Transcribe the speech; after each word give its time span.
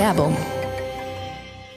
Werbung. 0.00 0.34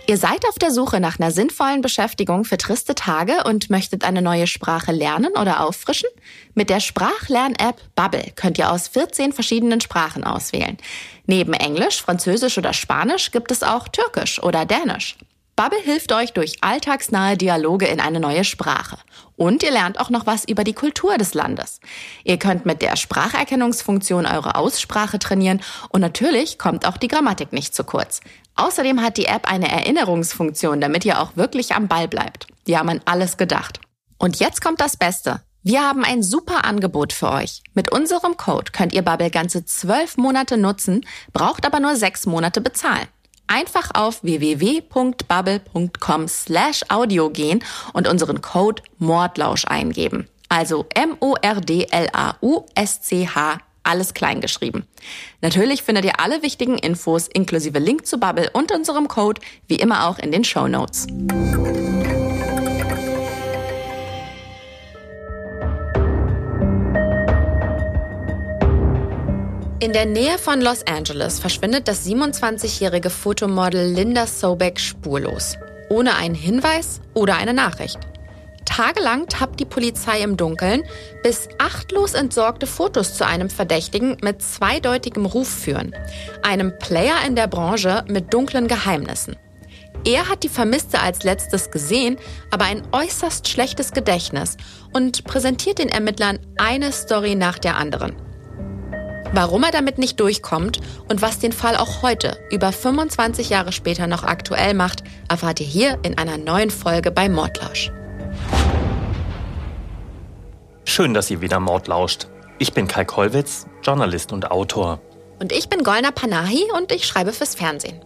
Ihr 0.08 0.16
seid 0.16 0.48
auf 0.48 0.58
der 0.58 0.72
Suche 0.72 1.02
nach 1.02 1.20
einer 1.20 1.30
sinnvollen 1.30 1.82
Beschäftigung 1.82 2.46
für 2.46 2.58
triste 2.58 2.96
Tage 2.96 3.44
und 3.44 3.70
möchtet 3.70 4.06
eine 4.06 4.22
neue 4.22 4.48
Sprache 4.48 4.94
lernen 4.94 5.34
oder 5.34 5.60
auffrischen? 5.60 6.08
Mit 6.54 6.70
der 6.70 6.80
Sprachlern-App 6.80 7.82
Bubble 7.98 8.32
könnt 8.38 8.58
ihr 8.58 8.72
aus 8.72 8.88
14 8.88 9.34
verschiedenen 9.34 9.82
Sprachen 9.82 10.24
auswählen. 10.24 10.78
Neben 11.26 11.52
Englisch, 11.52 12.02
Französisch 12.02 12.58
oder 12.58 12.72
Spanisch 12.72 13.32
gibt 13.32 13.52
es 13.52 13.62
auch 13.62 13.90
Türkisch 13.90 14.42
oder 14.42 14.66
Dänisch. 14.66 15.18
Bubble 15.56 15.80
hilft 15.80 16.12
euch 16.12 16.34
durch 16.34 16.58
alltagsnahe 16.62 17.38
Dialoge 17.38 17.86
in 17.86 18.00
eine 18.00 18.20
neue 18.20 18.44
Sprache. 18.44 18.98
Und 19.36 19.62
ihr 19.62 19.72
lernt 19.72 20.00
auch 20.00 20.10
noch 20.10 20.26
was 20.26 20.46
über 20.46 20.64
die 20.64 20.74
Kultur 20.74 21.20
des 21.20 21.36
Landes. 21.36 21.80
Ihr 22.24 22.40
könnt 22.40 22.66
mit 22.66 22.82
der 22.82 22.96
Spracherkennungsfunktion 22.96 24.26
eure 24.26 24.56
Aussprache 24.56 25.20
trainieren 25.20 25.62
und 25.90 26.02
natürlich 26.02 26.58
kommt 26.58 26.88
auch 26.88 26.98
die 26.98 27.08
Grammatik 27.08 27.54
nicht 27.54 27.76
zu 27.76 27.84
kurz. 27.84 28.22
Außerdem 28.56 29.02
hat 29.04 29.18
die 29.18 29.26
App 29.26 29.48
eine 29.48 29.72
Erinnerungsfunktion, 29.72 30.82
damit 30.82 31.06
ihr 31.06 31.22
auch 31.22 31.38
wirklich 31.38 31.76
am 31.76 31.88
Ball 31.88 32.08
bleibt. 32.08 32.48
Die 32.66 32.76
haben 32.76 32.90
an 32.90 33.02
alles 33.06 33.38
gedacht. 33.38 33.80
Und 34.18 34.40
jetzt 34.40 34.60
kommt 34.60 34.82
das 34.82 34.98
Beste. 34.98 35.42
Wir 35.62 35.82
haben 35.82 36.04
ein 36.04 36.24
super 36.24 36.66
Angebot 36.66 37.14
für 37.14 37.32
euch. 37.32 37.62
Mit 37.76 37.92
unserem 37.92 38.38
Code 38.38 38.72
könnt 38.72 38.94
ihr 38.94 39.04
Bubble 39.04 39.30
ganze 39.30 39.66
zwölf 39.66 40.18
Monate 40.18 40.58
nutzen, 40.58 41.06
braucht 41.32 41.66
aber 41.66 41.80
nur 41.80 41.96
sechs 41.96 42.26
Monate 42.26 42.60
bezahlen 42.60 43.08
einfach 43.54 43.92
auf 43.94 44.24
www.bubble.com 44.24 46.28
slash 46.28 46.82
audio 46.90 47.30
gehen 47.30 47.64
und 47.94 48.08
unseren 48.08 48.42
Code 48.42 48.82
Mordlausch 48.98 49.66
eingeben. 49.66 50.28
Also 50.50 50.88
M-O-R-D-L-A-U-S-C-H, 50.96 51.38
alles 53.84 54.16
klein 54.16 54.42
geschrieben. 54.42 54.88
Natürlich 55.42 55.84
findet 55.84 56.06
ihr 56.06 56.20
alle 56.20 56.42
wichtigen 56.42 56.80
Infos 56.80 57.28
inklusive 57.28 57.78
Link 57.80 58.06
zu 58.08 58.18
Bubble 58.18 58.50
und 58.54 58.72
unserem 58.72 59.08
Code 59.08 59.40
wie 59.68 59.76
immer 59.76 60.08
auch 60.08 60.18
in 60.18 60.32
den 60.32 60.44
Show 60.44 60.68
Notes. 60.68 61.06
In 69.84 69.92
der 69.92 70.06
Nähe 70.06 70.38
von 70.38 70.62
Los 70.62 70.88
Angeles 70.88 71.40
verschwindet 71.40 71.90
das 71.90 72.08
27-jährige 72.08 73.10
Fotomodel 73.10 73.92
Linda 73.92 74.26
Sobeck 74.28 74.80
spurlos. 74.80 75.58
Ohne 75.90 76.16
einen 76.16 76.36
Hinweis 76.36 77.02
oder 77.14 77.36
eine 77.36 77.54
Nachricht. 77.54 78.00
Tagelang 78.64 79.28
tappt 79.28 79.60
die 79.60 79.66
Polizei 79.66 80.22
im 80.22 80.38
Dunkeln, 80.38 80.84
bis 81.22 81.50
achtlos 81.58 82.14
entsorgte 82.14 82.66
Fotos 82.66 83.16
zu 83.16 83.28
einem 83.28 83.50
Verdächtigen 83.50 84.16
mit 84.22 84.42
zweideutigem 84.42 85.26
Ruf 85.26 85.50
führen. 85.50 85.94
Einem 86.44 86.80
Player 86.80 87.18
in 87.28 87.36
der 87.36 87.48
Branche 87.48 88.06
mit 88.08 88.34
dunklen 88.34 88.70
Geheimnissen. 88.70 89.36
Er 90.06 90.30
hat 90.30 90.44
die 90.44 90.50
Vermisste 90.50 91.02
als 91.02 91.24
letztes 91.26 91.72
gesehen, 91.72 92.18
aber 92.52 92.64
ein 92.64 92.84
äußerst 92.94 93.50
schlechtes 93.50 93.92
Gedächtnis 93.92 94.56
und 94.94 95.26
präsentiert 95.26 95.80
den 95.80 95.90
Ermittlern 95.90 96.40
eine 96.58 96.94
Story 96.94 97.36
nach 97.36 97.60
der 97.60 97.76
anderen. 97.76 98.16
Warum 99.36 99.64
er 99.64 99.72
damit 99.72 99.98
nicht 99.98 100.20
durchkommt 100.20 100.80
und 101.10 101.24
was 101.24 101.40
den 101.40 101.54
Fall 101.54 101.76
auch 101.76 102.04
heute, 102.04 102.38
über 102.52 102.72
25 102.72 103.50
Jahre 103.50 103.72
später 103.72 104.06
noch 104.06 104.24
aktuell 104.24 104.76
macht, 104.76 105.04
erfahrt 105.28 105.60
ihr 105.60 105.66
hier 105.66 105.98
in 106.04 106.20
einer 106.20 106.38
neuen 106.38 106.70
Folge 106.70 107.10
bei 107.10 107.30
Mordlausch. 107.30 107.92
Schön, 110.86 111.16
dass 111.16 111.32
ihr 111.32 111.42
wieder 111.42 111.60
Mord 111.60 111.88
lauscht. 111.88 112.28
Ich 112.60 112.74
bin 112.74 112.88
Kai 112.88 113.06
Kollwitz, 113.06 113.66
Journalist 113.82 114.32
und 114.32 114.52
Autor. 114.52 115.02
Und 115.40 115.52
ich 115.52 115.68
bin 115.68 115.84
Golna 115.84 116.12
Panahi 116.12 116.68
und 116.78 116.92
ich 116.92 117.08
schreibe 117.08 117.34
fürs 117.34 117.56
Fernsehen. 117.56 118.00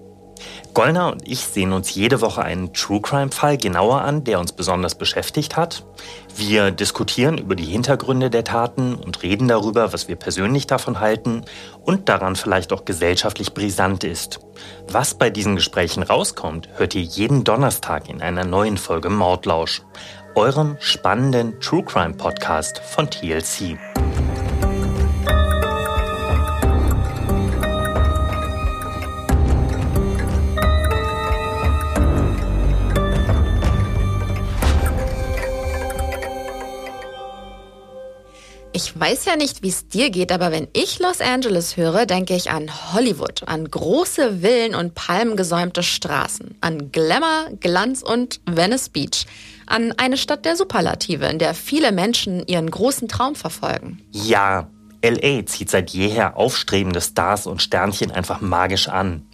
Gollner 0.74 1.12
und 1.12 1.28
ich 1.28 1.40
sehen 1.40 1.74
uns 1.74 1.94
jede 1.94 2.22
Woche 2.22 2.42
einen 2.42 2.74
True 2.74 3.02
Crime-Fall 3.02 3.58
genauer 3.58 4.02
an, 4.02 4.24
der 4.24 4.40
uns 4.40 4.52
besonders 4.52 4.96
beschäftigt 4.96 5.58
hat. 5.58 5.84
Wir 6.36 6.72
diskutieren 6.72 7.38
über 7.38 7.56
die 7.56 7.66
Hintergründe 7.66 8.30
der 8.30 8.44
Taten 8.44 8.96
und 8.96 9.24
reden 9.24 9.48
darüber, 9.48 9.94
was 9.94 10.08
wir 10.08 10.16
persönlich 10.16 10.68
davon 10.68 11.00
halten 11.00 11.44
und 11.82 12.10
daran 12.10 12.36
vielleicht 12.36 12.74
auch 12.74 12.86
gesellschaftlich 12.86 13.54
brisant 13.54 14.04
ist. 14.04 14.40
Was 14.88 15.16
bei 15.16 15.30
diesen 15.30 15.56
Gesprächen 15.56 16.04
rauskommt, 16.04 16.70
hört 16.76 16.96
ihr 16.96 17.02
jeden 17.02 17.44
Donnerstag 17.44 18.10
in 18.10 18.22
einer 18.22 18.46
neuen 18.46 18.78
Folge 18.78 19.10
Mordlausch, 19.10 19.82
eurem 20.36 20.78
spannenden 20.80 21.60
True 21.60 21.84
Crime 21.84 22.14
Podcast 22.14 22.80
von 22.80 23.10
TLC. 23.10 23.78
Ich 38.78 39.00
weiß 39.00 39.26
ja 39.26 39.36
nicht, 39.36 39.64
wie 39.64 39.70
es 39.70 39.88
dir 39.88 40.12
geht, 40.12 40.32
aber 40.32 40.52
wenn 40.52 40.68
ich 40.74 41.00
Los 41.00 41.20
Angeles 41.20 41.78
höre, 41.78 42.06
denke 42.06 42.36
ich 42.36 42.52
an 42.52 42.70
Hollywood, 42.94 43.42
an 43.48 43.68
große 43.68 44.42
Villen 44.42 44.76
und 44.76 44.94
palmgesäumte 44.94 45.82
Straßen, 45.82 46.56
an 46.62 46.92
Glamour, 46.92 47.48
Glanz 47.60 48.04
und 48.04 48.40
Venice 48.46 48.90
Beach, 48.90 49.26
an 49.66 49.96
eine 49.98 50.16
Stadt 50.16 50.46
der 50.46 50.56
Superlative, 50.56 51.26
in 51.26 51.40
der 51.40 51.56
viele 51.56 51.92
Menschen 51.92 52.46
ihren 52.46 52.70
großen 52.70 53.08
Traum 53.08 53.34
verfolgen. 53.34 54.00
Ja, 54.12 54.70
LA 55.04 55.48
zieht 55.48 55.72
seit 55.72 55.90
jeher 55.90 56.38
aufstrebende 56.38 57.02
Stars 57.02 57.48
und 57.48 57.64
Sternchen 57.64 58.12
einfach 58.12 58.42
magisch 58.42 58.90
an. 58.90 59.26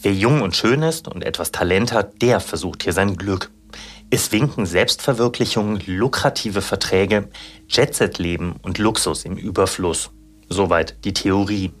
Wer 0.00 0.12
jung 0.12 0.42
und 0.42 0.54
schön 0.54 0.82
ist 0.82 1.08
und 1.08 1.24
etwas 1.24 1.50
Talent 1.50 1.92
hat, 1.92 2.22
der 2.22 2.38
versucht 2.38 2.84
hier 2.84 2.92
sein 2.92 3.16
Glück. 3.16 3.50
Es 4.08 4.30
winken 4.30 4.66
Selbstverwirklichung, 4.66 5.80
lukrative 5.84 6.62
Verträge, 6.62 7.28
Jetset-Leben 7.68 8.54
und 8.62 8.78
Luxus 8.78 9.24
im 9.24 9.36
Überfluss. 9.36 10.10
Soweit 10.48 11.04
die 11.04 11.12
Theorie. 11.12 11.72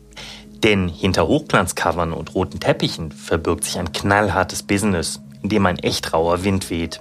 Denn 0.64 0.88
hinter 0.88 1.28
Hochglanzcovern 1.28 2.12
und 2.12 2.34
roten 2.34 2.58
Teppichen 2.58 3.12
verbirgt 3.12 3.62
sich 3.62 3.78
ein 3.78 3.92
knallhartes 3.92 4.64
Business, 4.64 5.20
in 5.42 5.50
dem 5.50 5.66
ein 5.66 5.78
echt 5.78 6.12
rauer 6.12 6.42
Wind 6.42 6.68
weht. 6.68 7.00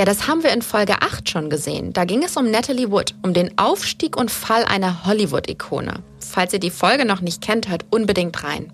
Ja, 0.00 0.06
das 0.06 0.26
haben 0.26 0.42
wir 0.42 0.54
in 0.54 0.62
Folge 0.62 0.94
8 1.02 1.28
schon 1.28 1.50
gesehen. 1.50 1.92
Da 1.92 2.06
ging 2.06 2.22
es 2.24 2.38
um 2.38 2.50
Natalie 2.50 2.90
Wood, 2.90 3.14
um 3.20 3.34
den 3.34 3.58
Aufstieg 3.58 4.16
und 4.16 4.30
Fall 4.30 4.64
einer 4.64 5.04
Hollywood-Ikone. 5.04 6.02
Falls 6.20 6.54
ihr 6.54 6.58
die 6.58 6.70
Folge 6.70 7.04
noch 7.04 7.20
nicht 7.20 7.42
kennt, 7.42 7.68
hört 7.68 7.84
unbedingt 7.90 8.42
rein. 8.42 8.72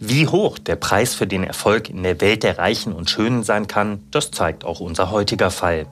Wie 0.00 0.26
hoch 0.26 0.58
der 0.58 0.74
Preis 0.74 1.14
für 1.14 1.28
den 1.28 1.44
Erfolg 1.44 1.90
in 1.90 2.02
der 2.02 2.20
Welt 2.20 2.42
der 2.42 2.58
Reichen 2.58 2.92
und 2.92 3.08
Schönen 3.08 3.44
sein 3.44 3.68
kann, 3.68 4.00
das 4.10 4.32
zeigt 4.32 4.64
auch 4.64 4.80
unser 4.80 5.12
heutiger 5.12 5.52
Fall. 5.52 5.86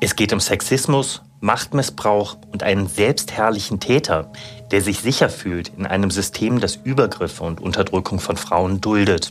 Es 0.00 0.16
geht 0.16 0.32
um 0.32 0.40
Sexismus, 0.40 1.22
Machtmissbrauch 1.38 2.38
und 2.50 2.64
einen 2.64 2.88
selbstherrlichen 2.88 3.78
Täter, 3.78 4.32
der 4.72 4.80
sich 4.80 4.98
sicher 4.98 5.28
fühlt 5.28 5.70
in 5.78 5.86
einem 5.86 6.10
System, 6.10 6.58
das 6.58 6.74
Übergriffe 6.74 7.44
und 7.44 7.60
Unterdrückung 7.60 8.18
von 8.18 8.36
Frauen 8.36 8.80
duldet. 8.80 9.30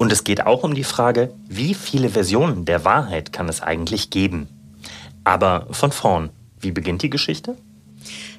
Und 0.00 0.10
es 0.10 0.24
geht 0.24 0.46
auch 0.46 0.62
um 0.62 0.74
die 0.74 0.82
Frage, 0.82 1.34
wie 1.46 1.74
viele 1.74 2.08
Versionen 2.08 2.64
der 2.64 2.86
Wahrheit 2.86 3.34
kann 3.34 3.50
es 3.50 3.60
eigentlich 3.60 4.08
geben? 4.08 4.48
Aber 5.24 5.66
von 5.72 5.92
vorn, 5.92 6.30
wie 6.58 6.72
beginnt 6.72 7.02
die 7.02 7.10
Geschichte? 7.10 7.54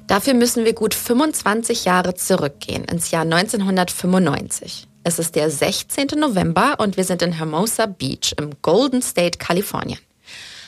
Dafür 0.08 0.34
müssen 0.34 0.64
wir 0.64 0.72
gut 0.72 0.92
25 0.92 1.84
Jahre 1.84 2.14
zurückgehen, 2.14 2.82
ins 2.82 3.12
Jahr 3.12 3.22
1995. 3.22 4.88
Es 5.04 5.20
ist 5.20 5.36
der 5.36 5.50
16. 5.50 6.08
November 6.18 6.80
und 6.80 6.96
wir 6.96 7.04
sind 7.04 7.22
in 7.22 7.30
Hermosa 7.30 7.86
Beach 7.86 8.34
im 8.38 8.50
Golden 8.60 9.00
State, 9.00 9.38
Kalifornien. 9.38 10.00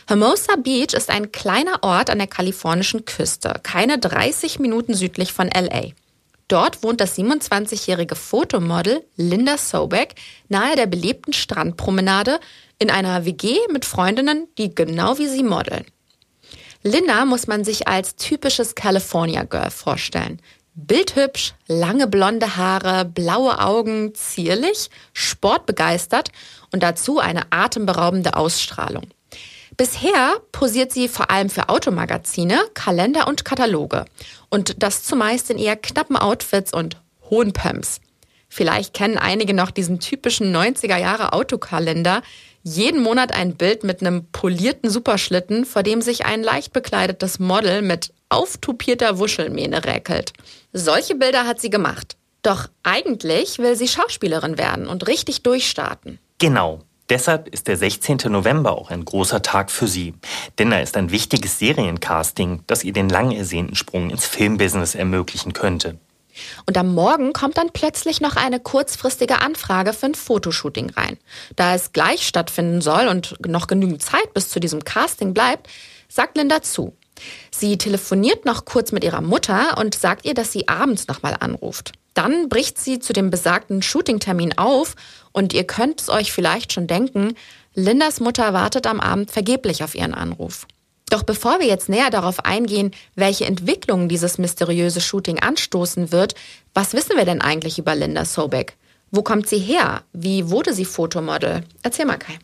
Hermosa 0.06 0.54
Beach 0.62 0.94
ist 0.94 1.10
ein 1.10 1.33
kleiner 1.33 1.83
Ort 1.83 2.09
an 2.09 2.19
der 2.19 2.28
kalifornischen 2.28 3.04
Küste, 3.04 3.54
keine 3.65 3.99
30 3.99 4.60
Minuten 4.60 4.94
südlich 4.94 5.33
von 5.33 5.49
LA. 5.49 5.88
Dort 6.49 6.82
wohnt 6.82 7.00
das 7.00 7.16
27-jährige 7.16 8.16
Fotomodel 8.16 9.04
Linda 9.16 9.57
Sobeck 9.57 10.15
nahe 10.48 10.77
der 10.77 10.86
belebten 10.86 11.33
Strandpromenade 11.33 12.39
in 12.78 12.91
einer 12.91 13.24
WG 13.24 13.57
mit 13.71 13.84
Freundinnen, 13.84 14.48
die 14.59 14.74
genau 14.74 15.19
wie 15.19 15.28
sie 15.28 15.42
modeln. 15.42 15.86
Linda 16.83 17.24
muss 17.24 17.47
man 17.47 17.65
sich 17.65 17.89
als 17.89 18.16
typisches 18.16 18.74
California 18.74 19.45
Girl 19.45 19.71
vorstellen. 19.71 20.41
Bildhübsch, 20.74 21.54
lange 21.66 22.07
blonde 22.07 22.57
Haare, 22.57 23.04
blaue 23.04 23.59
Augen, 23.60 24.15
zierlich, 24.15 24.91
sportbegeistert 25.13 26.30
und 26.72 26.83
dazu 26.83 27.21
eine 27.21 27.42
atemberaubende 27.51 28.36
Ausstrahlung. 28.36 29.04
Bisher 29.77 30.36
posiert 30.53 30.92
sie 30.92 31.09
vor 31.09 31.30
allem 31.30 31.48
für 31.48 31.69
Automagazine, 31.69 32.60
Kalender 32.74 33.27
und 33.27 33.45
Kataloge. 33.45 34.04
Und 34.54 34.84
das 34.84 35.03
zumeist 35.03 35.51
in 35.51 35.59
eher 35.59 35.74
knappen 35.74 36.16
Outfits 36.16 36.72
und 36.72 37.03
hohen 37.28 37.53
Pumps. 37.53 38.01
Vielleicht 38.48 38.95
kennen 38.95 39.18
einige 39.18 39.53
noch 39.53 39.72
diesen 39.72 39.98
typischen 39.98 40.54
90er 40.54 40.97
Jahre 40.97 41.33
Autokalender, 41.33 42.22
jeden 42.62 43.03
Monat 43.03 43.34
ein 43.34 43.56
Bild 43.56 43.83
mit 43.83 44.01
einem 44.01 44.27
polierten 44.30 44.91
Superschlitten, 44.91 45.65
vor 45.65 45.83
dem 45.83 46.01
sich 46.03 46.24
ein 46.24 46.45
leicht 46.45 46.72
bekleidetes 46.72 47.41
Model 47.41 47.83
mit 47.83 48.12
auftupierter 48.28 49.18
Wuschelmähne 49.18 49.84
räkelt. 49.84 50.33
Solche 50.72 51.16
Bilder 51.16 51.48
hat 51.48 51.60
sie 51.60 51.71
gemacht. 51.71 52.16
Doch 52.42 52.68
eigentlich 52.84 53.59
will 53.59 53.74
sie 53.74 53.89
Schauspielerin 53.89 54.57
werden 54.57 54.86
und 54.86 55.09
richtig 55.09 55.42
durchstarten. 55.42 56.21
Genau. 56.39 56.80
Deshalb 57.10 57.48
ist 57.48 57.68
der 57.68 57.77
16. 57.77 58.18
November 58.28 58.72
auch 58.72 58.91
ein 58.91 59.04
großer 59.04 59.42
Tag 59.42 59.71
für 59.71 59.86
sie. 59.86 60.15
Denn 60.59 60.71
da 60.71 60.80
ist 60.80 60.97
ein 60.97 61.10
wichtiges 61.10 61.59
Seriencasting, 61.59 62.62
das 62.66 62.83
ihr 62.83 62.92
den 62.92 63.09
lang 63.09 63.30
ersehnten 63.33 63.77
Sprung 63.77 64.10
ins 64.10 64.27
Filmbusiness 64.27 64.95
ermöglichen 64.95 65.53
könnte. 65.53 65.98
Und 66.66 66.77
am 66.77 66.95
Morgen 66.95 67.33
kommt 67.33 67.59
dann 67.59 67.71
plötzlich 67.72 68.21
noch 68.21 68.36
eine 68.36 68.59
kurzfristige 68.59 69.41
Anfrage 69.41 69.92
für 69.92 70.06
ein 70.06 70.15
Fotoshooting 70.15 70.91
rein. 70.91 71.18
Da 71.56 71.74
es 71.74 71.92
gleich 71.92 72.27
stattfinden 72.27 72.80
soll 72.80 73.07
und 73.07 73.36
noch 73.47 73.66
genügend 73.66 74.03
Zeit 74.03 74.34
bis 74.34 74.48
zu 74.48 74.59
diesem 74.59 74.84
Casting 74.84 75.34
bleibt, 75.34 75.68
sagt 76.09 76.36
Linda 76.36 76.62
zu. 76.62 76.97
Sie 77.51 77.78
telefoniert 77.78 78.45
noch 78.45 78.65
kurz 78.65 78.93
mit 78.93 79.05
ihrer 79.05 79.21
Mutter 79.21 79.78
und 79.78 79.95
sagt 79.95 80.25
ihr, 80.25 80.34
dass 80.34 80.53
sie 80.53 80.69
abends 80.69 81.09
nochmal 81.09 81.37
anruft. 81.39 81.93
Dann 82.15 82.49
bricht 82.49 82.78
sie 82.78 83.01
zu 83.01 83.13
dem 83.13 83.31
besagten 83.31 83.83
Shootingtermin 83.83 84.57
auf 84.57 84.95
und 85.33 85.53
ihr 85.53 85.65
könnt 85.65 86.01
es 86.01 86.09
euch 86.09 86.33
vielleicht 86.33 86.72
schon 86.72 86.87
denken, 86.87 87.34
Lindas 87.75 88.21
Mutter 88.21 88.53
wartet 88.53 88.87
am 88.87 89.01
Abend 89.01 89.33
vergeblich 89.33 89.83
auf 89.83 89.97
ihren 89.97 90.15
Anruf. 90.15 90.66
Doch 91.11 91.25
bevor 91.25 91.61
wir 91.61 91.66
jetzt 91.66 91.89
näher 91.89 92.11
darauf 92.11 92.45
eingehen, 92.45 92.93
welche 93.15 93.45
Entwicklungen 93.45 94.09
dieses 94.09 94.39
mysteriöse 94.39 95.01
Shooting 95.01 95.41
anstoßen 95.41 96.13
wird, 96.13 96.34
was 96.72 96.93
wissen 96.93 97.17
wir 97.17 97.25
denn 97.25 97.41
eigentlich 97.41 97.78
über 97.78 97.95
Linda 97.95 98.25
Sobeck? 98.25 98.77
Wo 99.10 99.22
kommt 99.22 99.49
sie 99.49 99.59
her? 99.59 100.03
Wie 100.13 100.51
wurde 100.51 100.72
sie 100.72 100.84
Fotomodel? 100.84 101.65
Erzähl 101.83 102.07
mal, 102.07 102.19
Kai. 102.19 102.39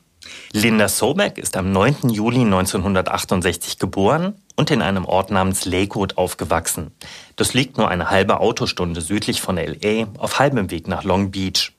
Linda 0.53 0.89
Sobeck 0.89 1.39
ist 1.39 1.57
am 1.57 1.71
9. 1.73 2.09
Juli 2.11 2.41
1968 2.41 3.79
geboren 3.79 4.35
und 4.57 4.71
in 4.71 4.83
einem 4.83 5.05
Ort 5.05 5.31
namens 5.31 5.65
Lakewood 5.65 6.19
aufgewachsen. 6.19 6.91
Das 7.37 7.55
liegt 7.55 7.79
nur 7.79 7.89
eine 7.89 8.11
halbe 8.11 8.41
Autostunde 8.41 9.01
südlich 9.01 9.41
von 9.41 9.57
LA 9.57 10.09
auf 10.19 10.39
halbem 10.39 10.71
Weg 10.71 10.89
nach 10.89 11.05
Long 11.05 11.31
Beach. 11.31 11.73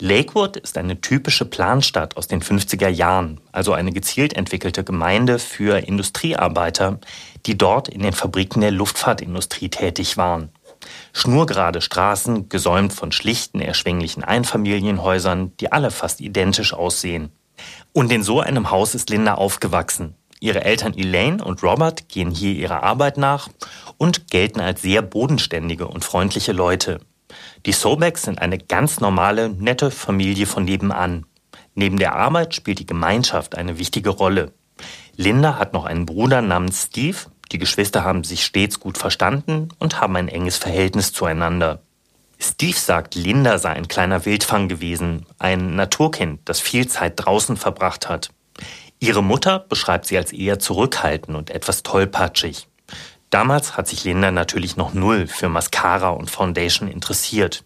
Lakewood 0.00 0.56
ist 0.56 0.78
eine 0.78 1.00
typische 1.00 1.44
Planstadt 1.44 2.16
aus 2.16 2.26
den 2.26 2.42
50er 2.42 2.88
Jahren, 2.88 3.40
also 3.52 3.72
eine 3.72 3.92
gezielt 3.92 4.32
entwickelte 4.32 4.82
Gemeinde 4.82 5.38
für 5.38 5.78
Industriearbeiter, 5.78 6.98
die 7.46 7.56
dort 7.56 7.88
in 7.88 8.02
den 8.02 8.12
Fabriken 8.12 8.62
der 8.62 8.72
Luftfahrtindustrie 8.72 9.68
tätig 9.68 10.16
waren. 10.16 10.50
Schnurgerade 11.12 11.80
Straßen, 11.80 12.48
gesäumt 12.48 12.92
von 12.92 13.12
schlichten, 13.12 13.60
erschwinglichen 13.60 14.24
Einfamilienhäusern, 14.24 15.52
die 15.60 15.70
alle 15.70 15.92
fast 15.92 16.20
identisch 16.20 16.72
aussehen. 16.72 17.30
Und 17.92 18.12
in 18.12 18.22
so 18.22 18.40
einem 18.40 18.70
Haus 18.70 18.94
ist 18.94 19.10
Linda 19.10 19.34
aufgewachsen. 19.34 20.14
Ihre 20.40 20.64
Eltern 20.64 20.94
Elaine 20.94 21.44
und 21.44 21.62
Robert 21.62 22.08
gehen 22.08 22.32
hier 22.32 22.52
ihrer 22.54 22.82
Arbeit 22.82 23.16
nach 23.16 23.48
und 23.96 24.28
gelten 24.28 24.60
als 24.60 24.82
sehr 24.82 25.00
bodenständige 25.00 25.86
und 25.86 26.04
freundliche 26.04 26.52
Leute. 26.52 27.00
Die 27.64 27.72
Sobeks 27.72 28.22
sind 28.22 28.40
eine 28.40 28.58
ganz 28.58 28.98
normale, 28.98 29.50
nette 29.50 29.90
Familie 29.90 30.46
von 30.46 30.64
nebenan. 30.64 31.26
Neben 31.74 31.98
der 31.98 32.16
Arbeit 32.16 32.54
spielt 32.54 32.80
die 32.80 32.86
Gemeinschaft 32.86 33.56
eine 33.56 33.78
wichtige 33.78 34.10
Rolle. 34.10 34.52
Linda 35.16 35.58
hat 35.58 35.72
noch 35.72 35.84
einen 35.84 36.06
Bruder 36.06 36.42
namens 36.42 36.84
Steve. 36.84 37.18
Die 37.52 37.58
Geschwister 37.58 38.02
haben 38.02 38.24
sich 38.24 38.44
stets 38.44 38.80
gut 38.80 38.98
verstanden 38.98 39.68
und 39.78 40.00
haben 40.00 40.16
ein 40.16 40.28
enges 40.28 40.56
Verhältnis 40.56 41.12
zueinander. 41.12 41.82
Steve 42.42 42.76
sagt, 42.76 43.14
Linda 43.14 43.58
sei 43.58 43.70
ein 43.70 43.86
kleiner 43.86 44.24
Wildfang 44.24 44.66
gewesen, 44.66 45.26
ein 45.38 45.76
Naturkind, 45.76 46.40
das 46.44 46.60
viel 46.60 46.88
Zeit 46.88 47.14
draußen 47.16 47.56
verbracht 47.56 48.08
hat. 48.08 48.30
Ihre 48.98 49.22
Mutter 49.22 49.60
beschreibt 49.60 50.06
sie 50.06 50.16
als 50.16 50.32
eher 50.32 50.58
zurückhaltend 50.58 51.36
und 51.36 51.50
etwas 51.50 51.84
tollpatschig. 51.84 52.66
Damals 53.30 53.76
hat 53.76 53.86
sich 53.86 54.02
Linda 54.02 54.32
natürlich 54.32 54.76
noch 54.76 54.92
null 54.92 55.28
für 55.28 55.48
Mascara 55.48 56.10
und 56.10 56.30
Foundation 56.30 56.88
interessiert. 56.88 57.64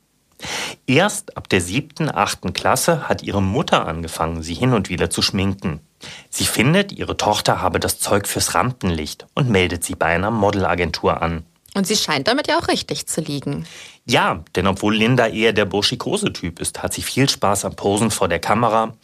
Erst 0.87 1.39
ab 1.39 1.49
der 1.49 1.63
siebten, 1.63 2.15
achten 2.15 2.53
Klasse 2.53 3.09
hat 3.09 3.23
ihre 3.23 3.41
Mutter 3.43 3.87
angefangen, 3.87 4.43
sie 4.43 4.55
hin 4.55 4.75
und 4.75 4.91
wieder 4.91 5.09
zu 5.09 5.23
schminken. 5.23 5.81
Sie 6.29 6.45
findet, 6.45 6.93
ihre 6.93 7.17
Tochter 7.17 7.63
habe 7.63 7.81
das 7.81 7.99
Zeug 7.99 8.29
fürs 8.29 8.55
Rampenlicht 8.55 9.27
und 9.35 9.49
meldet 9.49 9.85
sie 9.85 9.95
bei 9.95 10.07
einer 10.07 10.31
Modelagentur 10.31 11.23
an. 11.23 11.47
Und 11.77 11.87
sie 11.87 11.97
scheint 11.97 12.27
damit 12.27 12.49
ja 12.49 12.59
auch 12.59 12.69
richtig 12.69 13.07
zu 13.07 13.21
liegen. 13.21 13.67
Ja, 14.07 14.43
denn 14.55 14.67
obwohl 14.67 14.97
Linda 14.97 15.27
eher 15.27 15.53
der 15.53 15.67
Burschikose-Typ 15.67 16.59
ist, 16.59 16.83
hat 16.83 16.95
sie 16.95 17.03
viel 17.03 17.29
Spaß 17.29 17.67
am 17.67 17.77
Posen 17.77 18.11
vor 18.11 18.29
der 18.29 18.39
Kamera 18.39 18.95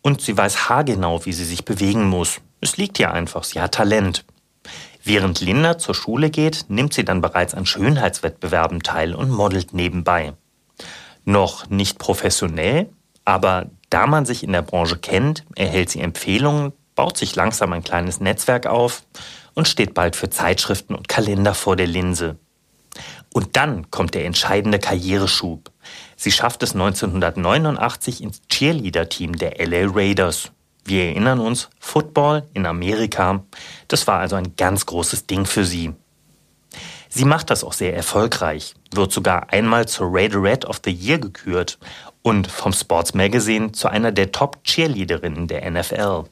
und 0.00 0.22
sie 0.22 0.34
weiß 0.34 0.70
haargenau, 0.70 1.26
wie 1.26 1.34
sie 1.34 1.44
sich 1.44 1.66
bewegen 1.66 2.08
muss. 2.08 2.40
Es 2.62 2.78
liegt 2.78 2.98
ihr 2.98 3.12
einfach, 3.12 3.44
sie 3.44 3.60
hat 3.60 3.74
Talent. 3.74 4.24
Während 5.04 5.42
Linda 5.42 5.76
zur 5.76 5.94
Schule 5.94 6.30
geht, 6.30 6.64
nimmt 6.68 6.94
sie 6.94 7.04
dann 7.04 7.20
bereits 7.20 7.52
an 7.52 7.66
Schönheitswettbewerben 7.66 8.82
teil 8.82 9.14
und 9.14 9.28
modelt 9.28 9.74
nebenbei. 9.74 10.32
Noch 11.26 11.68
nicht 11.68 11.98
professionell, 11.98 12.88
aber 13.26 13.66
da 13.90 14.06
man 14.06 14.24
sich 14.24 14.42
in 14.42 14.52
der 14.52 14.62
Branche 14.62 14.96
kennt, 14.96 15.44
erhält 15.54 15.90
sie 15.90 16.00
Empfehlungen, 16.00 16.72
baut 16.94 17.18
sich 17.18 17.36
langsam 17.36 17.74
ein 17.74 17.84
kleines 17.84 18.20
Netzwerk 18.20 18.66
auf 18.66 19.02
und 19.54 19.68
steht 19.68 19.94
bald 19.94 20.16
für 20.16 20.30
Zeitschriften 20.30 20.94
und 20.94 21.08
Kalender 21.08 21.54
vor 21.54 21.76
der 21.76 21.86
Linse. 21.86 22.36
Und 23.32 23.56
dann 23.56 23.90
kommt 23.90 24.14
der 24.14 24.26
entscheidende 24.26 24.78
Karriereschub. 24.78 25.70
Sie 26.16 26.32
schafft 26.32 26.62
es 26.62 26.72
1989 26.72 28.22
ins 28.22 28.42
Cheerleader-Team 28.48 29.36
der 29.36 29.64
LA 29.66 29.90
Raiders. 29.92 30.52
Wir 30.84 31.04
erinnern 31.04 31.40
uns, 31.40 31.70
Football 31.78 32.48
in 32.54 32.66
Amerika, 32.66 33.44
das 33.88 34.06
war 34.06 34.18
also 34.18 34.36
ein 34.36 34.56
ganz 34.56 34.84
großes 34.84 35.26
Ding 35.26 35.46
für 35.46 35.64
sie. 35.64 35.94
Sie 37.08 37.24
macht 37.24 37.50
das 37.50 37.62
auch 37.62 37.74
sehr 37.74 37.94
erfolgreich, 37.94 38.74
wird 38.90 39.12
sogar 39.12 39.52
einmal 39.52 39.86
zur 39.86 40.08
Raiderette 40.10 40.66
of 40.66 40.80
the 40.84 40.90
Year 40.90 41.18
gekürt 41.18 41.78
und 42.22 42.46
vom 42.46 42.72
Sports 42.72 43.14
Magazine 43.14 43.72
zu 43.72 43.88
einer 43.88 44.12
der 44.12 44.32
Top-Cheerleaderinnen 44.32 45.46
der 45.46 45.70
NFL. 45.70 46.24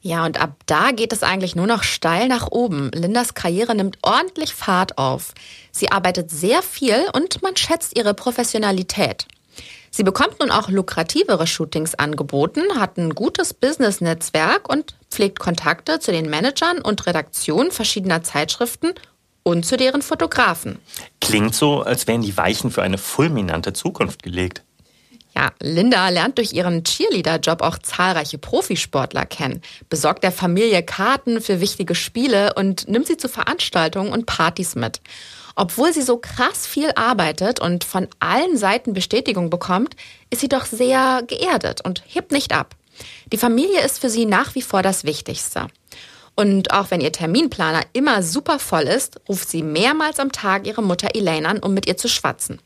Ja, 0.00 0.24
und 0.24 0.40
ab 0.40 0.54
da 0.66 0.92
geht 0.92 1.12
es 1.12 1.22
eigentlich 1.22 1.56
nur 1.56 1.66
noch 1.66 1.82
steil 1.82 2.28
nach 2.28 2.48
oben. 2.50 2.90
Lindas 2.94 3.34
Karriere 3.34 3.74
nimmt 3.74 3.98
ordentlich 4.02 4.54
Fahrt 4.54 4.96
auf. 4.96 5.34
Sie 5.72 5.90
arbeitet 5.90 6.30
sehr 6.30 6.62
viel 6.62 7.06
und 7.12 7.42
man 7.42 7.56
schätzt 7.56 7.98
ihre 7.98 8.14
Professionalität. 8.14 9.26
Sie 9.90 10.04
bekommt 10.04 10.38
nun 10.38 10.50
auch 10.50 10.68
lukrativere 10.68 11.46
Shootings 11.46 11.94
angeboten, 11.94 12.62
hat 12.78 12.98
ein 12.98 13.14
gutes 13.14 13.54
Business-Netzwerk 13.54 14.68
und 14.68 14.94
pflegt 15.10 15.40
Kontakte 15.40 15.98
zu 15.98 16.12
den 16.12 16.30
Managern 16.30 16.80
und 16.80 17.06
Redaktionen 17.06 17.72
verschiedener 17.72 18.22
Zeitschriften 18.22 18.92
und 19.42 19.64
zu 19.64 19.76
deren 19.76 20.02
Fotografen. 20.02 20.78
Klingt 21.20 21.54
so, 21.54 21.82
als 21.82 22.06
wären 22.06 22.22
die 22.22 22.36
Weichen 22.36 22.70
für 22.70 22.82
eine 22.82 22.98
fulminante 22.98 23.72
Zukunft 23.72 24.22
gelegt. 24.22 24.62
Ja, 25.38 25.52
Linda 25.60 26.08
lernt 26.08 26.38
durch 26.38 26.52
ihren 26.52 26.82
Cheerleader-Job 26.82 27.62
auch 27.62 27.78
zahlreiche 27.78 28.38
Profisportler 28.38 29.24
kennen, 29.24 29.62
besorgt 29.88 30.24
der 30.24 30.32
Familie 30.32 30.82
Karten 30.82 31.40
für 31.40 31.60
wichtige 31.60 31.94
Spiele 31.94 32.54
und 32.54 32.88
nimmt 32.88 33.06
sie 33.06 33.16
zu 33.16 33.28
Veranstaltungen 33.28 34.10
und 34.10 34.26
Partys 34.26 34.74
mit. 34.74 35.00
Obwohl 35.54 35.92
sie 35.92 36.02
so 36.02 36.16
krass 36.16 36.66
viel 36.66 36.90
arbeitet 36.96 37.60
und 37.60 37.84
von 37.84 38.08
allen 38.18 38.56
Seiten 38.56 38.94
Bestätigung 38.94 39.48
bekommt, 39.48 39.94
ist 40.30 40.40
sie 40.40 40.48
doch 40.48 40.66
sehr 40.66 41.22
geerdet 41.24 41.84
und 41.84 42.02
hebt 42.08 42.32
nicht 42.32 42.52
ab. 42.52 42.74
Die 43.32 43.38
Familie 43.38 43.82
ist 43.82 44.00
für 44.00 44.10
sie 44.10 44.26
nach 44.26 44.56
wie 44.56 44.62
vor 44.62 44.82
das 44.82 45.04
Wichtigste. 45.04 45.68
Und 46.34 46.72
auch 46.72 46.90
wenn 46.90 47.00
ihr 47.00 47.12
Terminplaner 47.12 47.82
immer 47.92 48.24
super 48.24 48.58
voll 48.58 48.88
ist, 48.88 49.20
ruft 49.28 49.48
sie 49.48 49.62
mehrmals 49.62 50.18
am 50.18 50.32
Tag 50.32 50.66
ihre 50.66 50.82
Mutter 50.82 51.14
Elaine 51.14 51.48
an, 51.48 51.60
um 51.60 51.74
mit 51.74 51.86
ihr 51.86 51.96
zu 51.96 52.08
schwatzen. 52.08 52.58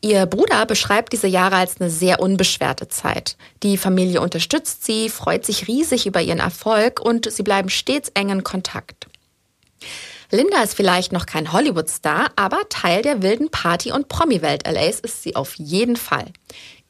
Ihr 0.00 0.26
Bruder 0.26 0.64
beschreibt 0.64 1.12
diese 1.12 1.26
Jahre 1.26 1.56
als 1.56 1.80
eine 1.80 1.90
sehr 1.90 2.20
unbeschwerte 2.20 2.88
Zeit. 2.88 3.36
Die 3.62 3.76
Familie 3.76 4.20
unterstützt 4.20 4.84
sie, 4.84 5.08
freut 5.08 5.44
sich 5.44 5.66
riesig 5.66 6.06
über 6.06 6.20
ihren 6.20 6.38
Erfolg 6.38 7.00
und 7.00 7.30
sie 7.30 7.42
bleiben 7.42 7.68
stets 7.68 8.10
eng 8.14 8.30
in 8.30 8.44
Kontakt. 8.44 9.06
Linda 10.30 10.62
ist 10.62 10.74
vielleicht 10.74 11.10
noch 11.10 11.24
kein 11.24 11.52
Hollywood-Star, 11.52 12.30
aber 12.36 12.58
Teil 12.68 13.00
der 13.00 13.22
wilden 13.22 13.50
Party- 13.50 13.92
und 13.92 14.08
Promi-Welt 14.08 14.66
LAs 14.70 15.00
ist 15.00 15.22
sie 15.22 15.34
auf 15.34 15.54
jeden 15.54 15.96
Fall. 15.96 16.26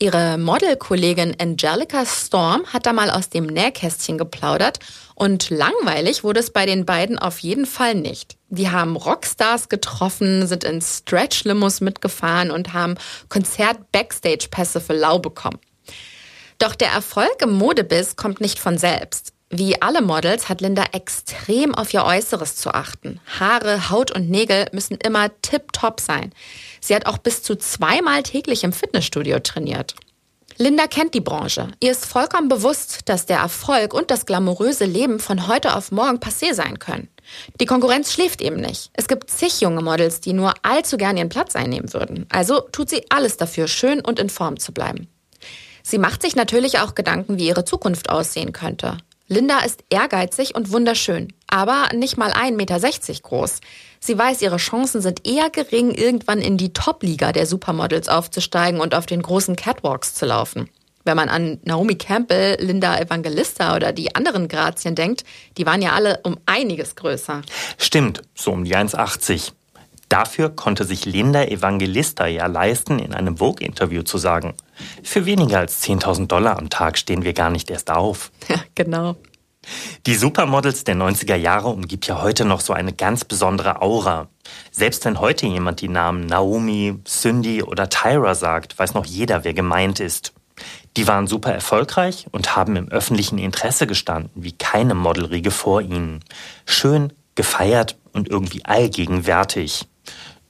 Ihre 0.00 0.38
Modelkollegin 0.38 1.36
Angelica 1.40 2.04
Storm 2.04 2.66
hat 2.72 2.86
da 2.86 2.92
mal 2.92 3.10
aus 3.10 3.30
dem 3.30 3.46
Nähkästchen 3.46 4.18
geplaudert 4.18 4.80
und 5.18 5.50
langweilig 5.50 6.22
wurde 6.22 6.40
es 6.40 6.50
bei 6.50 6.64
den 6.64 6.87
beiden 6.87 7.18
auf 7.18 7.40
jeden 7.40 7.66
Fall 7.66 7.94
nicht. 7.94 8.37
Die 8.48 8.70
haben 8.70 8.96
Rockstars 8.96 9.68
getroffen, 9.68 10.46
sind 10.46 10.64
in 10.64 10.80
Stretch-Limos 10.80 11.80
mitgefahren 11.80 12.50
und 12.50 12.72
haben 12.72 12.94
Konzert-Backstage-Pässe 13.28 14.80
für 14.80 14.94
lau 14.94 15.18
bekommen. 15.18 15.58
Doch 16.58 16.75
der 16.75 16.88
Erfolg 16.88 17.42
im 17.42 17.52
Modebiss 17.52 18.16
kommt 18.16 18.40
nicht 18.40 18.58
von 18.58 18.78
selbst. 18.78 19.32
Wie 19.50 19.80
alle 19.80 20.02
Models 20.02 20.48
hat 20.48 20.60
Linda 20.60 20.84
extrem 20.92 21.75
auf 21.75 21.92
ihr 21.94 22.04
Äußeres 22.04 22.56
zu 22.56 22.70
achten. 22.75 23.18
Haare, 23.40 23.90
Haut 23.90 24.10
und 24.10 24.28
Nägel 24.28 24.66
müssen 24.72 24.98
immer 25.02 25.30
tip-top 25.40 26.00
sein. 26.00 26.32
Sie 26.80 26.94
hat 26.94 27.06
auch 27.06 27.18
bis 27.18 27.42
zu 27.42 27.56
zweimal 27.56 28.22
täglich 28.22 28.62
im 28.62 28.72
Fitnessstudio 28.72 29.40
trainiert. 29.40 29.94
Linda 30.60 30.88
kennt 30.88 31.14
die 31.14 31.20
Branche. 31.20 31.68
Ihr 31.78 31.92
ist 31.92 32.04
vollkommen 32.04 32.48
bewusst, 32.48 33.02
dass 33.04 33.26
der 33.26 33.38
Erfolg 33.38 33.94
und 33.94 34.10
das 34.10 34.26
glamouröse 34.26 34.86
Leben 34.86 35.20
von 35.20 35.46
heute 35.46 35.76
auf 35.76 35.92
morgen 35.92 36.18
passé 36.18 36.52
sein 36.52 36.80
können. 36.80 37.08
Die 37.60 37.64
Konkurrenz 37.66 38.12
schläft 38.12 38.42
eben 38.42 38.56
nicht. 38.56 38.90
Es 38.94 39.06
gibt 39.06 39.30
zig 39.30 39.60
junge 39.60 39.82
Models, 39.82 40.20
die 40.20 40.32
nur 40.32 40.54
allzu 40.62 40.96
gern 40.96 41.16
ihren 41.16 41.28
Platz 41.28 41.54
einnehmen 41.54 41.92
würden. 41.92 42.26
Also 42.28 42.58
tut 42.72 42.90
sie 42.90 43.04
alles 43.08 43.36
dafür, 43.36 43.68
schön 43.68 44.00
und 44.00 44.18
in 44.18 44.30
Form 44.30 44.58
zu 44.58 44.72
bleiben. 44.72 45.06
Sie 45.84 45.98
macht 45.98 46.22
sich 46.22 46.34
natürlich 46.34 46.80
auch 46.80 46.96
Gedanken, 46.96 47.38
wie 47.38 47.46
ihre 47.46 47.64
Zukunft 47.64 48.10
aussehen 48.10 48.52
könnte. 48.52 48.98
Linda 49.28 49.60
ist 49.60 49.84
ehrgeizig 49.90 50.56
und 50.56 50.72
wunderschön, 50.72 51.32
aber 51.46 51.90
nicht 51.94 52.16
mal 52.16 52.32
1,60 52.32 52.52
Meter 52.56 52.80
groß. 53.22 53.60
Sie 54.00 54.17
weiß, 54.17 54.43
ihre 54.43 54.59
Chancen 54.59 55.00
sind 55.00 55.26
eher 55.26 55.50
gering, 55.50 55.90
irgendwann 55.90 56.40
in 56.40 56.57
die 56.57 56.73
Top-Liga 56.73 57.33
der 57.33 57.47
Supermodels 57.47 58.09
aufzusteigen 58.09 58.81
und 58.81 58.95
auf 58.95 59.07
den 59.07 59.23
großen 59.23 59.57
Catwalks 59.57 60.14
zu 60.14 60.26
laufen. 60.26 60.69
Wenn 61.05 61.17
man 61.17 61.28
an 61.28 61.59
Naomi 61.64 61.95
Campbell, 61.95 62.59
Linda 62.61 62.99
Evangelista 62.99 63.75
oder 63.75 63.93
die 63.93 64.14
anderen 64.14 64.47
Grazien 64.47 64.95
denkt, 64.95 65.25
die 65.57 65.64
waren 65.64 65.81
ja 65.81 65.93
alle 65.93 66.21
um 66.23 66.38
einiges 66.45 66.97
größer. 66.97 67.43
Stimmt, 67.78 68.23
so 68.35 68.52
um 68.52 68.64
die 68.64 68.76
1,80. 68.76 69.52
Dafür 70.09 70.50
konnte 70.50 70.85
sich 70.85 71.05
Linda 71.05 71.45
Evangelista 71.45 72.26
ja 72.26 72.47
leisten, 72.47 72.99
in 72.99 73.12
einem 73.12 73.38
Vogue-Interview 73.38 74.02
zu 74.02 74.17
sagen, 74.17 74.55
für 75.02 75.26
weniger 75.26 75.59
als 75.59 75.83
10.000 75.83 76.26
Dollar 76.26 76.59
am 76.59 76.71
Tag 76.71 76.97
stehen 76.97 77.25
wir 77.25 77.35
gar 77.35 77.50
nicht 77.50 77.71
erst 77.71 77.90
auf. 77.90 78.31
Ja, 78.49 78.57
genau. 78.75 79.17
Die 80.06 80.14
Supermodels 80.14 80.84
der 80.84 80.96
90er 80.96 81.34
Jahre 81.34 81.68
umgibt 81.68 82.06
ja 82.06 82.22
heute 82.22 82.44
noch 82.44 82.60
so 82.60 82.72
eine 82.72 82.92
ganz 82.92 83.25
besondere 83.25 83.82
Aura. 83.82 84.28
Selbst 84.70 85.04
wenn 85.04 85.20
heute 85.20 85.46
jemand 85.46 85.80
die 85.80 85.88
Namen 85.88 86.26
Naomi, 86.26 86.98
Cindy 87.04 87.62
oder 87.62 87.88
Tyra 87.88 88.34
sagt, 88.34 88.78
weiß 88.78 88.94
noch 88.94 89.06
jeder, 89.06 89.44
wer 89.44 89.54
gemeint 89.54 90.00
ist. 90.00 90.32
Die 90.96 91.06
waren 91.06 91.26
super 91.26 91.52
erfolgreich 91.52 92.26
und 92.32 92.56
haben 92.56 92.76
im 92.76 92.88
öffentlichen 92.88 93.38
Interesse 93.38 93.87
gestanden, 93.87 94.30
wie 94.34 94.52
keine 94.52 94.94
Modelriege 94.94 95.50
vor 95.50 95.80
ihnen. 95.82 96.25
Schön, 96.66 97.12
gefeiert 97.34 97.96
und 98.12 98.28
irgendwie 98.28 98.64
allgegenwärtig. 98.64 99.87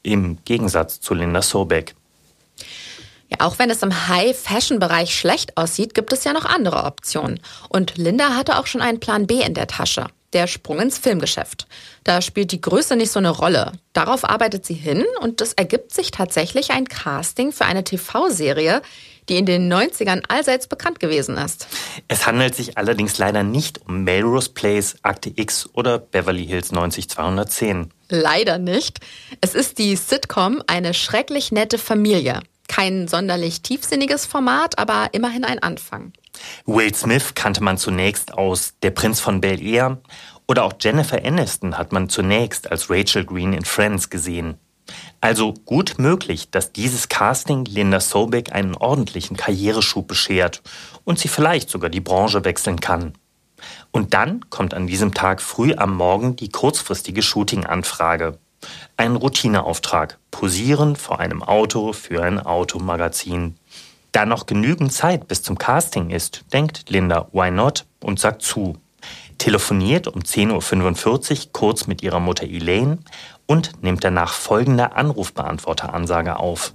Im 0.03 0.39
Gegensatz 0.45 1.01
zu 1.01 1.13
Linda 1.15 1.43
Sobeck. 1.43 1.95
Auch 3.39 3.59
wenn 3.59 3.71
es 3.71 3.83
im 3.83 4.09
High-Fashion-Bereich 4.09 5.17
schlecht 5.17 5.57
aussieht, 5.57 5.95
gibt 5.95 6.13
es 6.13 6.25
ja 6.25 6.33
noch 6.33 6.45
andere 6.45 6.85
Optionen. 6.85 7.41
Und 7.69 7.97
Linda 7.97 8.35
hatte 8.35 8.59
auch 8.59 8.67
schon 8.67 8.83
einen 8.83 9.01
Plan 9.01 9.27
B 9.27 9.43
in 9.43 9.55
der 9.55 9.69
Tasche. 9.69 10.07
Der 10.33 10.47
Sprung 10.47 10.81
ins 10.81 10.99
Filmgeschäft. 10.99 11.67
Da 12.05 12.21
spielt 12.21 12.53
die 12.53 12.61
Größe 12.61 12.97
nicht 12.97 13.11
so 13.11 13.19
eine 13.19 13.31
Rolle. 13.31 13.73
Darauf 13.95 14.29
arbeitet 14.29 14.67
sie 14.67 14.75
hin 14.75 15.05
und 15.21 15.41
es 15.41 15.55
ergibt 15.55 15.95
sich 15.95 16.11
tatsächlich 16.11 16.71
ein 16.71 16.87
Casting 16.87 17.51
für 17.51 17.65
eine 17.65 17.83
TV-Serie, 17.83 18.83
die 19.29 19.39
in 19.39 19.47
den 19.47 19.73
90ern 19.73 20.23
allseits 20.29 20.67
bekannt 20.67 21.01
gewesen 21.01 21.39
ist. 21.39 21.67
Es 22.09 22.27
handelt 22.27 22.55
sich 22.55 22.77
allerdings 22.77 23.17
leider 23.19 23.43
nicht 23.43 23.81
um 23.87 24.05
Melrose 24.05 24.51
Place, 24.51 24.97
Akte 25.03 25.33
X 25.35 25.69
oder 25.73 25.99
Beverly 25.99 26.47
Hills 26.47 26.73
90210. 26.73 27.91
Leider 28.11 28.59
nicht. 28.59 29.01
Es 29.41 29.55
ist 29.55 29.79
die 29.79 29.97
Sitcom 29.97 30.63
Eine 30.67 30.93
schrecklich 30.93 31.53
nette 31.53 31.79
Familie. 31.79 32.41
Kein 32.69 33.09
sonderlich 33.09 33.63
tiefsinniges 33.63 34.27
Format, 34.27 34.79
aber 34.79 35.09
immerhin 35.13 35.45
ein 35.45 35.59
Anfang. 35.59 36.13
Will 36.67 36.95
Smith 36.95 37.35
kannte 37.35 37.63
man 37.63 37.79
zunächst 37.79 38.35
aus 38.35 38.75
Der 38.83 38.91
Prinz 38.91 39.21
von 39.21 39.41
Bel 39.41 39.61
Air 39.61 40.01
oder 40.47 40.65
auch 40.65 40.75
Jennifer 40.81 41.25
Aniston 41.25 41.77
hat 41.77 41.93
man 41.93 42.09
zunächst 42.09 42.71
als 42.71 42.89
Rachel 42.89 43.25
Green 43.25 43.53
in 43.53 43.65
Friends 43.65 44.09
gesehen. 44.11 44.59
Also 45.21 45.53
gut 45.53 45.97
möglich, 45.99 46.51
dass 46.51 46.73
dieses 46.73 47.09
Casting 47.09 47.65
Linda 47.65 48.01
Sobeck 48.01 48.53
einen 48.53 48.75
ordentlichen 48.75 49.37
Karriereschub 49.37 50.07
beschert 50.07 50.63
und 51.05 51.19
sie 51.19 51.29
vielleicht 51.29 51.69
sogar 51.69 51.91
die 51.91 52.01
Branche 52.01 52.45
wechseln 52.45 52.81
kann. 52.81 53.13
Und 53.91 54.15
dann 54.15 54.49
kommt 54.51 54.75
an 54.75 54.87
diesem 54.87 55.13
Tag 55.13 55.43
früh 55.43 55.75
am 55.75 55.97
Morgen 55.97 56.37
die 56.37 56.49
kurzfristige 56.49 57.23
Shooting-Anfrage. 57.23 58.39
Ein 59.01 59.15
Routineauftrag. 59.15 60.19
Posieren 60.33 60.97
vor 60.97 61.21
einem 61.21 61.45
Auto 61.45 61.93
für 61.93 62.25
ein 62.25 62.45
Automagazin. 62.45 63.55
Da 64.11 64.27
noch 64.27 64.47
genügend 64.47 64.93
Zeit 64.93 65.29
bis 65.29 65.45
zum 65.45 65.57
Casting 65.57 66.11
ist, 66.11 66.53
denkt 66.53 66.91
Linda, 66.91 67.29
why 67.31 67.53
not? 67.53 67.87
und 68.03 68.19
sagt 68.19 68.43
zu. 68.43 68.77
Telefoniert 69.39 70.09
um 70.09 70.23
10.45 70.23 71.31
Uhr 71.31 71.53
kurz 71.53 71.87
mit 71.87 72.03
ihrer 72.03 72.19
Mutter 72.19 72.43
Elaine 72.43 72.99
und 73.47 73.85
nimmt 73.85 74.03
danach 74.03 74.33
folgende 74.33 74.97
Anrufbeantworteransage 74.97 76.37
auf. 76.37 76.73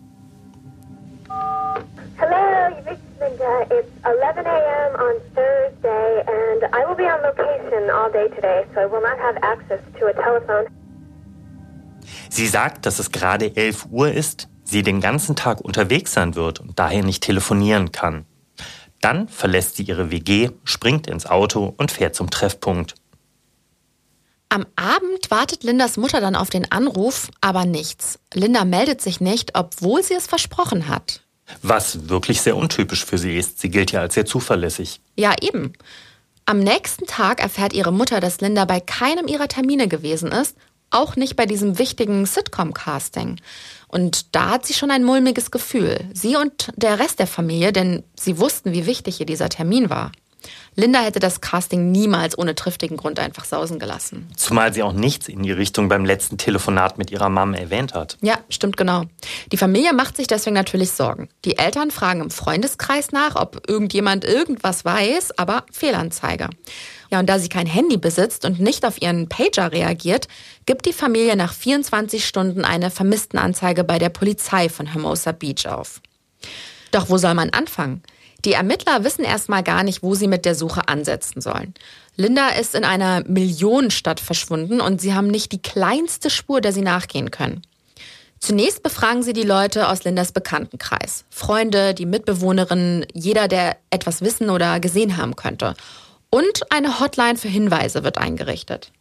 Hello, 1.27 2.69
you 2.69 2.89
reached 2.89 3.01
Linda. 3.19 3.63
It's 3.63 3.91
11 4.05 4.45
a.m. 4.47 4.95
on 4.95 5.19
Thursday, 5.35 6.23
and 6.25 6.63
I 6.73 6.87
will 6.87 6.95
be 6.95 7.03
on 7.03 7.21
location 7.21 7.89
all 7.91 8.09
day 8.09 8.29
today, 8.33 8.63
so 8.73 8.79
I 8.79 8.85
will 8.85 9.01
not 9.01 9.19
have 9.19 9.35
access 9.43 9.81
to 9.99 10.07
a 10.07 10.13
telephone. 10.13 10.82
Sie 12.33 12.47
sagt, 12.47 12.87
dass 12.87 12.97
es 12.97 13.11
gerade 13.11 13.55
11 13.55 13.89
Uhr 13.91 14.11
ist, 14.11 14.47
sie 14.63 14.81
den 14.81 15.01
ganzen 15.01 15.35
Tag 15.35 15.61
unterwegs 15.61 16.13
sein 16.13 16.33
wird 16.33 16.59
und 16.61 16.79
daher 16.79 17.03
nicht 17.03 17.21
telefonieren 17.21 17.91
kann. 17.91 18.25
Dann 19.01 19.27
verlässt 19.27 19.75
sie 19.75 19.83
ihre 19.83 20.09
WG, 20.09 20.49
springt 20.63 21.05
ins 21.05 21.27
Auto 21.27 21.75
und 21.77 21.91
fährt 21.91 22.15
zum 22.15 22.31
Treffpunkt. 22.31 22.95
Am 24.49 24.65
Abend 24.75 25.29
wartet 25.29 25.63
Lindas 25.63 25.95
Mutter 25.97 26.21
dann 26.21 26.35
auf 26.35 26.49
den 26.49 26.71
Anruf, 26.71 27.29
aber 27.39 27.65
nichts. 27.65 28.17
Linda 28.33 28.65
meldet 28.65 28.99
sich 28.99 29.21
nicht, 29.21 29.51
obwohl 29.53 30.01
sie 30.01 30.15
es 30.15 30.25
versprochen 30.25 30.87
hat. 30.87 31.21
Was 31.61 32.09
wirklich 32.09 32.41
sehr 32.41 32.57
untypisch 32.57 33.05
für 33.05 33.19
sie 33.19 33.37
ist. 33.37 33.59
Sie 33.59 33.69
gilt 33.69 33.91
ja 33.91 33.99
als 34.01 34.15
sehr 34.15 34.25
zuverlässig. 34.25 35.01
Ja, 35.15 35.35
eben. 35.39 35.73
Am 36.47 36.57
nächsten 36.57 37.05
Tag 37.05 37.43
erfährt 37.43 37.73
ihre 37.73 37.93
Mutter, 37.93 38.19
dass 38.19 38.41
Linda 38.41 38.65
bei 38.65 38.79
keinem 38.79 39.27
ihrer 39.27 39.47
Termine 39.47 39.87
gewesen 39.87 40.31
ist 40.31 40.57
auch 40.93 41.15
nicht 41.15 41.35
bei 41.35 41.45
diesem 41.45 41.79
wichtigen 41.79 42.25
Sitcom-Casting. 42.25 43.37
Und 43.87 44.35
da 44.35 44.49
hat 44.49 44.65
sie 44.65 44.73
schon 44.73 44.91
ein 44.91 45.03
mulmiges 45.03 45.51
Gefühl. 45.51 45.99
Sie 46.13 46.35
und 46.35 46.71
der 46.75 46.99
Rest 46.99 47.19
der 47.19 47.27
Familie, 47.27 47.71
denn 47.71 48.03
sie 48.19 48.39
wussten, 48.39 48.73
wie 48.73 48.85
wichtig 48.85 49.19
ihr 49.19 49.25
dieser 49.25 49.49
Termin 49.49 49.89
war. 49.89 50.11
Linda 50.75 51.01
hätte 51.01 51.19
das 51.19 51.41
Casting 51.41 51.91
niemals 51.91 52.37
ohne 52.37 52.55
triftigen 52.55 52.97
Grund 52.97 53.19
einfach 53.19 53.45
sausen 53.45 53.79
gelassen. 53.79 54.27
Zumal 54.35 54.73
sie 54.73 54.83
auch 54.83 54.93
nichts 54.93 55.27
in 55.27 55.43
die 55.43 55.51
Richtung 55.51 55.87
beim 55.87 56.05
letzten 56.05 56.37
Telefonat 56.37 56.97
mit 56.97 57.11
ihrer 57.11 57.29
Mom 57.29 57.53
erwähnt 57.53 57.93
hat. 57.93 58.17
Ja, 58.21 58.39
stimmt 58.49 58.77
genau. 58.77 59.03
Die 59.51 59.57
Familie 59.57 59.93
macht 59.93 60.17
sich 60.17 60.27
deswegen 60.27 60.55
natürlich 60.55 60.91
Sorgen. 60.91 61.29
Die 61.45 61.57
Eltern 61.57 61.91
fragen 61.91 62.21
im 62.21 62.31
Freundeskreis 62.31 63.11
nach, 63.11 63.35
ob 63.35 63.69
irgendjemand 63.69 64.25
irgendwas 64.25 64.83
weiß, 64.83 65.37
aber 65.37 65.63
Fehlanzeige. 65.71 66.49
Ja, 67.13 67.19
und 67.19 67.27
da 67.27 67.37
sie 67.37 67.47
kein 67.47 67.67
Handy 67.67 67.97
besitzt 67.97 68.43
und 68.43 68.59
nicht 68.59 68.87
auf 68.87 68.99
ihren 68.99 69.29
Pager 69.29 69.71
reagiert, 69.71 70.27
gibt 70.65 70.87
die 70.87 70.93
Familie 70.93 71.35
nach 71.35 71.53
24 71.53 72.25
Stunden 72.25 72.65
eine 72.65 72.89
Vermisstenanzeige 72.89 73.83
bei 73.83 73.99
der 73.99 74.09
Polizei 74.09 74.67
von 74.67 74.87
Hermosa 74.87 75.31
Beach 75.31 75.67
auf. 75.67 76.01
Doch 76.89 77.11
wo 77.11 77.19
soll 77.19 77.35
man 77.35 77.51
anfangen? 77.51 78.01
Die 78.45 78.53
Ermittler 78.53 79.03
wissen 79.03 79.23
erstmal 79.23 79.61
gar 79.61 79.83
nicht, 79.83 80.01
wo 80.01 80.15
sie 80.15 80.27
mit 80.27 80.43
der 80.43 80.55
Suche 80.55 80.87
ansetzen 80.87 81.39
sollen. 81.39 81.75
Linda 82.15 82.49
ist 82.49 82.73
in 82.73 82.83
einer 82.83 83.21
Millionenstadt 83.27 84.19
verschwunden 84.19 84.81
und 84.81 84.99
sie 84.99 85.13
haben 85.13 85.27
nicht 85.27 85.51
die 85.51 85.61
kleinste 85.61 86.31
Spur, 86.31 86.61
der 86.61 86.73
sie 86.73 86.81
nachgehen 86.81 87.29
können. 87.29 87.61
Zunächst 88.39 88.81
befragen 88.81 89.21
sie 89.21 89.33
die 89.33 89.43
Leute 89.43 89.87
aus 89.87 90.03
Lindas 90.03 90.31
Bekanntenkreis. 90.31 91.25
Freunde, 91.29 91.93
die 91.93 92.07
Mitbewohnerinnen, 92.07 93.05
jeder, 93.13 93.47
der 93.47 93.77
etwas 93.91 94.21
wissen 94.21 94.49
oder 94.49 94.79
gesehen 94.79 95.15
haben 95.17 95.35
könnte. 95.35 95.75
Und 96.33 96.71
eine 96.71 96.99
Hotline 96.99 97.37
für 97.37 97.47
Hinweise 97.47 98.03
wird 98.03 98.17
eingerichtet. 98.17 98.91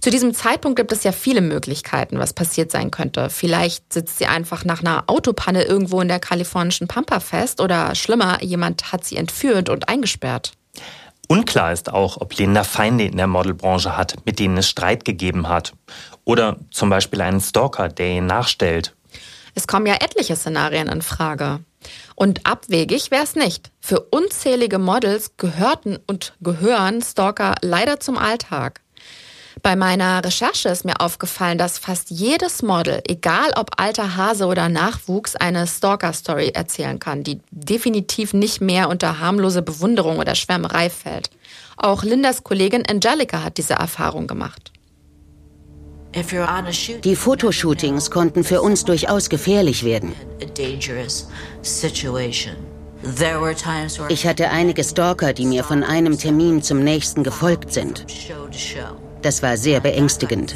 Zu 0.00 0.10
diesem 0.10 0.32
Zeitpunkt 0.32 0.76
gibt 0.76 0.92
es 0.92 1.02
ja 1.02 1.10
viele 1.10 1.40
Möglichkeiten, 1.40 2.20
was 2.20 2.34
passiert 2.34 2.70
sein 2.70 2.92
könnte. 2.92 3.30
Vielleicht 3.30 3.92
sitzt 3.92 4.18
sie 4.18 4.26
einfach 4.26 4.64
nach 4.64 4.78
einer 4.78 5.02
Autopanne 5.08 5.64
irgendwo 5.64 6.00
in 6.00 6.06
der 6.06 6.20
kalifornischen 6.20 6.86
Pampa 6.86 7.18
fest 7.18 7.60
oder 7.60 7.96
schlimmer, 7.96 8.44
jemand 8.44 8.92
hat 8.92 9.04
sie 9.04 9.16
entführt 9.16 9.70
und 9.70 9.88
eingesperrt. 9.88 10.52
Unklar 11.26 11.72
ist 11.72 11.92
auch, 11.92 12.20
ob 12.20 12.36
Linda 12.36 12.62
Feinde 12.62 13.06
in 13.06 13.16
der 13.16 13.26
Modelbranche 13.26 13.96
hat, 13.96 14.24
mit 14.24 14.38
denen 14.38 14.56
es 14.56 14.68
Streit 14.68 15.04
gegeben 15.04 15.48
hat. 15.48 15.72
Oder 16.22 16.58
zum 16.70 16.90
Beispiel 16.90 17.22
einen 17.22 17.40
Stalker, 17.40 17.88
der 17.88 18.14
ihr 18.14 18.22
nachstellt. 18.22 18.94
Es 19.56 19.66
kommen 19.66 19.86
ja 19.86 19.94
etliche 19.94 20.36
Szenarien 20.36 20.86
in 20.86 21.02
Frage. 21.02 21.58
Und 22.22 22.46
abwegig 22.46 23.10
wäre 23.10 23.24
es 23.24 23.34
nicht. 23.34 23.72
Für 23.80 23.98
unzählige 23.98 24.78
Models 24.78 25.32
gehörten 25.38 25.98
und 26.06 26.34
gehören 26.40 27.02
Stalker 27.02 27.56
leider 27.62 27.98
zum 27.98 28.16
Alltag. 28.16 28.80
Bei 29.60 29.74
meiner 29.74 30.24
Recherche 30.24 30.68
ist 30.68 30.84
mir 30.84 31.00
aufgefallen, 31.00 31.58
dass 31.58 31.80
fast 31.80 32.10
jedes 32.12 32.62
Model, 32.62 33.02
egal 33.08 33.50
ob 33.56 33.70
alter 33.76 34.16
Hase 34.16 34.46
oder 34.46 34.68
Nachwuchs, 34.68 35.34
eine 35.34 35.66
Stalker-Story 35.66 36.52
erzählen 36.54 37.00
kann, 37.00 37.24
die 37.24 37.40
definitiv 37.50 38.34
nicht 38.34 38.60
mehr 38.60 38.88
unter 38.88 39.18
harmlose 39.18 39.62
Bewunderung 39.62 40.20
oder 40.20 40.36
Schwärmerei 40.36 40.90
fällt. 40.90 41.28
Auch 41.76 42.04
Lindas 42.04 42.44
Kollegin 42.44 42.84
Angelica 42.88 43.42
hat 43.42 43.58
diese 43.58 43.74
Erfahrung 43.74 44.28
gemacht. 44.28 44.71
Die 47.04 47.16
Fotoshootings 47.16 48.10
konnten 48.10 48.44
für 48.44 48.60
uns 48.60 48.84
durchaus 48.84 49.28
gefährlich 49.28 49.84
werden. 49.84 50.14
Ich 54.08 54.26
hatte 54.26 54.50
einige 54.50 54.84
Stalker, 54.84 55.32
die 55.32 55.46
mir 55.46 55.64
von 55.64 55.82
einem 55.82 56.18
Termin 56.18 56.62
zum 56.62 56.84
nächsten 56.84 57.24
gefolgt 57.24 57.72
sind. 57.72 58.06
Das 59.22 59.42
war 59.42 59.56
sehr 59.56 59.80
beängstigend. 59.80 60.54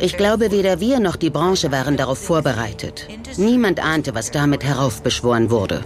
Ich 0.00 0.16
glaube, 0.16 0.50
weder 0.50 0.80
wir 0.80 1.00
noch 1.00 1.16
die 1.16 1.30
Branche 1.30 1.72
waren 1.72 1.96
darauf 1.96 2.18
vorbereitet. 2.18 3.08
Niemand 3.36 3.82
ahnte, 3.82 4.14
was 4.14 4.30
damit 4.30 4.64
heraufbeschworen 4.64 5.50
wurde. 5.50 5.82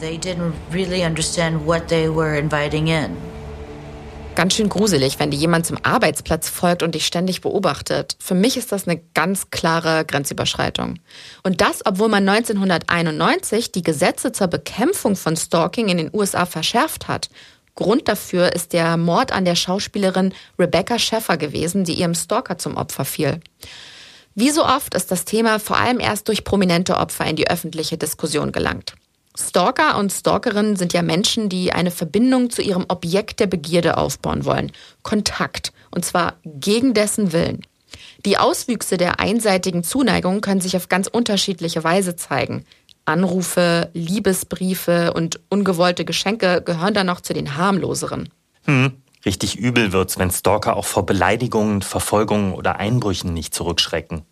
Ganz 4.35 4.55
schön 4.55 4.69
gruselig, 4.69 5.19
wenn 5.19 5.31
dir 5.31 5.37
jemand 5.37 5.67
zum 5.67 5.79
Arbeitsplatz 5.83 6.49
folgt 6.49 6.83
und 6.83 6.95
dich 6.95 7.07
ständig 7.07 7.43
beobachtet. 7.43 8.17
Für 8.19 8.35
mich 8.35 8.57
ist 8.57 8.73
das 8.73 8.89
eine 8.89 9.01
ganz 9.15 9.51
klare 9.51 10.05
Grenzüberschreitung. 10.07 10.99
Und 11.43 11.61
das, 11.61 11.85
obwohl 11.85 12.09
man 12.09 12.27
1991 12.29 13.73
die 13.73 13.83
Gesetze 13.83 14.33
zur 14.33 14.49
Bekämpfung 14.49 15.17
von 15.17 15.37
Stalking 15.37 15.89
in 15.89 15.99
den 15.99 16.11
USA 16.13 16.47
verschärft 16.47 17.09
hat 17.09 17.29
Grund 17.75 18.09
dafür 18.09 18.53
ist 18.53 18.73
der 18.73 18.97
Mord 18.97 19.33
an 19.33 19.45
der 19.45 19.55
Schauspielerin 19.55 20.35
Rebecca 20.59 20.99
Scheffer 20.99 21.37
gewesen, 21.37 21.85
die 21.85 21.95
ihrem 21.95 22.15
Stalker 22.15 22.59
zum 22.59 22.77
Opfer 22.77 23.05
fiel. 23.05 23.41
Wie 24.35 24.51
so 24.51 24.65
oft 24.65 24.95
ist 24.95 25.11
das 25.11 25.25
Thema 25.25 25.59
vor 25.59 25.77
allem 25.77 26.01
erst 26.01 26.29
durch 26.29 26.45
prominente 26.45 26.97
Opfer 26.97 27.27
in 27.27 27.37
die 27.37 27.49
öffentliche 27.49 27.99
Diskussion 27.99 28.53
gelangt. 28.53 28.95
Stalker 29.39 29.99
und 29.99 30.13
Stalkerinnen 30.13 30.77
sind 30.77 30.93
ja 30.93 31.03
Menschen, 31.03 31.49
die 31.49 31.73
eine 31.73 31.91
Verbindung 31.91 32.51
zu 32.51 32.63
ihrem 32.63 32.85
Objekt 32.89 33.41
der 33.41 33.47
Begierde 33.47 33.97
aufbauen 33.97 34.45
wollen. 34.45 34.73
Kontakt. 35.03 35.73
Und 35.91 36.05
zwar 36.05 36.35
gegen 36.45 36.95
dessen 36.95 37.33
Willen. 37.33 37.63
Die 38.25 38.39
Auswüchse 38.39 38.99
der 38.99 39.21
einseitigen 39.21 39.85
Zuneigung 39.85 40.41
können 40.41 40.61
sich 40.61 40.77
auf 40.77 40.89
ganz 40.89 41.07
unterschiedliche 41.09 41.83
Weise 41.83 42.15
zeigen. 42.15 42.65
Anrufe, 43.05 43.91
Liebesbriefe 43.95 45.13
und 45.13 45.41
ungewollte 45.49 46.05
Geschenke 46.05 46.63
gehören 46.63 46.95
dann 46.95 47.07
noch 47.07 47.21
zu 47.21 47.33
den 47.33 47.57
harmloseren. 47.57 48.29
Hm, 48.65 48.93
richtig 49.25 49.59
übel 49.59 49.93
wird's, 49.93 50.19
wenn 50.19 50.31
Stalker 50.31 50.77
auch 50.77 50.85
vor 50.85 51.05
Beleidigungen, 51.05 51.83
Verfolgungen 51.83 52.53
oder 52.53 52.77
Einbrüchen 52.77 53.35
nicht 53.35 53.55
zurückschrecken. 53.55 54.23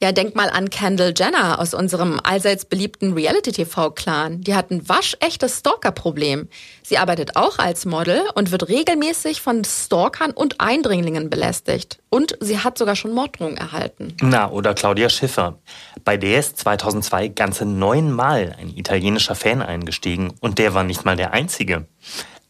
Ja, 0.00 0.12
denk 0.12 0.36
mal 0.36 0.48
an 0.48 0.70
Kendall 0.70 1.12
Jenner 1.16 1.58
aus 1.58 1.74
unserem 1.74 2.20
allseits 2.22 2.64
beliebten 2.64 3.14
Reality-TV-Clan. 3.14 4.42
Die 4.42 4.54
hat 4.54 4.70
ein 4.70 4.88
waschechtes 4.88 5.58
Stalker-Problem. 5.58 6.48
Sie 6.84 6.98
arbeitet 6.98 7.34
auch 7.34 7.58
als 7.58 7.84
Model 7.84 8.22
und 8.36 8.52
wird 8.52 8.68
regelmäßig 8.68 9.42
von 9.42 9.64
Stalkern 9.64 10.30
und 10.30 10.60
Eindringlingen 10.60 11.30
belästigt. 11.30 11.98
Und 12.10 12.38
sie 12.38 12.60
hat 12.60 12.78
sogar 12.78 12.94
schon 12.94 13.12
Morddrohungen 13.12 13.56
erhalten. 13.56 14.16
Na, 14.22 14.48
oder 14.48 14.72
Claudia 14.72 15.08
Schiffer. 15.08 15.58
Bei 16.04 16.16
der 16.16 16.38
ist 16.38 16.58
2002 16.58 17.28
ganze 17.28 17.64
neunmal 17.64 18.54
ein 18.56 18.68
italienischer 18.68 19.34
Fan 19.34 19.62
eingestiegen 19.62 20.32
und 20.40 20.58
der 20.58 20.74
war 20.74 20.84
nicht 20.84 21.04
mal 21.04 21.16
der 21.16 21.32
einzige. 21.32 21.88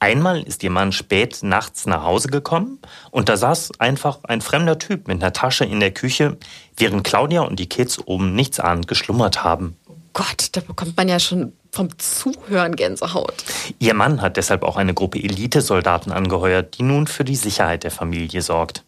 Einmal 0.00 0.43
ist 0.43 0.62
ihr 0.62 0.71
Mann 0.71 0.93
spät 0.93 1.40
nachts 1.43 1.85
nach 1.85 2.05
Hause 2.05 2.28
gekommen 2.28 2.78
und 3.11 3.28
da 3.28 3.37
saß 3.37 3.81
einfach 3.81 4.21
ein 4.25 4.40
fremder 4.40 4.78
Typ 4.78 5.09
mit 5.09 5.21
einer 5.21 5.33
Tasche 5.33 5.64
in 5.64 5.81
der 5.81 5.90
Küche, 5.90 6.37
während 6.78 7.04
Claudia 7.04 7.42
und 7.42 7.58
die 7.58 7.68
Kids 7.68 7.99
oben 8.06 8.35
nichtsahnend 8.35 8.88
geschlummert 8.88 9.44
haben. 9.44 9.76
Gott, 10.12 10.49
da 10.52 10.61
bekommt 10.61 10.97
man 10.97 11.08
ja 11.08 11.20
schon 11.20 11.52
vom 11.70 11.97
Zuhören 11.99 12.75
Gänsehaut. 12.75 13.44
Ihr 13.78 13.94
Mann 13.94 14.20
hat 14.20 14.37
deshalb 14.37 14.62
auch 14.62 14.76
eine 14.76 14.94
Gruppe 14.94 15.23
Elitesoldaten 15.23 16.11
angeheuert, 16.12 16.78
die 16.78 16.82
nun 16.82 17.06
für 17.06 17.25
die 17.25 17.37
Sicherheit 17.37 17.85
der 17.85 17.90
Familie 17.90 18.42
sorgt. 18.42 18.85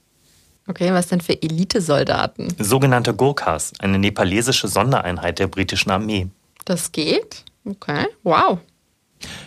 Okay, 0.66 0.92
was 0.92 1.08
denn 1.08 1.20
für 1.20 1.40
Elitesoldaten? 1.40 2.54
Sogenannte 2.58 3.14
Gurkhas, 3.14 3.72
eine 3.80 3.98
nepalesische 3.98 4.68
Sondereinheit 4.68 5.38
der 5.38 5.46
britischen 5.46 5.90
Armee. 5.90 6.28
Das 6.64 6.92
geht? 6.92 7.44
Okay, 7.64 8.06
wow. 8.22 8.58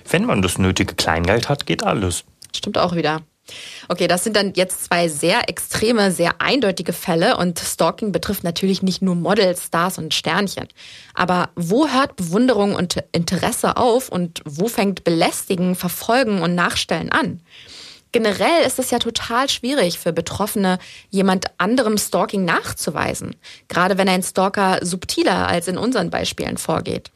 Wenn 0.10 0.26
man 0.26 0.42
das 0.42 0.58
nötige 0.58 0.96
Kleingeld 0.96 1.50
hat, 1.50 1.66
geht 1.66 1.84
alles. 1.84 2.24
Stimmt 2.56 2.78
auch 2.78 2.96
wieder. 2.96 3.22
Okay, 3.90 4.08
das 4.08 4.24
sind 4.24 4.38
dann 4.38 4.54
jetzt 4.56 4.86
zwei 4.86 5.10
sehr 5.10 5.50
extreme, 5.50 6.12
sehr 6.12 6.40
eindeutige 6.40 6.94
Fälle 6.94 7.36
und 7.38 7.60
Stalking 7.60 8.12
betrifft 8.12 8.44
natürlich 8.44 8.82
nicht 8.82 9.02
nur 9.02 9.16
Models, 9.16 9.66
Stars 9.66 9.98
und 9.98 10.14
Sternchen. 10.14 10.68
Aber 11.14 11.50
wo 11.56 11.90
hört 11.90 12.16
Bewunderung 12.16 12.74
und 12.76 13.04
Interesse 13.12 13.76
auf 13.76 14.10
und 14.10 14.42
wo 14.46 14.68
fängt 14.68 15.04
Belästigen, 15.04 15.76
Verfolgen 15.76 16.42
und 16.42 16.56
Nachstellen 16.56 17.12
an? 17.12 17.42
Generell 18.14 18.66
ist 18.66 18.80
es 18.80 18.92
ja 18.92 19.00
total 19.00 19.50
schwierig 19.50 19.98
für 20.00 20.14
Betroffene, 20.14 20.78
jemand 21.10 21.48
anderem 21.58 21.98
Stalking 21.98 22.46
nachzuweisen, 22.46 23.36
gerade 23.68 23.98
wenn 23.98 24.08
ein 24.08 24.22
Stalker 24.22 24.80
subtiler 24.84 25.48
als 25.48 25.68
in 25.68 25.78
unseren 25.78 26.12
Beispielen 26.12 26.58
vorgeht. 26.58 27.12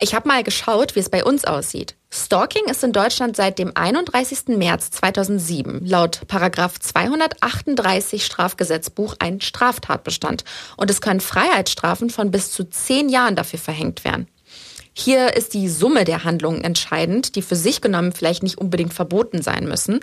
Ich 0.00 0.14
habe 0.14 0.26
mal 0.26 0.42
geschaut, 0.42 0.96
wie 0.96 1.00
es 1.00 1.08
bei 1.08 1.24
uns 1.24 1.44
aussieht. 1.44 1.94
Stalking 2.14 2.66
ist 2.66 2.84
in 2.84 2.92
Deutschland 2.92 3.36
seit 3.36 3.58
dem 3.58 3.72
31. 3.74 4.48
März 4.48 4.90
2007 4.90 5.86
laut 5.86 6.20
Paragraph 6.28 6.78
238 6.78 8.26
Strafgesetzbuch 8.26 9.16
ein 9.18 9.40
Straftatbestand 9.40 10.44
und 10.76 10.90
es 10.90 11.00
können 11.00 11.20
Freiheitsstrafen 11.20 12.10
von 12.10 12.30
bis 12.30 12.52
zu 12.52 12.64
zehn 12.64 13.08
Jahren 13.08 13.34
dafür 13.34 13.58
verhängt 13.58 14.04
werden. 14.04 14.28
Hier 14.92 15.34
ist 15.34 15.54
die 15.54 15.70
Summe 15.70 16.04
der 16.04 16.22
Handlungen 16.22 16.62
entscheidend, 16.62 17.34
die 17.34 17.40
für 17.40 17.56
sich 17.56 17.80
genommen 17.80 18.12
vielleicht 18.12 18.42
nicht 18.42 18.58
unbedingt 18.58 18.92
verboten 18.92 19.40
sein 19.40 19.64
müssen. 19.64 20.00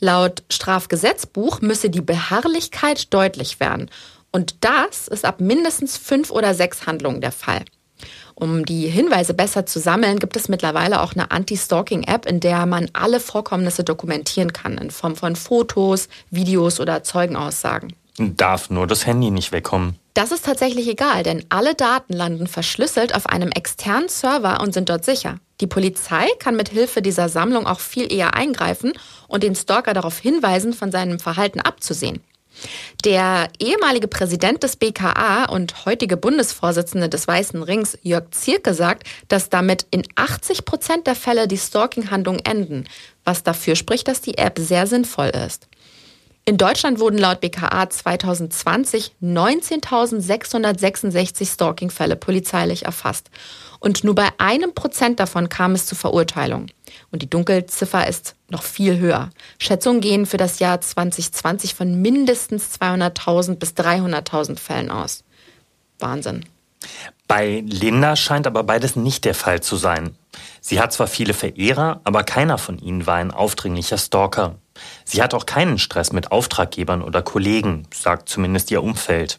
Laut 0.00 0.44
Strafgesetzbuch 0.48 1.60
müsse 1.60 1.90
die 1.90 2.00
Beharrlichkeit 2.00 3.12
deutlich 3.12 3.60
werden. 3.60 3.90
Und 4.30 4.64
das 4.64 5.06
ist 5.06 5.26
ab 5.26 5.42
mindestens 5.42 5.98
fünf 5.98 6.30
oder 6.30 6.54
sechs 6.54 6.86
Handlungen 6.86 7.20
der 7.20 7.30
Fall. 7.30 7.62
Um 8.34 8.64
die 8.64 8.88
Hinweise 8.88 9.34
besser 9.34 9.66
zu 9.66 9.78
sammeln, 9.78 10.18
gibt 10.18 10.36
es 10.36 10.48
mittlerweile 10.48 11.02
auch 11.02 11.12
eine 11.12 11.30
Anti-Stalking-App, 11.30 12.26
in 12.26 12.40
der 12.40 12.66
man 12.66 12.88
alle 12.92 13.20
Vorkommnisse 13.20 13.84
dokumentieren 13.84 14.52
kann, 14.52 14.78
in 14.78 14.90
Form 14.90 15.16
von 15.16 15.36
Fotos, 15.36 16.08
Videos 16.30 16.80
oder 16.80 17.02
Zeugenaussagen. 17.02 17.94
Darf 18.18 18.70
nur 18.70 18.86
das 18.86 19.06
Handy 19.06 19.30
nicht 19.30 19.52
wegkommen. 19.52 19.96
Das 20.14 20.30
ist 20.30 20.44
tatsächlich 20.44 20.86
egal, 20.88 21.22
denn 21.22 21.44
alle 21.48 21.74
Daten 21.74 22.12
landen 22.12 22.46
verschlüsselt 22.46 23.14
auf 23.14 23.26
einem 23.26 23.50
externen 23.50 24.10
Server 24.10 24.60
und 24.60 24.74
sind 24.74 24.90
dort 24.90 25.06
sicher. 25.06 25.38
Die 25.62 25.66
Polizei 25.66 26.26
kann 26.38 26.56
mit 26.56 26.68
Hilfe 26.68 27.00
dieser 27.00 27.30
Sammlung 27.30 27.66
auch 27.66 27.80
viel 27.80 28.12
eher 28.12 28.34
eingreifen 28.34 28.92
und 29.28 29.42
den 29.42 29.54
Stalker 29.54 29.94
darauf 29.94 30.18
hinweisen, 30.18 30.74
von 30.74 30.90
seinem 30.90 31.18
Verhalten 31.18 31.60
abzusehen. 31.60 32.20
Der 33.04 33.48
ehemalige 33.58 34.08
Präsident 34.08 34.62
des 34.62 34.76
BKA 34.76 35.46
und 35.46 35.84
heutige 35.86 36.16
Bundesvorsitzende 36.16 37.08
des 37.08 37.26
Weißen 37.26 37.62
Rings, 37.62 37.98
Jörg 38.02 38.30
Zierke, 38.30 38.74
sagt, 38.74 39.06
dass 39.28 39.48
damit 39.48 39.86
in 39.90 40.02
80 40.14 40.64
Prozent 40.64 41.06
der 41.06 41.16
Fälle 41.16 41.48
die 41.48 41.58
Stalking-Handlungen 41.58 42.44
enden, 42.44 42.84
was 43.24 43.42
dafür 43.42 43.76
spricht, 43.76 44.08
dass 44.08 44.20
die 44.20 44.38
App 44.38 44.58
sehr 44.58 44.86
sinnvoll 44.86 45.28
ist. 45.28 45.68
In 46.44 46.58
Deutschland 46.58 46.98
wurden 46.98 47.18
laut 47.18 47.40
BKA 47.40 47.88
2020 47.88 49.14
19.666 49.22 51.52
Stalking-Fälle 51.52 52.16
polizeilich 52.16 52.84
erfasst. 52.84 53.30
Und 53.78 54.02
nur 54.02 54.16
bei 54.16 54.28
einem 54.38 54.74
Prozent 54.74 55.20
davon 55.20 55.48
kam 55.48 55.70
es 55.72 55.86
zu 55.86 55.94
Verurteilungen. 55.94 56.72
Und 57.12 57.22
die 57.22 57.30
Dunkelziffer 57.30 58.08
ist 58.08 58.34
noch 58.48 58.64
viel 58.64 58.98
höher. 58.98 59.30
Schätzungen 59.58 60.00
gehen 60.00 60.26
für 60.26 60.36
das 60.36 60.58
Jahr 60.58 60.80
2020 60.80 61.76
von 61.76 62.02
mindestens 62.02 62.74
200.000 62.80 63.54
bis 63.56 63.74
300.000 63.74 64.58
Fällen 64.58 64.90
aus. 64.90 65.22
Wahnsinn. 66.00 66.44
Bei 67.28 67.62
Linda 67.64 68.16
scheint 68.16 68.48
aber 68.48 68.64
beides 68.64 68.96
nicht 68.96 69.24
der 69.24 69.36
Fall 69.36 69.60
zu 69.60 69.76
sein. 69.76 70.16
Sie 70.60 70.80
hat 70.80 70.92
zwar 70.92 71.06
viele 71.06 71.34
Verehrer, 71.34 72.00
aber 72.02 72.24
keiner 72.24 72.58
von 72.58 72.78
ihnen 72.78 73.06
war 73.06 73.14
ein 73.14 73.30
aufdringlicher 73.30 73.98
Stalker. 73.98 74.56
Sie 75.04 75.22
hat 75.22 75.34
auch 75.34 75.46
keinen 75.46 75.78
Stress 75.78 76.12
mit 76.12 76.32
Auftraggebern 76.32 77.02
oder 77.02 77.22
Kollegen, 77.22 77.86
sagt 77.92 78.28
zumindest 78.28 78.70
ihr 78.70 78.82
Umfeld. 78.82 79.38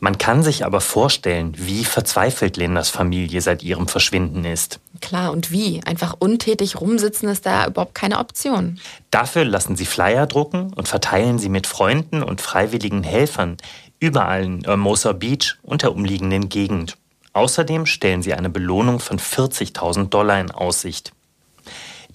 Man 0.00 0.18
kann 0.18 0.42
sich 0.42 0.64
aber 0.64 0.80
vorstellen, 0.80 1.54
wie 1.56 1.84
verzweifelt 1.84 2.56
Lindas 2.56 2.90
Familie 2.90 3.40
seit 3.40 3.62
ihrem 3.62 3.88
Verschwinden 3.88 4.44
ist. 4.44 4.78
Klar, 5.00 5.32
und 5.32 5.50
wie? 5.50 5.82
Einfach 5.84 6.14
untätig 6.18 6.80
rumsitzen 6.80 7.28
ist 7.28 7.46
da 7.46 7.66
überhaupt 7.66 7.94
keine 7.94 8.18
Option. 8.18 8.78
Dafür 9.10 9.44
lassen 9.44 9.76
sie 9.76 9.86
Flyer 9.86 10.26
drucken 10.26 10.72
und 10.72 10.88
verteilen 10.88 11.38
sie 11.38 11.48
mit 11.48 11.66
Freunden 11.66 12.22
und 12.22 12.40
freiwilligen 12.40 13.02
Helfern 13.02 13.56
überall 13.98 14.44
in 14.44 14.64
Hermosa 14.64 15.12
Beach 15.12 15.56
und 15.62 15.82
der 15.82 15.92
umliegenden 15.92 16.48
Gegend. 16.48 16.96
Außerdem 17.32 17.86
stellen 17.86 18.22
sie 18.22 18.34
eine 18.34 18.50
Belohnung 18.50 18.98
von 18.98 19.18
40.000 19.18 20.08
Dollar 20.08 20.40
in 20.40 20.50
Aussicht. 20.50 21.12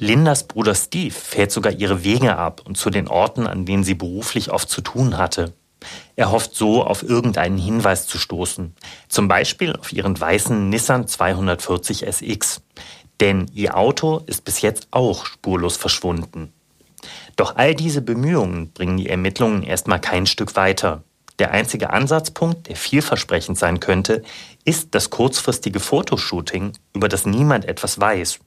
Lindas 0.04 0.46
Bruder 0.48 0.74
Steve 0.74 1.14
fährt 1.14 1.52
sogar 1.52 1.74
ihre 1.74 2.04
Wege 2.04 2.36
ab 2.36 2.64
und 2.66 2.76
zu 2.76 2.90
den 2.90 3.08
Orten, 3.08 3.46
an 3.46 3.68
denen 3.68 3.84
sie 3.84 3.94
beruflich 3.94 4.50
oft 4.50 4.68
zu 4.68 4.82
tun 4.82 5.20
hatte. 5.20 5.54
Er 6.16 6.32
hofft 6.32 6.56
so, 6.56 6.84
auf 6.84 7.04
irgendeinen 7.04 7.60
Hinweis 7.60 8.08
zu 8.08 8.18
stoßen. 8.18 8.74
Zum 9.10 9.28
Beispiel 9.28 9.76
auf 9.76 9.94
ihren 9.94 10.20
weißen 10.20 10.70
Nissan 10.70 11.08
240 11.08 12.08
SX. 12.08 12.64
Denn 13.20 13.46
ihr 13.54 13.78
Auto 13.78 14.24
ist 14.26 14.44
bis 14.44 14.62
jetzt 14.62 14.88
auch 14.90 15.28
spurlos 15.28 15.78
verschwunden. 15.78 16.52
Doch 17.36 17.58
all 17.58 17.76
diese 17.76 18.02
Bemühungen 18.02 18.72
bringen 18.72 18.98
die 18.98 19.08
Ermittlungen 19.08 19.62
erstmal 19.62 20.02
kein 20.02 20.26
Stück 20.26 20.56
weiter. 20.56 21.04
Der 21.38 21.52
einzige 21.52 21.92
Ansatzpunkt, 21.92 22.70
der 22.70 22.76
vielversprechend 22.76 23.60
sein 23.60 23.80
könnte, 23.80 24.24
ist 24.66 24.96
das 24.96 25.12
kurzfristige 25.12 25.80
Fotoshooting, 25.80 26.74
über 26.96 27.08
das 27.08 27.28
niemand 27.28 27.66
etwas 27.66 28.00
weiß. 28.00 28.40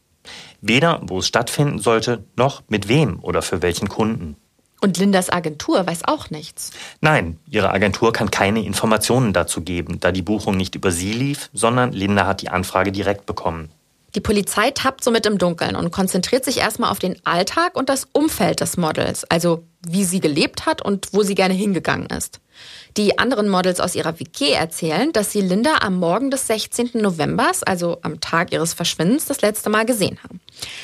Weder 0.60 1.00
wo 1.04 1.18
es 1.18 1.26
stattfinden 1.26 1.78
sollte, 1.78 2.24
noch 2.36 2.62
mit 2.68 2.88
wem 2.88 3.18
oder 3.22 3.42
für 3.42 3.62
welchen 3.62 3.88
Kunden. 3.88 4.36
Und 4.80 4.98
Lindas 4.98 5.30
Agentur 5.30 5.86
weiß 5.86 6.04
auch 6.04 6.28
nichts. 6.28 6.70
Nein, 7.00 7.38
ihre 7.48 7.70
Agentur 7.70 8.12
kann 8.12 8.30
keine 8.30 8.62
Informationen 8.62 9.32
dazu 9.32 9.62
geben, 9.62 9.98
da 9.98 10.12
die 10.12 10.20
Buchung 10.20 10.56
nicht 10.58 10.74
über 10.74 10.90
sie 10.90 11.12
lief, 11.12 11.48
sondern 11.54 11.92
Linda 11.92 12.26
hat 12.26 12.42
die 12.42 12.50
Anfrage 12.50 12.92
direkt 12.92 13.24
bekommen. 13.24 13.70
Die 14.14 14.20
Polizei 14.20 14.70
tappt 14.70 15.02
somit 15.02 15.26
im 15.26 15.38
Dunkeln 15.38 15.74
und 15.74 15.90
konzentriert 15.90 16.44
sich 16.44 16.58
erstmal 16.58 16.90
auf 16.90 16.98
den 16.98 17.16
Alltag 17.24 17.76
und 17.76 17.88
das 17.88 18.06
Umfeld 18.12 18.60
des 18.60 18.76
Models, 18.76 19.24
also 19.24 19.64
wie 19.88 20.04
sie 20.04 20.20
gelebt 20.20 20.66
hat 20.66 20.82
und 20.82 21.08
wo 21.12 21.22
sie 21.22 21.34
gerne 21.34 21.54
hingegangen 21.54 22.06
ist. 22.06 22.40
Die 22.96 23.18
anderen 23.18 23.48
Models 23.48 23.80
aus 23.80 23.96
ihrer 23.96 24.20
WG 24.20 24.52
erzählen, 24.52 25.12
dass 25.12 25.32
sie 25.32 25.40
Linda 25.40 25.78
am 25.80 25.98
Morgen 25.98 26.30
des 26.30 26.46
16. 26.46 26.90
Novembers, 26.94 27.64
also 27.64 27.98
am 28.02 28.20
Tag 28.20 28.52
ihres 28.52 28.74
Verschwindens, 28.74 29.24
das 29.24 29.42
letzte 29.42 29.70
Mal 29.70 29.84
gesehen 29.84 30.18
haben. 30.22 30.40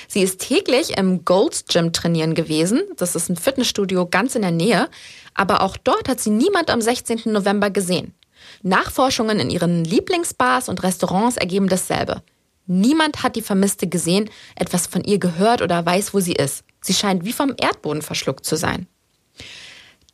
Sie 0.08 0.22
ist 0.22 0.40
täglich 0.40 0.98
im 0.98 1.24
Gold's 1.24 1.64
Gym 1.66 1.92
trainieren 1.92 2.34
gewesen. 2.34 2.82
Das 2.96 3.14
ist 3.14 3.28
ein 3.28 3.36
Fitnessstudio 3.36 4.06
ganz 4.06 4.34
in 4.34 4.42
der 4.42 4.50
Nähe. 4.50 4.88
Aber 5.34 5.62
auch 5.62 5.76
dort 5.76 6.08
hat 6.08 6.20
sie 6.20 6.30
niemand 6.30 6.70
am 6.70 6.80
16. 6.80 7.22
November 7.26 7.70
gesehen. 7.70 8.14
Nachforschungen 8.62 9.38
in 9.38 9.50
ihren 9.50 9.84
Lieblingsbars 9.84 10.68
und 10.68 10.82
Restaurants 10.82 11.36
ergeben 11.36 11.68
dasselbe. 11.68 12.22
Niemand 12.66 13.22
hat 13.22 13.36
die 13.36 13.42
Vermisste 13.42 13.86
gesehen, 13.86 14.30
etwas 14.56 14.86
von 14.86 15.02
ihr 15.02 15.18
gehört 15.18 15.62
oder 15.62 15.84
weiß, 15.84 16.14
wo 16.14 16.20
sie 16.20 16.34
ist. 16.34 16.64
Sie 16.80 16.94
scheint 16.94 17.24
wie 17.24 17.32
vom 17.32 17.54
Erdboden 17.60 18.02
verschluckt 18.02 18.44
zu 18.44 18.56
sein. 18.56 18.86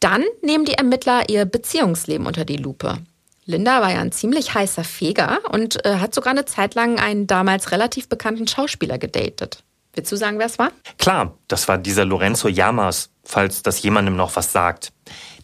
Dann 0.01 0.25
nehmen 0.43 0.65
die 0.65 0.75
Ermittler 0.75 1.29
ihr 1.29 1.45
Beziehungsleben 1.45 2.27
unter 2.27 2.45
die 2.45 2.57
Lupe. 2.57 2.99
Linda 3.45 3.81
war 3.81 3.93
ja 3.93 4.01
ein 4.01 4.13
ziemlich 4.13 4.55
heißer 4.55 4.83
Feger 4.85 5.39
und 5.53 5.85
äh, 5.85 5.99
hat 5.99 6.15
sogar 6.15 6.33
eine 6.33 6.45
Zeit 6.45 6.75
lang 6.75 6.99
einen 6.99 7.29
damals 7.29 7.71
relativ 7.71 8.09
bekannten 8.09 8.49
Schauspieler 8.49 8.99
gedatet. 8.99 9.63
Willst 9.95 10.13
du 10.13 10.17
sagen, 10.17 10.39
wer 10.39 10.47
es 10.47 10.59
war? 10.59 10.73
Klar, 10.99 11.39
das 11.49 11.69
war 11.69 11.79
dieser 11.79 12.05
Lorenzo 12.05 12.49
Llamas, 12.49 13.09
falls 13.25 13.63
das 13.63 13.83
jemandem 13.83 14.17
noch 14.17 14.37
was 14.37 14.53
sagt. 14.53 14.93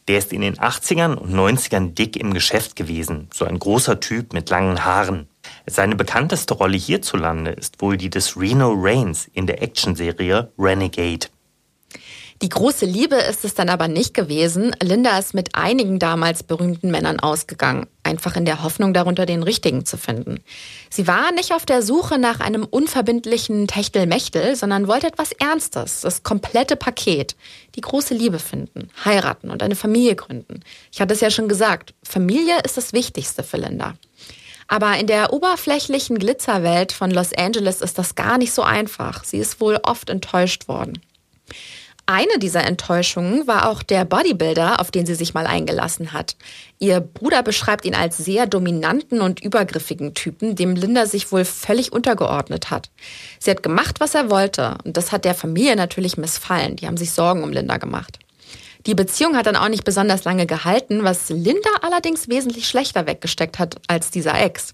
Der 0.08 0.18
ist 0.18 0.32
in 0.32 0.40
den 0.40 0.56
80ern 0.56 1.14
und 1.14 1.32
90ern 1.32 1.94
dick 1.94 2.16
im 2.16 2.34
Geschäft 2.34 2.74
gewesen, 2.74 3.28
so 3.32 3.44
ein 3.44 3.58
großer 3.58 4.00
Typ 4.00 4.32
mit 4.32 4.50
langen 4.50 4.84
Haaren. 4.84 5.28
Seine 5.66 5.96
bekannteste 5.96 6.54
Rolle 6.54 6.76
hierzulande 6.76 7.52
ist 7.52 7.80
wohl 7.80 7.96
die 7.96 8.10
des 8.10 8.36
Reno 8.36 8.72
Reigns 8.76 9.28
in 9.32 9.46
der 9.46 9.62
Actionserie 9.62 10.52
Renegade. 10.58 11.28
Die 12.42 12.48
große 12.48 12.86
Liebe 12.86 13.14
ist 13.14 13.44
es 13.44 13.54
dann 13.54 13.68
aber 13.68 13.86
nicht 13.86 14.14
gewesen. 14.14 14.74
Linda 14.82 15.16
ist 15.16 15.32
mit 15.32 15.54
einigen 15.54 16.00
damals 16.00 16.42
berühmten 16.42 16.90
Männern 16.90 17.20
ausgegangen, 17.20 17.86
einfach 18.02 18.34
in 18.34 18.44
der 18.44 18.64
Hoffnung, 18.64 18.92
darunter 18.92 19.26
den 19.26 19.44
richtigen 19.44 19.86
zu 19.86 19.96
finden. 19.96 20.40
Sie 20.90 21.06
war 21.06 21.30
nicht 21.30 21.52
auf 21.52 21.66
der 21.66 21.82
Suche 21.82 22.18
nach 22.18 22.40
einem 22.40 22.64
unverbindlichen 22.64 23.68
Techtelmechtel, 23.68 24.56
sondern 24.56 24.88
wollte 24.88 25.06
etwas 25.06 25.30
Ernstes, 25.30 26.00
das 26.00 26.24
komplette 26.24 26.74
Paket. 26.74 27.36
Die 27.76 27.80
große 27.80 28.12
Liebe 28.12 28.40
finden, 28.40 28.90
heiraten 29.04 29.48
und 29.48 29.62
eine 29.62 29.76
Familie 29.76 30.16
gründen. 30.16 30.64
Ich 30.90 31.00
hatte 31.00 31.14
es 31.14 31.20
ja 31.20 31.30
schon 31.30 31.48
gesagt, 31.48 31.94
Familie 32.02 32.58
ist 32.64 32.76
das 32.76 32.92
Wichtigste 32.92 33.44
für 33.44 33.58
Linda. 33.58 33.94
Aber 34.72 34.96
in 34.98 35.06
der 35.06 35.34
oberflächlichen 35.34 36.18
Glitzerwelt 36.18 36.92
von 36.92 37.10
Los 37.10 37.34
Angeles 37.34 37.82
ist 37.82 37.98
das 37.98 38.14
gar 38.14 38.38
nicht 38.38 38.54
so 38.54 38.62
einfach. 38.62 39.22
Sie 39.22 39.36
ist 39.36 39.60
wohl 39.60 39.78
oft 39.82 40.08
enttäuscht 40.08 40.66
worden. 40.66 40.98
Eine 42.06 42.38
dieser 42.38 42.64
Enttäuschungen 42.64 43.46
war 43.46 43.68
auch 43.68 43.82
der 43.82 44.06
Bodybuilder, 44.06 44.80
auf 44.80 44.90
den 44.90 45.04
sie 45.04 45.14
sich 45.14 45.34
mal 45.34 45.46
eingelassen 45.46 46.14
hat. 46.14 46.36
Ihr 46.78 47.00
Bruder 47.00 47.42
beschreibt 47.42 47.84
ihn 47.84 47.94
als 47.94 48.16
sehr 48.16 48.46
dominanten 48.46 49.20
und 49.20 49.40
übergriffigen 49.40 50.14
Typen, 50.14 50.56
dem 50.56 50.74
Linda 50.74 51.04
sich 51.04 51.32
wohl 51.32 51.44
völlig 51.44 51.92
untergeordnet 51.92 52.70
hat. 52.70 52.88
Sie 53.40 53.50
hat 53.50 53.62
gemacht, 53.62 54.00
was 54.00 54.14
er 54.14 54.30
wollte, 54.30 54.78
und 54.84 54.96
das 54.96 55.12
hat 55.12 55.26
der 55.26 55.34
Familie 55.34 55.76
natürlich 55.76 56.16
missfallen. 56.16 56.76
Die 56.76 56.86
haben 56.86 56.96
sich 56.96 57.10
Sorgen 57.10 57.44
um 57.44 57.52
Linda 57.52 57.76
gemacht. 57.76 58.20
Die 58.86 58.94
Beziehung 58.94 59.36
hat 59.36 59.46
dann 59.46 59.56
auch 59.56 59.68
nicht 59.68 59.84
besonders 59.84 60.24
lange 60.24 60.46
gehalten, 60.46 61.04
was 61.04 61.28
Linda 61.28 61.70
allerdings 61.82 62.28
wesentlich 62.28 62.66
schlechter 62.66 63.06
weggesteckt 63.06 63.58
hat 63.58 63.76
als 63.86 64.10
dieser 64.10 64.40
Ex. 64.40 64.72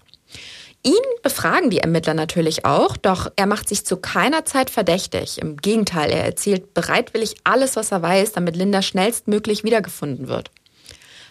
Ihn 0.81 0.93
befragen 1.23 1.69
die 1.69 1.79
Ermittler 1.79 2.13
natürlich 2.13 2.63
auch, 2.63 2.95
doch 2.95 3.29
er 3.35 3.45
macht 3.45 3.67
sich 3.67 3.85
zu 3.85 3.97
keiner 3.97 4.45
Zeit 4.45 4.69
verdächtig. 4.69 5.37
Im 5.39 5.57
Gegenteil, 5.57 6.09
er 6.09 6.23
erzählt 6.23 6.73
bereitwillig 6.73 7.35
alles, 7.43 7.75
was 7.75 7.91
er 7.91 8.01
weiß, 8.01 8.31
damit 8.31 8.55
Linda 8.55 8.81
schnellstmöglich 8.81 9.65
wiedergefunden 9.65 10.29
wird. 10.29 10.51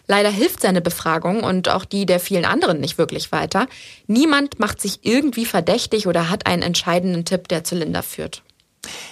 Leider 0.07 0.31
hilft 0.31 0.63
seine 0.63 0.81
Befragung 0.81 1.45
und 1.45 1.69
auch 1.69 1.85
die 1.85 2.07
der 2.07 2.21
vielen 2.21 2.45
anderen 2.45 2.81
nicht 2.81 2.99
wirklich 2.99 3.33
weiter. 3.33 3.69
Niemand 4.07 4.59
macht 4.59 4.81
sich 4.81 5.01
irgendwie 5.03 5.45
verdächtig 5.45 6.07
oder 6.07 6.31
hat 6.31 6.47
einen 6.47 6.63
entscheidenden 6.63 7.25
Tipp, 7.25 7.49
der 7.49 7.65
zu 7.65 7.75
Linda 7.75 8.03
führt. 8.03 8.43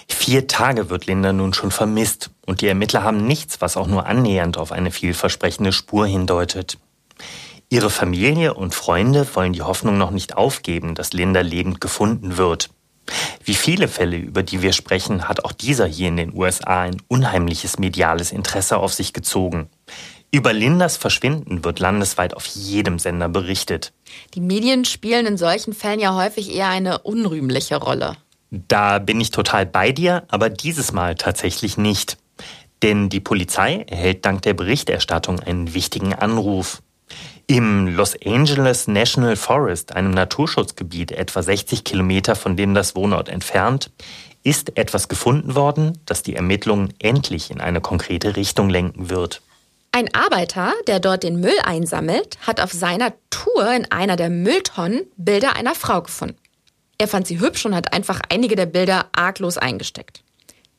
Vier 0.09 0.47
Tage 0.47 0.89
wird 0.89 1.05
Linda 1.05 1.33
nun 1.33 1.53
schon 1.53 1.71
vermisst 1.71 2.31
und 2.45 2.61
die 2.61 2.67
Ermittler 2.67 3.03
haben 3.03 3.25
nichts, 3.25 3.61
was 3.61 3.77
auch 3.77 3.87
nur 3.87 4.05
annähernd 4.05 4.57
auf 4.57 4.71
eine 4.71 4.91
vielversprechende 4.91 5.71
Spur 5.71 6.07
hindeutet. 6.07 6.77
Ihre 7.69 7.89
Familie 7.89 8.53
und 8.53 8.73
Freunde 8.73 9.27
wollen 9.35 9.53
die 9.53 9.61
Hoffnung 9.61 9.97
noch 9.97 10.11
nicht 10.11 10.37
aufgeben, 10.37 10.95
dass 10.95 11.13
Linda 11.13 11.41
lebend 11.41 11.81
gefunden 11.81 12.37
wird. 12.37 12.69
Wie 13.43 13.55
viele 13.55 13.87
Fälle, 13.87 14.17
über 14.17 14.43
die 14.43 14.61
wir 14.61 14.73
sprechen, 14.73 15.27
hat 15.27 15.45
auch 15.45 15.51
dieser 15.51 15.85
hier 15.85 16.09
in 16.09 16.17
den 16.17 16.33
USA 16.33 16.81
ein 16.81 17.01
unheimliches 17.07 17.79
mediales 17.79 18.31
Interesse 18.31 18.77
auf 18.77 18.93
sich 18.93 19.13
gezogen. 19.13 19.69
Über 20.31 20.51
Lindas 20.51 20.97
Verschwinden 20.97 21.63
wird 21.63 21.79
landesweit 21.79 22.33
auf 22.33 22.45
jedem 22.45 22.99
Sender 22.99 23.29
berichtet. 23.29 23.93
Die 24.33 24.41
Medien 24.41 24.83
spielen 24.83 25.25
in 25.25 25.37
solchen 25.37 25.73
Fällen 25.73 26.01
ja 26.01 26.15
häufig 26.15 26.53
eher 26.53 26.67
eine 26.67 26.99
unrühmliche 26.99 27.77
Rolle. 27.77 28.17
Da 28.51 28.99
bin 28.99 29.19
ich 29.19 29.31
total 29.31 29.65
bei 29.65 29.91
dir, 29.91 30.23
aber 30.29 30.49
dieses 30.49 30.91
Mal 30.91 31.15
tatsächlich 31.15 31.77
nicht. 31.77 32.17
Denn 32.81 33.09
die 33.09 33.19
Polizei 33.19 33.85
erhält 33.87 34.25
dank 34.25 34.41
der 34.43 34.53
Berichterstattung 34.53 35.39
einen 35.39 35.73
wichtigen 35.73 36.13
Anruf. 36.13 36.81
Im 37.47 37.87
Los 37.87 38.15
Angeles 38.25 38.87
National 38.87 39.35
Forest, 39.35 39.95
einem 39.95 40.11
Naturschutzgebiet 40.11 41.11
etwa 41.11 41.41
60 41.41 41.83
Kilometer 41.83 42.35
von 42.35 42.57
dem 42.57 42.73
das 42.73 42.95
Wohnort 42.95 43.29
entfernt, 43.29 43.89
ist 44.43 44.77
etwas 44.77 45.07
gefunden 45.07 45.55
worden, 45.55 45.97
das 46.05 46.23
die 46.23 46.35
Ermittlungen 46.35 46.93
endlich 46.99 47.51
in 47.51 47.59
eine 47.59 47.81
konkrete 47.81 48.35
Richtung 48.35 48.69
lenken 48.69 49.09
wird. 49.09 49.41
Ein 49.91 50.13
Arbeiter, 50.13 50.73
der 50.87 50.99
dort 50.99 51.23
den 51.23 51.39
Müll 51.39 51.57
einsammelt, 51.63 52.37
hat 52.45 52.61
auf 52.61 52.71
seiner 52.71 53.13
Tour 53.29 53.73
in 53.73 53.91
einer 53.91 54.15
der 54.15 54.29
Mülltonnen 54.29 55.01
Bilder 55.17 55.55
einer 55.55 55.73
Frau 55.73 56.01
gefunden. 56.01 56.37
Er 56.97 57.07
fand 57.07 57.27
sie 57.27 57.39
hübsch 57.39 57.65
und 57.65 57.75
hat 57.75 57.93
einfach 57.93 58.19
einige 58.29 58.55
der 58.55 58.65
Bilder 58.65 59.07
arglos 59.11 59.57
eingesteckt. 59.57 60.23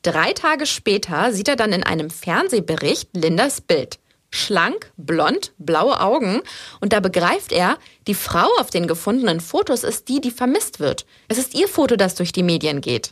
Drei 0.01 0.33
Tage 0.33 0.65
später 0.65 1.33
sieht 1.33 1.47
er 1.47 1.55
dann 1.55 1.73
in 1.73 1.83
einem 1.83 2.09
Fernsehbericht 2.09 3.09
Lindas 3.13 3.61
Bild. 3.61 3.99
Schlank, 4.31 4.91
blond, 4.95 5.53
blaue 5.57 5.99
Augen. 5.99 6.41
Und 6.81 6.93
da 6.93 6.99
begreift 6.99 7.51
er, 7.51 7.77
die 8.07 8.13
Frau 8.13 8.47
auf 8.59 8.69
den 8.69 8.87
gefundenen 8.87 9.39
Fotos 9.39 9.83
ist 9.83 10.07
die, 10.07 10.21
die 10.21 10.31
vermisst 10.31 10.79
wird. 10.79 11.05
Es 11.27 11.37
ist 11.37 11.55
ihr 11.55 11.67
Foto, 11.67 11.95
das 11.95 12.15
durch 12.15 12.31
die 12.31 12.43
Medien 12.43 12.81
geht. 12.81 13.11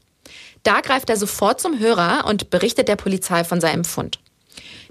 Da 0.63 0.82
greift 0.82 1.10
er 1.10 1.17
sofort 1.17 1.60
zum 1.60 1.80
Hörer 1.80 2.26
und 2.28 2.50
berichtet 2.50 2.88
der 2.88 2.98
Polizei 2.98 3.43
von 3.43 3.62
seinem 3.62 3.84
Fund. 3.84 4.20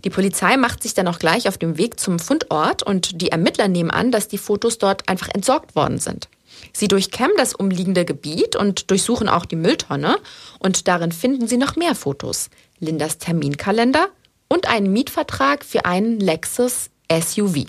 Die 0.05 0.11
Polizei 0.11 0.57
macht 0.57 0.83
sich 0.83 0.95
dann 0.95 1.09
auch 1.09 1.19
gleich 1.19 1.49
auf 1.49 1.59
dem 1.59 1.79
Weg 1.79 1.99
zum 1.99 2.19
Fundort 2.19 2.83
und 2.83 3.21
die 3.21 3.31
Ermittler 3.31 3.69
nehmen 3.69 3.91
an, 3.91 4.11
dass 4.11 4.29
die 4.29 4.39
Fotos 4.39 4.79
dort 4.79 5.09
einfach 5.09 5.29
entsorgt 5.29 5.75
worden 5.75 5.99
sind. 5.99 6.29
Sie 6.73 6.89
durchkämmen 6.89 7.37
das 7.37 7.55
umliegende 7.55 8.05
Gebiet 8.05 8.57
und 8.57 8.91
durchsuchen 8.91 9.29
auch 9.29 9.45
die 9.45 9.57
Mülltonne 9.57 10.17
und 10.59 10.89
darin 10.89 11.13
finden 11.13 11.49
sie 11.49 11.57
noch 11.57 11.77
mehr 11.77 11.95
Fotos. 11.95 12.51
Lindas 12.79 13.19
Terminkalender, 13.19 14.09
und 14.49 14.69
einen 14.69 14.93
Mietvertrag 14.93 15.65
für 15.65 15.85
einen 15.85 16.21
Lexus 16.21 16.91
SUV. 17.11 17.67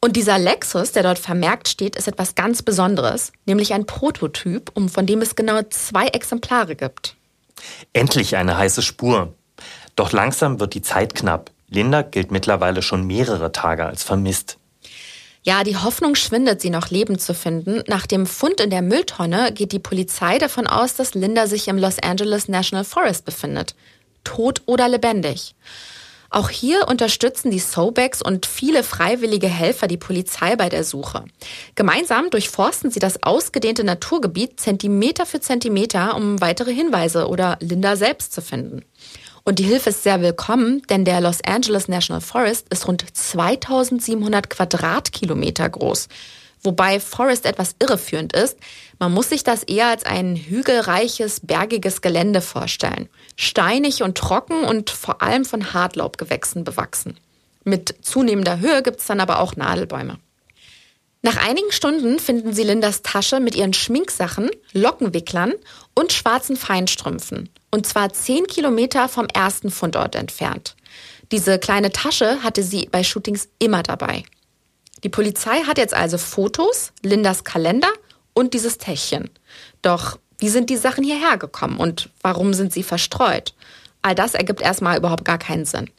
Und 0.00 0.16
dieser 0.16 0.38
Lexus, 0.38 0.92
der 0.92 1.02
dort 1.02 1.18
vermerkt 1.18 1.68
steht, 1.68 1.96
ist 1.96 2.08
etwas 2.08 2.34
ganz 2.34 2.62
Besonderes, 2.62 3.32
nämlich 3.46 3.72
ein 3.72 3.86
Prototyp, 3.86 4.70
um 4.74 4.90
von 4.90 5.06
dem 5.06 5.22
es 5.22 5.34
genau 5.34 5.62
zwei 5.70 6.08
Exemplare 6.08 6.76
gibt. 6.76 7.16
Endlich 7.94 8.36
eine 8.36 8.58
heiße 8.58 8.82
Spur. 8.82 9.32
Doch 9.96 10.12
langsam 10.12 10.60
wird 10.60 10.74
die 10.74 10.82
Zeit 10.82 11.14
knapp. 11.14 11.50
Linda 11.68 12.02
gilt 12.02 12.30
mittlerweile 12.30 12.82
schon 12.82 13.06
mehrere 13.06 13.52
Tage 13.52 13.86
als 13.86 14.02
vermisst. 14.02 14.58
Ja, 15.46 15.62
die 15.62 15.76
Hoffnung 15.76 16.14
schwindet, 16.14 16.60
sie 16.62 16.70
noch 16.70 16.90
lebend 16.90 17.20
zu 17.20 17.34
finden. 17.34 17.82
Nach 17.86 18.06
dem 18.06 18.26
Fund 18.26 18.60
in 18.60 18.70
der 18.70 18.82
Mülltonne 18.82 19.52
geht 19.52 19.72
die 19.72 19.78
Polizei 19.78 20.38
davon 20.38 20.66
aus, 20.66 20.94
dass 20.94 21.14
Linda 21.14 21.46
sich 21.46 21.68
im 21.68 21.78
Los 21.78 21.98
Angeles 21.98 22.48
National 22.48 22.84
Forest 22.84 23.24
befindet 23.24 23.74
tot 24.24 24.62
oder 24.66 24.88
lebendig. 24.88 25.54
Auch 26.30 26.50
hier 26.50 26.88
unterstützen 26.88 27.52
die 27.52 27.60
Sobeks 27.60 28.20
und 28.20 28.44
viele 28.44 28.82
freiwillige 28.82 29.46
Helfer 29.46 29.86
die 29.86 29.96
Polizei 29.96 30.56
bei 30.56 30.68
der 30.68 30.82
Suche. 30.82 31.24
Gemeinsam 31.76 32.28
durchforsten 32.30 32.90
sie 32.90 32.98
das 32.98 33.22
ausgedehnte 33.22 33.84
Naturgebiet 33.84 34.58
Zentimeter 34.58 35.26
für 35.26 35.38
Zentimeter, 35.38 36.16
um 36.16 36.40
weitere 36.40 36.74
Hinweise 36.74 37.28
oder 37.28 37.56
Linda 37.60 37.94
selbst 37.94 38.32
zu 38.32 38.42
finden. 38.42 38.84
Und 39.46 39.58
die 39.58 39.64
Hilfe 39.64 39.90
ist 39.90 40.02
sehr 40.02 40.22
willkommen, 40.22 40.80
denn 40.88 41.04
der 41.04 41.20
Los 41.20 41.44
Angeles 41.44 41.86
National 41.86 42.22
Forest 42.22 42.66
ist 42.70 42.88
rund 42.88 43.04
2700 43.12 44.48
Quadratkilometer 44.48 45.68
groß. 45.68 46.08
Wobei 46.62 46.98
Forest 46.98 47.44
etwas 47.44 47.76
irreführend 47.78 48.32
ist. 48.32 48.56
Man 48.98 49.12
muss 49.12 49.28
sich 49.28 49.44
das 49.44 49.62
eher 49.62 49.88
als 49.88 50.06
ein 50.06 50.34
hügelreiches, 50.34 51.40
bergiges 51.40 52.00
Gelände 52.00 52.40
vorstellen. 52.40 53.10
Steinig 53.36 54.02
und 54.02 54.16
trocken 54.16 54.64
und 54.64 54.88
vor 54.88 55.20
allem 55.20 55.44
von 55.44 55.74
Hartlaubgewächsen 55.74 56.64
bewachsen. 56.64 57.18
Mit 57.64 57.96
zunehmender 58.00 58.60
Höhe 58.60 58.82
gibt 58.82 59.00
es 59.00 59.06
dann 59.06 59.20
aber 59.20 59.40
auch 59.40 59.56
Nadelbäume. 59.56 60.18
Nach 61.20 61.36
einigen 61.36 61.70
Stunden 61.70 62.18
finden 62.18 62.54
sie 62.54 62.64
Lindas 62.64 63.02
Tasche 63.02 63.40
mit 63.40 63.54
ihren 63.54 63.74
Schminksachen, 63.74 64.50
Lockenwicklern 64.72 65.52
und 65.94 66.14
schwarzen 66.14 66.56
Feinstrümpfen. 66.56 67.50
Und 67.74 67.86
zwar 67.86 68.12
zehn 68.12 68.46
Kilometer 68.46 69.08
vom 69.08 69.26
ersten 69.26 69.68
Fundort 69.68 70.14
entfernt. 70.14 70.76
Diese 71.32 71.58
kleine 71.58 71.90
Tasche 71.90 72.40
hatte 72.44 72.62
sie 72.62 72.86
bei 72.88 73.02
Shootings 73.02 73.48
immer 73.58 73.82
dabei. 73.82 74.22
Die 75.02 75.08
Polizei 75.08 75.56
hat 75.66 75.78
jetzt 75.78 75.92
also 75.92 76.16
Fotos, 76.16 76.92
Lindas 77.02 77.42
Kalender 77.42 77.88
und 78.32 78.54
dieses 78.54 78.78
Täschchen. 78.78 79.28
Doch 79.82 80.20
wie 80.38 80.50
sind 80.50 80.70
die 80.70 80.76
Sachen 80.76 81.02
hierher 81.02 81.36
gekommen 81.36 81.78
und 81.78 82.10
warum 82.22 82.54
sind 82.54 82.72
sie 82.72 82.84
verstreut? 82.84 83.54
All 84.02 84.14
das 84.14 84.34
ergibt 84.34 84.60
erstmal 84.60 84.96
überhaupt 84.96 85.24
gar 85.24 85.38
keinen 85.38 85.64
Sinn. 85.64 85.90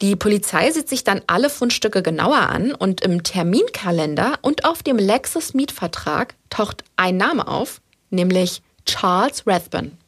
Die 0.00 0.16
Polizei 0.16 0.70
sieht 0.70 0.88
sich 0.88 1.04
dann 1.04 1.20
alle 1.26 1.50
Fundstücke 1.50 2.00
genauer 2.02 2.38
an 2.38 2.72
und 2.72 3.02
im 3.02 3.22
Terminkalender 3.22 4.38
und 4.40 4.64
auf 4.64 4.82
dem 4.82 4.96
Lexus-Mietvertrag 4.96 6.36
taucht 6.48 6.84
ein 6.96 7.18
Name 7.18 7.46
auf, 7.46 7.82
nämlich 8.08 8.62
Charles 8.86 9.46
Rathbun. 9.46 9.98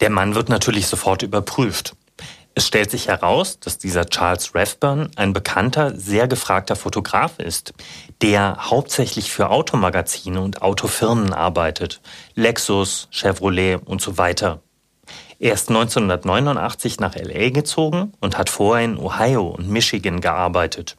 Der 0.00 0.10
Mann 0.10 0.34
wird 0.34 0.48
natürlich 0.48 0.86
sofort 0.86 1.22
überprüft. 1.22 1.94
Es 2.54 2.66
stellt 2.66 2.90
sich 2.90 3.08
heraus, 3.08 3.58
dass 3.60 3.78
dieser 3.78 4.06
Charles 4.06 4.54
Rathburn 4.54 5.10
ein 5.16 5.32
bekannter, 5.32 5.98
sehr 5.98 6.28
gefragter 6.28 6.76
Fotograf 6.76 7.38
ist, 7.38 7.72
der 8.20 8.70
hauptsächlich 8.70 9.32
für 9.32 9.48
Automagazine 9.48 10.40
und 10.40 10.60
Autofirmen 10.60 11.32
arbeitet. 11.32 12.02
Lexus, 12.34 13.08
Chevrolet 13.10 13.76
und 13.76 14.02
so 14.02 14.18
weiter. 14.18 14.60
Er 15.38 15.54
ist 15.54 15.70
1989 15.70 17.00
nach 17.00 17.16
LA 17.16 17.50
gezogen 17.50 18.12
und 18.20 18.36
hat 18.36 18.50
vorher 18.50 18.84
in 18.84 18.98
Ohio 18.98 19.48
und 19.48 19.68
Michigan 19.68 20.20
gearbeitet. 20.20 20.96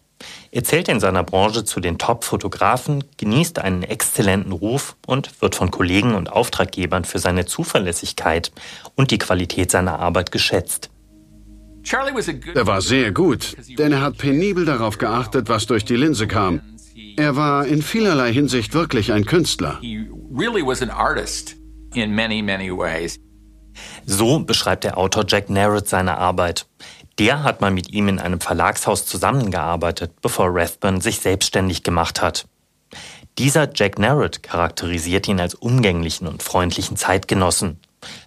Er 0.51 0.63
zählt 0.63 0.87
in 0.87 0.99
seiner 0.99 1.23
Branche 1.23 1.65
zu 1.65 1.79
den 1.79 1.97
Top-Fotografen, 1.97 3.03
genießt 3.17 3.59
einen 3.59 3.83
exzellenten 3.83 4.51
Ruf 4.51 4.95
und 5.05 5.41
wird 5.41 5.55
von 5.55 5.71
Kollegen 5.71 6.15
und 6.15 6.31
Auftraggebern 6.31 7.05
für 7.05 7.19
seine 7.19 7.45
Zuverlässigkeit 7.45 8.51
und 8.95 9.11
die 9.11 9.17
Qualität 9.17 9.71
seiner 9.71 9.99
Arbeit 9.99 10.31
geschätzt. 10.31 10.89
Er 12.53 12.67
war 12.67 12.81
sehr 12.81 13.11
gut, 13.11 13.57
denn 13.77 13.91
er 13.91 14.01
hat 14.01 14.17
penibel 14.17 14.65
darauf 14.65 14.97
geachtet, 14.97 15.49
was 15.49 15.65
durch 15.65 15.83
die 15.83 15.97
Linse 15.97 16.27
kam. 16.27 16.61
Er 17.17 17.35
war 17.35 17.65
in 17.65 17.81
vielerlei 17.81 18.31
Hinsicht 18.31 18.73
wirklich 18.73 19.11
ein 19.11 19.25
Künstler. 19.25 19.79
So 24.05 24.39
beschreibt 24.39 24.83
der 24.83 24.97
Autor 24.97 25.25
Jack 25.27 25.49
Narrett 25.49 25.87
seine 25.87 26.17
Arbeit. 26.17 26.67
Der 27.19 27.43
hat 27.43 27.61
mal 27.61 27.71
mit 27.71 27.91
ihm 27.91 28.07
in 28.07 28.19
einem 28.19 28.41
Verlagshaus 28.41 29.05
zusammengearbeitet, 29.05 30.13
bevor 30.21 30.47
Rathbun 30.49 30.99
sich 30.99 31.19
selbstständig 31.19 31.83
gemacht 31.83 32.21
hat. 32.21 32.45
Dieser 33.37 33.69
Jack 33.73 33.97
Narrett 33.99 34.43
charakterisiert 34.43 35.27
ihn 35.27 35.39
als 35.39 35.55
umgänglichen 35.55 36.27
und 36.27 36.43
freundlichen 36.43 36.97
Zeitgenossen. 36.97 37.79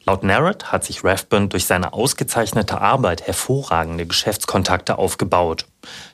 Laut 0.05 0.23
Narrett 0.23 0.73
hat 0.73 0.85
sich 0.85 1.05
Rathbun 1.05 1.49
durch 1.49 1.67
seine 1.67 1.93
ausgezeichnete 1.93 2.81
Arbeit 2.81 3.27
hervorragende 3.27 4.07
Geschäftskontakte 4.07 4.99
aufgebaut. 4.99 5.67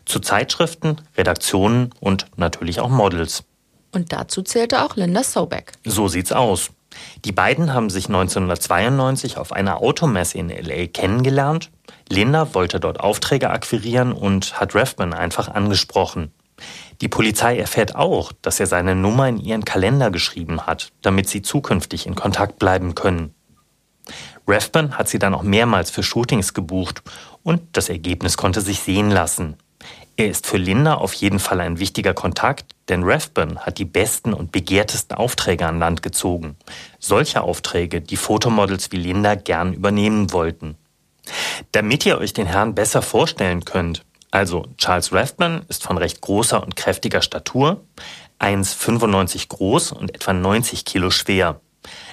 Zu 0.04 0.20
Zeitschriften, 0.20 1.00
Redaktionen 1.16 1.90
und 2.00 2.26
natürlich 2.37 2.80
auch 2.80 2.88
Models. 2.88 3.44
Und 3.92 4.12
dazu 4.12 4.42
zählte 4.42 4.82
auch 4.82 4.96
Linda 4.96 5.22
Sobeck. 5.22 5.72
So 5.85 6.08
sieht's 6.08 6.32
aus. 6.32 6.70
Die 7.24 7.32
beiden 7.32 7.72
haben 7.72 7.88
sich 7.88 8.06
1992 8.06 9.38
auf 9.38 9.52
einer 9.52 9.78
Automesse 9.78 10.38
in 10.38 10.48
LA 10.48 10.87
kennengelernt. 10.87 11.70
Linda 12.12 12.53
wollte 12.53 12.79
dort 12.79 13.01
Aufträge 13.01 13.48
akquirieren 13.48 14.12
und 14.12 14.61
hat 14.61 14.75
Rathbun 14.75 15.14
einfach 15.14 15.48
angesprochen. 15.48 16.31
Die 17.01 17.09
Polizei 17.09 17.59
erfährt 17.59 17.96
auch, 17.96 18.33
dass 18.42 18.61
er 18.61 18.66
seine 18.66 18.94
Nummer 18.94 19.29
in 19.29 19.38
ihren 19.38 19.64
Kalender 19.64 20.11
geschrieben 20.11 20.66
hat, 20.66 20.92
damit 21.01 21.31
sie 21.31 21.40
zukünftig 21.40 22.07
in 22.07 22.14
Kontakt 22.14 22.59
bleiben 22.59 22.94
können. 22.94 23.35
Rathbun 24.46 24.98
hat 24.98 25.09
sie 25.09 25.18
dann 25.18 25.35
auch 25.35 25.42
mehrmals 25.42 25.90
für 25.90 26.03
Shootings 26.03 26.53
gebucht 26.53 27.03
und 27.42 27.62
das 27.72 27.88
Ergebnis 27.88 28.37
konnte 28.37 28.61
sich 28.61 28.81
sehen 28.81 29.11
lassen. 29.11 29.57
Er 30.16 30.29
ist 30.29 30.46
für 30.46 30.59
Linda 30.59 30.94
auf 30.94 31.14
jeden 31.14 31.38
Fall 31.38 31.61
ein 31.61 31.79
wichtiger 31.79 32.12
Kontakt, 32.12 32.72
denn 32.90 33.05
Rathbun 33.05 33.61
hat 33.61 33.79
die 33.79 33.87
besten 33.87 34.35
und 34.35 34.53
begehrtesten 34.53 35.16
Aufträge 35.16 35.66
an 35.66 35.79
Land 35.79 36.03
gezogen. 36.03 36.57
Solche 36.98 37.40
Aufträge, 37.40 38.03
die 38.03 38.16
Fotomodels 38.16 38.92
wie 38.92 38.98
Linda 38.98 39.35
gern 39.35 39.72
übernehmen 39.72 40.31
wollten. 40.33 40.77
Damit 41.72 42.04
ihr 42.06 42.18
euch 42.18 42.32
den 42.32 42.46
Herrn 42.46 42.74
besser 42.74 43.02
vorstellen 43.02 43.64
könnt, 43.64 44.04
also 44.30 44.66
Charles 44.78 45.12
Rathbun 45.12 45.62
ist 45.68 45.82
von 45.82 45.98
recht 45.98 46.20
großer 46.20 46.62
und 46.62 46.74
kräftiger 46.74 47.22
Statur, 47.22 47.85
1,95 48.40 49.48
groß 49.48 49.92
und 49.92 50.14
etwa 50.14 50.32
90 50.32 50.85
Kilo 50.85 51.11
schwer. 51.11 51.61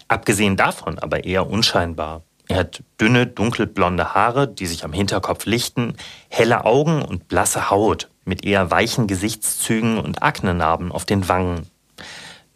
Abgesehen 0.07 0.57
davon 0.57 0.99
aber 0.99 1.23
eher 1.23 1.47
unscheinbar. 1.47 2.23
Er 2.47 2.57
hat 2.57 2.83
dünne, 2.99 3.27
dunkelblonde 3.27 4.15
Haare, 4.15 4.47
die 4.47 4.65
sich 4.65 4.83
am 4.83 4.91
Hinterkopf 4.91 5.45
lichten, 5.45 5.93
helle 6.29 6.65
Augen 6.65 7.03
und 7.03 7.27
blasse 7.27 7.69
Haut 7.69 8.09
mit 8.25 8.43
eher 8.43 8.71
weichen 8.71 9.07
Gesichtszügen 9.07 9.99
und 9.99 10.23
Aknenarben 10.23 10.91
auf 10.91 11.05
den 11.05 11.29
Wangen. 11.29 11.69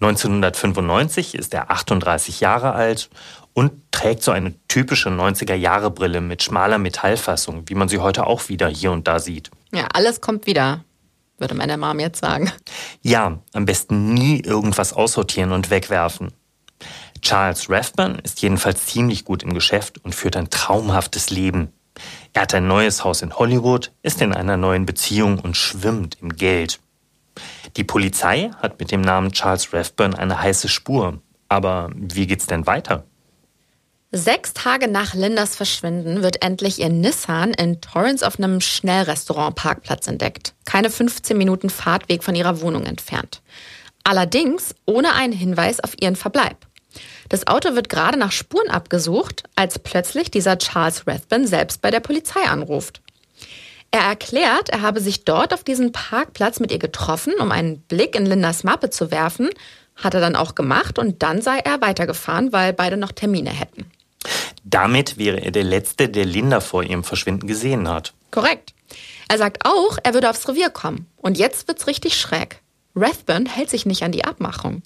1995 0.02 1.36
ist 1.36 1.54
er 1.54 1.72
38 1.72 2.42
Jahre 2.42 2.74
alt 2.74 3.10
und 3.54 3.72
trägt 3.92 4.24
so 4.24 4.32
eine 4.32 4.54
typische 4.68 5.10
90er-Jahre-Brille 5.10 6.22
mit 6.22 6.44
schmaler 6.44 6.78
Metallfassung, 6.78 7.64
wie 7.68 7.76
man 7.76 7.90
sie 7.90 8.00
heute 8.00 8.26
auch 8.26 8.50
wieder 8.50 8.68
hier 8.68 8.92
und 8.92 9.08
da 9.08 9.20
sieht. 9.20 9.52
Ja, 9.72 9.88
alles 9.94 10.22
kommt 10.22 10.46
wieder, 10.46 10.84
würde 11.38 11.56
meine 11.56 11.78
Mom 11.78 12.00
jetzt 12.00 12.22
sagen. 12.22 12.52
Ja, 13.02 13.40
am 13.54 13.66
besten 13.66 14.14
nie 14.14 14.40
irgendwas 14.42 14.94
aussortieren 14.94 15.52
und 15.52 15.70
wegwerfen. 15.70 16.32
Charles 17.22 17.70
Rathburn 17.70 18.20
ist 18.20 18.42
jedenfalls 18.42 18.86
ziemlich 18.88 19.24
gut 19.24 19.44
im 19.44 19.54
Geschäft 19.54 20.04
und 20.04 20.14
führt 20.14 20.36
ein 20.36 20.50
traumhaftes 20.50 21.30
Leben. 21.30 21.72
Er 22.34 22.42
hat 22.42 22.54
ein 22.54 22.68
neues 22.68 23.04
Haus 23.04 23.22
in 23.22 23.34
Hollywood, 23.36 23.92
ist 24.02 24.22
in 24.22 24.34
einer 24.34 24.58
neuen 24.58 24.86
Beziehung 24.86 25.40
und 25.40 25.56
schwimmt 25.56 26.18
im 26.22 26.36
Geld. 26.36 26.80
Die 27.78 27.84
Polizei 27.84 28.52
hat 28.62 28.80
mit 28.80 28.92
dem 28.92 29.02
Namen 29.02 29.32
Charles 29.32 29.74
Rathburn 29.74 30.14
eine 30.16 30.42
heiße 30.42 30.68
Spur. 30.68 31.22
Aber 31.48 31.92
wie 31.96 32.28
geht's 32.28 32.48
denn 32.48 32.66
weiter? 32.68 33.06
Sechs 34.16 34.54
Tage 34.54 34.88
nach 34.88 35.16
Lindas 35.16 35.56
Verschwinden 35.56 36.22
wird 36.22 36.44
endlich 36.44 36.78
ihr 36.78 36.90
Nissan 36.90 37.50
in 37.52 37.82
Torrance 37.82 38.26
auf 38.26 38.38
einem 38.38 38.62
Schnellrestaurant-Parkplatz 38.62 40.08
entdeckt. 40.08 40.54
Keine 40.66 40.92
15 40.92 41.36
Minuten 41.36 41.72
Fahrtweg 41.72 42.24
von 42.24 42.36
ihrer 42.36 42.62
Wohnung 42.62 42.86
entfernt. 42.86 43.42
Allerdings 44.04 44.76
ohne 44.86 45.14
einen 45.14 45.34
Hinweis 45.34 45.80
auf 45.80 46.00
ihren 46.00 46.16
Verbleib. 46.16 46.58
Das 47.30 47.48
Auto 47.48 47.74
wird 47.74 47.90
gerade 47.90 48.20
nach 48.20 48.32
Spuren 48.32 48.70
abgesucht, 48.70 49.46
als 49.56 49.80
plötzlich 49.80 50.30
dieser 50.30 50.60
Charles 50.60 51.08
Rathbun 51.08 51.48
selbst 51.48 51.82
bei 51.82 51.90
der 51.90 52.00
Polizei 52.00 52.42
anruft. 52.42 53.02
Er 53.90 54.02
erklärt, 54.02 54.70
er 54.70 54.84
habe 54.84 55.00
sich 55.00 55.26
dort 55.26 55.56
auf 55.56 55.64
diesem 55.64 55.92
Parkplatz 55.92 56.60
mit 56.60 56.72
ihr 56.72 56.78
getroffen, 56.78 57.34
um 57.40 57.52
einen 57.52 57.82
Blick 57.82 58.16
in 58.16 58.28
Lindas 58.28 58.64
Mappe 58.64 58.92
zu 58.92 59.10
werfen. 59.10 59.50
Hat 59.96 60.14
er 60.14 60.22
dann 60.22 60.36
auch 60.36 60.54
gemacht 60.54 61.00
und 61.00 61.24
dann 61.24 61.42
sei 61.42 61.58
er 61.58 61.82
weitergefahren, 61.82 62.54
weil 62.54 62.74
beide 62.74 62.98
noch 62.98 63.12
Termine 63.12 63.50
hätten. 63.50 63.90
Damit 64.64 65.18
wäre 65.18 65.42
er 65.42 65.52
der 65.52 65.64
Letzte, 65.64 66.10
der 66.10 66.26
Linda 66.26 66.60
vor 66.60 66.84
ihrem 66.84 67.04
Verschwinden 67.04 67.48
gesehen 67.48 67.88
hat. 67.88 68.14
Korrekt. 68.32 68.74
Er 69.30 69.38
sagt 69.38 69.66
auch, 69.66 69.98
er 70.04 70.14
würde 70.14 70.30
aufs 70.30 70.48
Revier 70.48 70.70
kommen. 70.70 71.08
Und 71.18 71.38
jetzt 71.38 71.68
wird's 71.68 71.88
richtig 71.88 72.20
schräg. 72.20 72.62
Rathburn 72.96 73.48
hält 73.48 73.70
sich 73.70 73.86
nicht 73.86 74.04
an 74.04 74.12
die 74.12 74.26
Abmachung. 74.26 74.84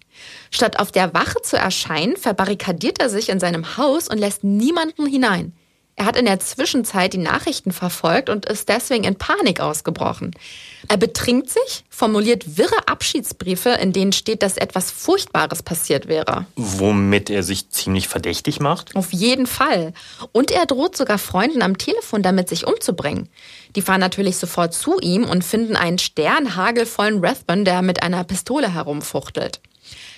Statt 0.50 0.80
auf 0.80 0.92
der 0.92 1.14
Wache 1.14 1.42
zu 1.42 1.58
erscheinen, 1.58 2.16
verbarrikadiert 2.16 3.00
er 3.00 3.10
sich 3.10 3.30
in 3.30 3.40
seinem 3.40 3.78
Haus 3.78 4.08
und 4.08 4.18
lässt 4.18 4.44
niemanden 4.44 5.06
hinein. 5.06 5.54
Er 6.00 6.06
hat 6.06 6.16
in 6.16 6.26
der 6.26 6.40
Zwischenzeit 6.40 7.14
die 7.14 7.18
Nachrichten 7.18 7.72
verfolgt 7.72 8.30
und 8.30 8.46
ist 8.46 8.70
deswegen 8.70 9.04
in 9.04 9.16
Panik 9.16 9.60
ausgebrochen. 9.60 10.30
Er 10.88 10.98
betrinkt 10.98 11.50
sich, 11.50 11.86
formuliert 11.90 12.56
wirre 12.56 12.88
Abschiedsbriefe, 12.88 13.72
in 13.72 13.94
denen 13.94 14.12
steht, 14.12 14.44
dass 14.44 14.58
etwas 14.58 14.92
Furchtbares 14.92 15.64
passiert 15.64 16.08
wäre. 16.08 16.46
Womit 16.56 17.32
er 17.32 17.42
sich 17.42 17.72
ziemlich 17.72 18.08
verdächtig 18.08 18.60
macht? 18.60 18.96
Auf 18.96 19.12
jeden 19.12 19.48
Fall. 19.48 19.92
Und 20.34 20.52
er 20.52 20.68
droht 20.68 20.96
sogar 20.96 21.18
Freunden 21.18 21.64
am 21.64 21.80
Telefon 21.80 22.22
damit, 22.22 22.48
sich 22.48 22.68
umzubringen. 22.68 23.28
Die 23.76 23.82
fahren 23.82 24.00
natürlich 24.00 24.38
sofort 24.38 24.76
zu 24.76 25.00
ihm 25.00 25.24
und 25.24 25.44
finden 25.44 25.76
einen 25.76 25.98
sternhagelvollen 25.98 27.26
Rathbun, 27.26 27.66
der 27.66 27.82
mit 27.82 28.04
einer 28.04 28.24
Pistole 28.24 28.72
herumfuchtelt. 28.72 29.62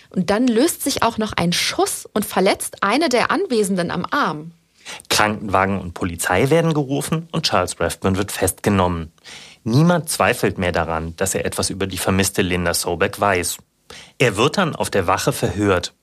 Und 0.09 0.29
dann 0.29 0.45
löst 0.45 0.83
sich 0.83 1.03
auch 1.03 1.17
noch 1.17 1.31
ein 1.31 1.53
Schuss 1.53 2.05
und 2.13 2.25
verletzt 2.25 2.83
eine 2.83 3.07
der 3.07 3.31
Anwesenden 3.31 3.91
am 3.91 4.05
Arm. 4.11 4.51
Krankenwagen 5.10 5.80
und 5.80 5.93
Polizei 5.93 6.49
werden 6.49 6.73
gerufen 6.73 7.28
und 7.32 7.45
Charles 7.45 7.80
Rathburn 7.80 8.17
wird 8.17 8.32
festgenommen. 8.32 9.12
Niemand 9.63 10.10
zweifelt 10.10 10.58
mehr 10.58 10.71
daran, 10.71 11.15
dass 11.17 11.36
er 11.36 11.45
etwas 11.45 11.69
über 11.69 11.88
die 11.88 11.97
vermisste 11.97 12.41
Linda 12.41 12.73
Sobeck 12.73 13.19
weiß. 13.19 13.58
Er 14.17 14.38
wird 14.38 14.58
dann 14.58 14.75
auf 14.75 14.89
der 14.89 15.08
Wache 15.08 15.34
verhört. 15.34 15.93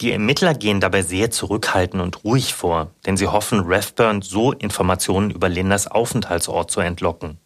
Die 0.00 0.12
Ermittler 0.12 0.54
gehen 0.54 0.80
dabei 0.80 1.02
sehr 1.02 1.30
zurückhaltend 1.30 2.02
und 2.02 2.24
ruhig 2.24 2.54
vor, 2.54 2.90
denn 3.06 3.16
sie 3.16 3.28
hoffen, 3.28 3.62
Rathburn 3.64 4.22
so 4.22 4.52
Informationen 4.52 5.30
über 5.30 5.48
Lindas 5.48 5.86
Aufenthaltsort 5.86 6.70
zu 6.70 6.80
entlocken. 6.80 7.38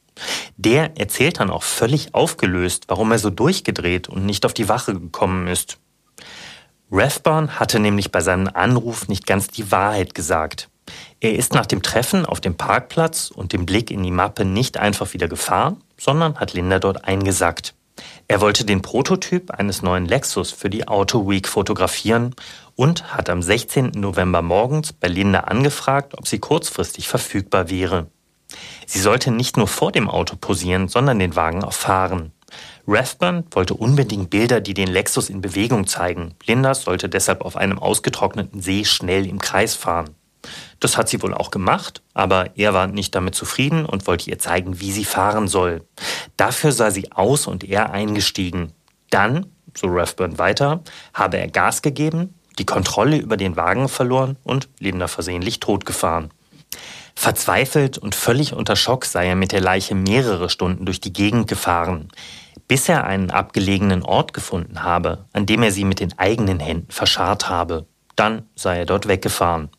Der 0.56 0.98
erzählt 0.98 1.40
dann 1.40 1.50
auch 1.50 1.62
völlig 1.62 2.14
aufgelöst, 2.14 2.84
warum 2.88 3.12
er 3.12 3.18
so 3.18 3.30
durchgedreht 3.30 4.08
und 4.08 4.26
nicht 4.26 4.44
auf 4.44 4.54
die 4.54 4.68
Wache 4.68 4.94
gekommen 4.94 5.46
ist. 5.46 5.78
Rathburn 6.90 7.58
hatte 7.58 7.78
nämlich 7.78 8.10
bei 8.10 8.20
seinem 8.20 8.48
Anruf 8.52 9.08
nicht 9.08 9.26
ganz 9.26 9.48
die 9.48 9.70
Wahrheit 9.70 10.14
gesagt. 10.14 10.69
Er 11.22 11.34
ist 11.34 11.52
nach 11.52 11.66
dem 11.66 11.82
Treffen 11.82 12.24
auf 12.24 12.40
dem 12.40 12.54
Parkplatz 12.54 13.30
und 13.30 13.52
dem 13.52 13.66
Blick 13.66 13.90
in 13.90 14.02
die 14.02 14.10
Mappe 14.10 14.46
nicht 14.46 14.78
einfach 14.78 15.12
wieder 15.12 15.28
gefahren, 15.28 15.76
sondern 15.98 16.36
hat 16.36 16.54
Linda 16.54 16.78
dort 16.78 17.04
eingesackt. 17.04 17.74
Er 18.26 18.40
wollte 18.40 18.64
den 18.64 18.80
Prototyp 18.80 19.50
eines 19.50 19.82
neuen 19.82 20.06
Lexus 20.06 20.50
für 20.50 20.70
die 20.70 20.88
Auto 20.88 21.28
Week 21.28 21.46
fotografieren 21.46 22.34
und 22.74 23.12
hat 23.14 23.28
am 23.28 23.42
16. 23.42 23.90
November 23.96 24.40
morgens 24.40 24.94
bei 24.94 25.08
Linda 25.08 25.40
angefragt, 25.40 26.16
ob 26.16 26.26
sie 26.26 26.38
kurzfristig 26.38 27.06
verfügbar 27.06 27.68
wäre. 27.68 28.06
Sie 28.86 29.00
sollte 29.00 29.30
nicht 29.30 29.58
nur 29.58 29.68
vor 29.68 29.92
dem 29.92 30.08
Auto 30.08 30.36
posieren, 30.36 30.88
sondern 30.88 31.18
den 31.18 31.36
Wagen 31.36 31.62
auch 31.62 31.74
fahren. 31.74 32.32
Rathburn 32.86 33.44
wollte 33.50 33.74
unbedingt 33.74 34.30
Bilder, 34.30 34.62
die 34.62 34.74
den 34.74 34.88
Lexus 34.88 35.28
in 35.28 35.42
Bewegung 35.42 35.86
zeigen. 35.86 36.34
Linda 36.46 36.74
sollte 36.74 37.10
deshalb 37.10 37.42
auf 37.42 37.56
einem 37.56 37.78
ausgetrockneten 37.78 38.62
See 38.62 38.86
schnell 38.86 39.26
im 39.26 39.38
Kreis 39.38 39.74
fahren. 39.74 40.16
Das 40.78 40.96
hat 40.96 41.08
sie 41.08 41.22
wohl 41.22 41.34
auch 41.34 41.50
gemacht, 41.50 42.02
aber 42.14 42.56
er 42.56 42.72
war 42.72 42.86
nicht 42.86 43.14
damit 43.14 43.34
zufrieden 43.34 43.84
und 43.84 44.06
wollte 44.06 44.30
ihr 44.30 44.38
zeigen, 44.38 44.80
wie 44.80 44.92
sie 44.92 45.04
fahren 45.04 45.48
soll. 45.48 45.84
Dafür 46.36 46.72
sei 46.72 46.90
sie 46.90 47.12
aus 47.12 47.46
und 47.46 47.64
er 47.64 47.90
eingestiegen. 47.90 48.72
Dann, 49.10 49.46
so 49.76 49.88
Rathburn 49.88 50.38
weiter, 50.38 50.82
habe 51.12 51.38
er 51.38 51.48
Gas 51.48 51.82
gegeben, 51.82 52.34
die 52.58 52.66
Kontrolle 52.66 53.16
über 53.16 53.36
den 53.36 53.56
Wagen 53.56 53.88
verloren 53.88 54.36
und 54.42 54.68
Linda 54.78 55.08
versehentlich 55.08 55.60
totgefahren. 55.60 56.30
Verzweifelt 57.14 57.98
und 57.98 58.14
völlig 58.14 58.54
unter 58.54 58.76
Schock 58.76 59.04
sei 59.04 59.28
er 59.28 59.36
mit 59.36 59.52
der 59.52 59.60
Leiche 59.60 59.94
mehrere 59.94 60.48
Stunden 60.48 60.86
durch 60.86 61.00
die 61.00 61.12
Gegend 61.12 61.48
gefahren, 61.48 62.08
bis 62.68 62.88
er 62.88 63.04
einen 63.04 63.30
abgelegenen 63.30 64.02
Ort 64.02 64.32
gefunden 64.32 64.82
habe, 64.82 65.26
an 65.32 65.44
dem 65.44 65.62
er 65.62 65.72
sie 65.72 65.84
mit 65.84 66.00
den 66.00 66.18
eigenen 66.18 66.60
Händen 66.60 66.90
verscharrt 66.90 67.48
habe. 67.48 67.86
Dann 68.16 68.46
sei 68.54 68.78
er 68.78 68.86
dort 68.86 69.08
weggefahren. 69.08 69.70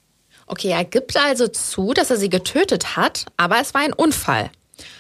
Okay, 0.52 0.72
er 0.72 0.84
gibt 0.84 1.16
also 1.16 1.48
zu, 1.48 1.94
dass 1.94 2.10
er 2.10 2.18
sie 2.18 2.30
getötet 2.30 2.98
hat, 2.98 3.26
aber 3.38 3.62
es 3.62 3.74
war 3.74 3.80
ein 3.80 3.94
Unfall. 3.94 4.52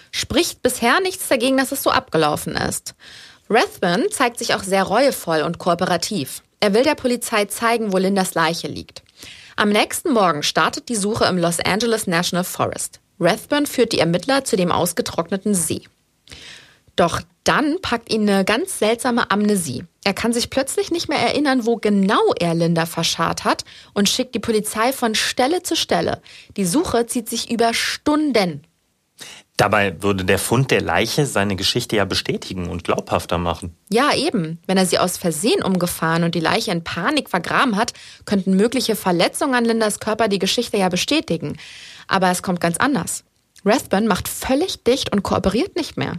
Spricht 0.09 0.61
bisher 0.61 1.01
nichts 1.01 1.27
dagegen, 1.27 1.57
dass 1.57 1.73
es 1.73 1.83
so 1.83 1.89
abgelaufen 1.89 2.55
ist. 2.55 2.95
Rathbun 3.49 4.05
zeigt 4.11 4.39
sich 4.39 4.55
auch 4.55 4.63
sehr 4.63 4.83
reuevoll 4.83 5.41
und 5.41 5.57
kooperativ. 5.57 6.41
Er 6.61 6.73
will 6.73 6.83
der 6.83 6.95
Polizei 6.95 7.43
zeigen, 7.45 7.91
wo 7.91 7.97
Lindas 7.97 8.33
Leiche 8.33 8.69
liegt. 8.69 9.03
Am 9.57 9.67
nächsten 9.67 10.13
Morgen 10.13 10.41
startet 10.41 10.87
die 10.87 10.95
Suche 10.95 11.25
im 11.25 11.37
Los 11.37 11.59
Angeles 11.59 12.07
National 12.07 12.45
Forest. 12.45 13.01
Rathburn 13.19 13.65
führt 13.65 13.91
die 13.91 13.99
Ermittler 13.99 14.45
zu 14.45 14.55
dem 14.55 14.71
ausgetrockneten 14.71 15.53
See. 15.53 15.81
Doch 16.95 17.19
dann 17.43 17.81
packt 17.81 18.13
ihn 18.13 18.29
eine 18.29 18.45
ganz 18.45 18.79
seltsame 18.79 19.31
Amnesie. 19.31 19.85
Er 20.03 20.13
kann 20.13 20.33
sich 20.33 20.49
plötzlich 20.49 20.91
nicht 20.91 21.09
mehr 21.09 21.19
erinnern, 21.19 21.65
wo 21.65 21.77
genau 21.77 22.33
er 22.39 22.53
Linda 22.53 22.85
verscharrt 22.85 23.43
hat 23.43 23.65
und 23.93 24.09
schickt 24.09 24.35
die 24.35 24.39
Polizei 24.39 24.93
von 24.93 25.15
Stelle 25.15 25.63
zu 25.63 25.75
Stelle. 25.75 26.21
Die 26.57 26.65
Suche 26.65 27.05
zieht 27.05 27.29
sich 27.29 27.51
über 27.51 27.73
Stunden. 27.73 28.63
Dabei 29.57 30.01
würde 30.01 30.25
der 30.25 30.39
Fund 30.39 30.71
der 30.71 30.81
Leiche 30.81 31.27
seine 31.27 31.55
Geschichte 31.55 31.95
ja 31.95 32.05
bestätigen 32.05 32.67
und 32.67 32.83
glaubhafter 32.83 33.37
machen. 33.37 33.77
Ja, 33.91 34.15
eben. 34.15 34.59
Wenn 34.65 34.77
er 34.77 34.87
sie 34.87 34.97
aus 34.97 35.17
Versehen 35.17 35.61
umgefahren 35.63 36.23
und 36.23 36.33
die 36.33 36.39
Leiche 36.39 36.71
in 36.71 36.83
Panik 36.83 37.29
vergraben 37.29 37.75
hat, 37.75 37.93
könnten 38.25 38.55
mögliche 38.55 38.95
Verletzungen 38.95 39.53
an 39.53 39.65
Lindas 39.65 39.99
Körper 39.99 40.29
die 40.29 40.39
Geschichte 40.39 40.77
ja 40.77 40.89
bestätigen. 40.89 41.57
Aber 42.07 42.31
es 42.31 42.41
kommt 42.41 42.59
ganz 42.59 42.77
anders. 42.77 43.23
Rathburn 43.63 44.07
macht 44.07 44.27
völlig 44.27 44.83
dicht 44.83 45.13
und 45.13 45.21
kooperiert 45.21 45.75
nicht 45.75 45.95
mehr. 45.95 46.17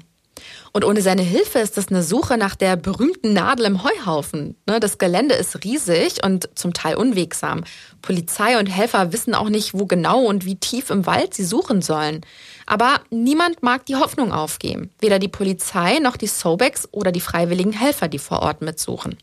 Und 0.73 0.85
ohne 0.85 1.03
seine 1.03 1.23
Hilfe 1.23 1.59
ist 1.59 1.77
das 1.77 1.89
eine 1.89 2.03
Suche 2.03 2.39
nach 2.39 2.55
der 2.55 2.77
berühmten 2.77 3.33
Nadel 3.33 3.67
im 3.67 3.85
Heuhaufen. 3.85 4.57
Ne, 4.67 4.81
das 4.81 4.99
Gelände 4.99 5.35
ist 5.35 5.65
riesig 5.65 6.25
und 6.25 6.49
zum 6.55 6.73
Teil 6.73 6.97
unwegsam. 6.97 7.65
Polizei 8.01 8.59
und 8.59 8.67
Helfer 8.67 9.13
wissen 9.13 9.35
auch 9.35 9.49
nicht, 9.49 9.75
wo 9.75 9.87
genau 9.87 10.25
und 10.25 10.45
wie 10.45 10.57
tief 10.57 10.91
im 10.91 11.07
Wald 11.07 11.35
sie 11.35 11.45
suchen 11.45 11.83
sollen. 11.83 12.23
Aber 12.67 13.01
niemand 13.11 13.63
mag 13.63 13.85
die 13.87 13.97
Hoffnung 13.97 14.33
aufgeben. 14.33 14.91
Weder 15.01 15.19
die 15.19 15.29
Polizei 15.29 15.99
noch 15.99 16.17
die 16.17 16.27
Sobeks 16.27 16.89
oder 16.93 17.13
die 17.13 17.21
freiwilligen 17.21 17.73
Helfer, 17.73 18.09
die 18.09 18.19
vor 18.19 18.41
Ort 18.41 18.63
mitsuchen. 18.63 19.19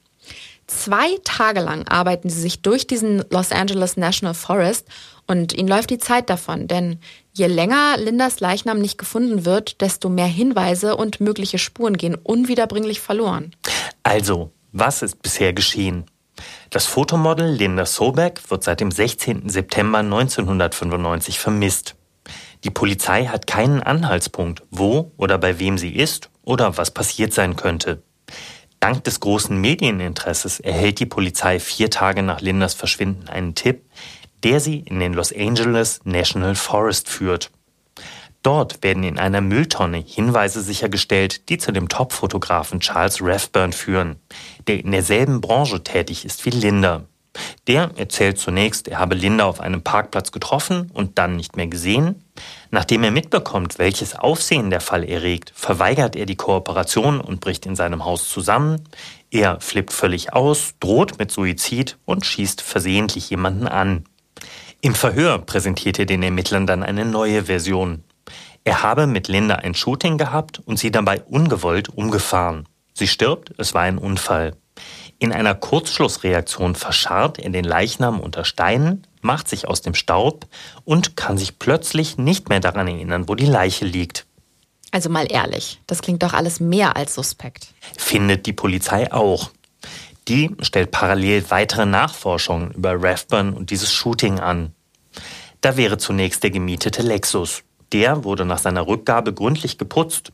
Zwei 0.70 1.18
Tage 1.24 1.62
lang 1.62 1.88
arbeiten 1.88 2.30
sie 2.30 2.40
sich 2.40 2.62
durch 2.62 2.86
diesen 2.86 3.24
Los 3.32 3.52
Angeles 3.52 3.98
National 3.98 4.36
Forest 4.36 4.88
und 5.26 5.52
ihnen 5.52 5.68
läuft 5.68 5.90
die 5.90 5.98
Zeit 5.98 6.30
davon, 6.30 6.68
denn 6.68 7.00
je 7.34 7.48
länger 7.48 7.98
Lindas 7.98 8.40
Leichnam 8.40 8.78
nicht 8.78 9.00
gefunden 9.00 9.46
wird, 9.46 9.82
desto 9.82 10.10
mehr 10.10 10.28
Hinweise 10.28 10.96
und 10.96 11.22
mögliche 11.22 11.58
Spuren 11.58 11.98
gehen 11.98 12.14
unwiederbringlich 12.14 13.00
verloren. 13.00 13.56
Also, 14.04 14.52
was 14.72 15.02
ist 15.02 15.24
bisher 15.24 15.54
geschehen? 15.54 16.06
Das 16.70 16.86
Fotomodel 16.86 17.50
Linda 17.52 17.88
Sobeck 17.88 18.40
wird 18.52 18.64
seit 18.64 18.80
dem 18.80 18.92
16. 18.92 19.50
September 19.50 19.98
1995 20.00 21.40
vermisst. 21.40 21.96
Die 22.64 22.70
Polizei 22.70 23.26
hat 23.26 23.48
keinen 23.48 23.82
Anhaltspunkt, 23.82 24.62
wo 24.70 25.14
oder 25.18 25.40
bei 25.40 25.58
wem 25.58 25.80
sie 25.80 25.96
ist 25.96 26.30
oder 26.44 26.78
was 26.78 26.92
passiert 26.92 27.34
sein 27.34 27.56
könnte. 27.56 28.04
Dank 28.80 29.04
des 29.04 29.20
großen 29.20 29.60
Medieninteresses 29.60 30.60
erhält 30.60 31.00
die 31.00 31.06
Polizei 31.06 31.60
vier 31.60 31.90
Tage 31.90 32.24
nach 32.24 32.40
Lindas 32.40 32.74
Verschwinden 32.74 33.28
einen 33.28 33.54
Tipp, 33.54 33.84
der 34.44 34.60
sie 34.62 34.80
in 34.80 35.00
den 35.00 35.14
Los 35.14 35.34
Angeles 35.36 36.00
National 36.06 36.56
Forest 36.56 37.10
führt. 37.10 37.52
Dort 38.42 38.82
werden 38.82 39.04
in 39.04 39.20
einer 39.20 39.42
Mülltonne 39.42 39.98
Hinweise 39.98 40.62
sichergestellt, 40.62 41.50
die 41.50 41.58
zu 41.58 41.74
dem 41.74 41.90
Top-Fotografen 41.90 42.80
Charles 42.80 43.22
Rathburn 43.22 43.74
führen, 43.74 44.16
der 44.68 44.80
in 44.80 44.92
derselben 44.92 45.42
Branche 45.42 45.84
tätig 45.84 46.24
ist 46.24 46.46
wie 46.46 46.52
Linda. 46.52 47.04
Der 47.68 47.92
erzählt 47.96 48.40
zunächst, 48.40 48.88
er 48.88 49.00
habe 49.00 49.16
Linda 49.16 49.46
auf 49.46 49.62
einem 49.62 49.84
Parkplatz 49.84 50.32
getroffen 50.32 50.90
und 50.94 51.18
dann 51.18 51.36
nicht 51.36 51.56
mehr 51.56 51.68
gesehen. 51.68 52.24
Nachdem 52.72 53.04
er 53.04 53.12
mitbekommt, 53.12 53.78
welches 53.78 54.16
Aufsehen 54.16 54.70
der 54.70 54.82
Fall 54.82 55.04
erregt, 55.04 55.52
verweigert 55.56 56.16
er 56.16 56.26
die 56.26 56.36
Kooperation 56.36 57.22
und 57.22 57.42
bricht 57.42 57.66
in 57.66 57.76
seinem 57.76 58.06
Haus 58.06 58.30
zusammen. 58.30 58.84
Er 59.30 59.60
flippt 59.62 59.94
völlig 59.94 60.34
aus, 60.34 60.74
droht 60.80 61.20
mit 61.20 61.32
Suizid 61.32 61.98
und 62.06 62.26
schießt 62.26 62.62
versehentlich 62.62 63.30
jemanden 63.30 63.68
an. 63.68 64.06
Im 64.82 64.96
Verhör 64.96 65.40
präsentiert 65.40 66.00
er 66.00 66.06
den 66.06 66.24
Ermittlern 66.24 66.66
dann 66.66 66.84
eine 66.84 67.06
neue 67.06 67.46
Version. 67.46 68.04
Er 68.64 68.82
habe 68.82 69.08
mit 69.08 69.28
Linda 69.28 69.56
ein 69.56 69.76
Shooting 69.76 70.18
gehabt 70.18 70.60
und 70.66 70.80
sie 70.80 70.92
dabei 70.92 71.22
ungewollt 71.22 71.90
umgefahren. 71.90 72.68
Sie 72.94 73.08
stirbt, 73.08 73.54
es 73.58 73.74
war 73.74 73.84
ein 73.84 73.98
Unfall. 73.98 74.56
In 75.20 75.34
einer 75.34 75.54
Kurzschlussreaktion 75.54 76.76
verscharrt 76.76 77.40
er 77.40 77.50
den 77.50 77.66
Leichnam 77.66 78.22
unter 78.22 78.46
Steinen, 78.46 79.06
macht 79.22 79.50
sich 79.50 79.68
aus 79.68 79.82
dem 79.82 79.94
Staub 79.94 80.48
und 80.86 81.18
kann 81.18 81.38
sich 81.38 81.60
plötzlich 81.60 82.18
nicht 82.18 82.48
mehr 82.48 82.62
daran 82.62 82.88
erinnern, 82.88 83.28
wo 83.28 83.36
die 83.36 83.46
Leiche 83.46 83.84
liegt. 83.84 84.26
Also 84.92 85.10
mal 85.10 85.30
ehrlich, 85.30 85.82
das 85.88 86.02
klingt 86.02 86.24
doch 86.24 86.34
alles 86.34 86.62
mehr 86.62 86.96
als 86.96 87.16
suspekt. 87.16 87.74
Findet 87.98 88.46
die 88.46 88.54
Polizei 88.54 89.12
auch. 89.12 89.52
Die 90.30 90.56
stellt 90.62 90.92
parallel 90.92 91.50
weitere 91.50 91.86
Nachforschungen 91.86 92.72
über 92.72 92.96
Rathburn 92.96 93.54
und 93.54 93.72
dieses 93.72 93.92
Shooting 93.92 94.40
an. 94.40 94.74
Da 95.60 95.76
wäre 95.76 95.98
zunächst 95.98 96.44
der 96.44 96.52
gemietete 96.52 97.02
Lexus. 97.02 97.64
Der 97.92 98.24
wurde 98.24 98.46
nach 98.46 98.60
seiner 98.60 98.88
Rückgabe 98.88 99.34
gründlich 99.34 99.78
geputzt. 99.78 100.32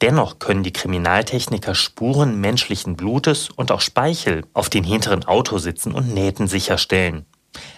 Dennoch 0.00 0.38
können 0.38 0.62
die 0.62 0.72
Kriminaltechniker 0.72 1.74
Spuren 1.74 2.40
menschlichen 2.40 2.96
Blutes 2.96 3.48
und 3.48 3.72
auch 3.72 3.80
Speichel 3.80 4.44
auf 4.52 4.68
den 4.68 4.84
hinteren 4.84 5.24
Autositzen 5.24 5.92
und 5.92 6.12
Nähten 6.12 6.48
sicherstellen. 6.48 7.24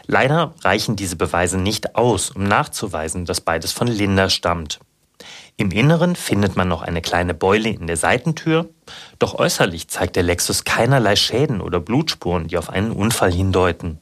Leider 0.07 0.55
reichen 0.63 0.97
diese 0.97 1.17
Beweise 1.17 1.59
nicht 1.59 1.95
aus, 1.95 2.31
um 2.31 2.45
nachzuweisen, 2.45 3.27
dass 3.27 3.41
beides 3.41 3.73
von 3.73 3.87
Linda 3.87 4.31
stammt. 4.31 4.81
Im 5.59 5.71
Inneren 5.71 6.17
findet 6.17 6.57
man 6.57 6.69
noch 6.69 6.83
eine 6.83 7.01
kleine 7.01 7.33
Beule 7.33 7.71
in 7.71 7.87
der 7.87 7.97
Seitentür, 7.97 8.69
doch 9.19 9.35
äußerlich 9.35 9.89
zeigt 9.89 10.17
der 10.17 10.23
Lexus 10.23 10.65
keinerlei 10.65 11.17
Schäden 11.17 11.61
oder 11.61 11.81
Blutspuren, 11.81 12.49
die 12.49 12.59
auf 12.59 12.69
einen 12.69 12.93
Unfall 12.93 13.33
hindeuten. 13.33 13.99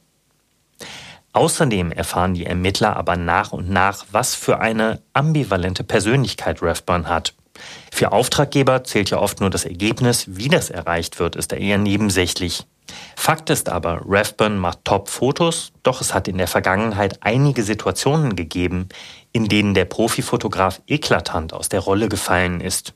Außerdem 1.31 1.91
erfahren 1.91 2.33
die 2.33 2.45
Ermittler 2.45 2.95
aber 2.95 3.17
nach 3.17 3.51
und 3.51 3.69
nach, 3.69 4.05
was 4.11 4.35
für 4.35 4.59
eine 4.59 5.01
ambivalente 5.13 5.83
Persönlichkeit 5.83 6.61
Rathburn 6.61 7.07
hat. 7.09 7.33
Für 7.91 8.11
Auftraggeber 8.11 8.83
zählt 8.83 9.09
ja 9.09 9.19
oft 9.19 9.39
nur 9.39 9.49
das 9.49 9.65
Ergebnis, 9.65 10.25
wie 10.27 10.49
das 10.49 10.69
erreicht 10.69 11.19
wird, 11.19 11.35
ist 11.35 11.51
er 11.51 11.59
eher 11.59 11.77
nebensächlich. 11.77 12.65
Fakt 13.15 13.49
ist 13.49 13.69
aber, 13.69 14.01
Rathburn 14.05 14.57
macht 14.57 14.85
Top-Fotos, 14.85 15.71
doch 15.83 16.01
es 16.01 16.13
hat 16.13 16.27
in 16.27 16.37
der 16.37 16.47
Vergangenheit 16.47 17.19
einige 17.21 17.63
Situationen 17.63 18.35
gegeben, 18.35 18.89
in 19.31 19.47
denen 19.47 19.73
der 19.73 19.85
Profifotograf 19.85 20.81
eklatant 20.87 21.53
aus 21.53 21.69
der 21.69 21.79
Rolle 21.79 22.09
gefallen 22.09 22.61
ist. 22.61 22.93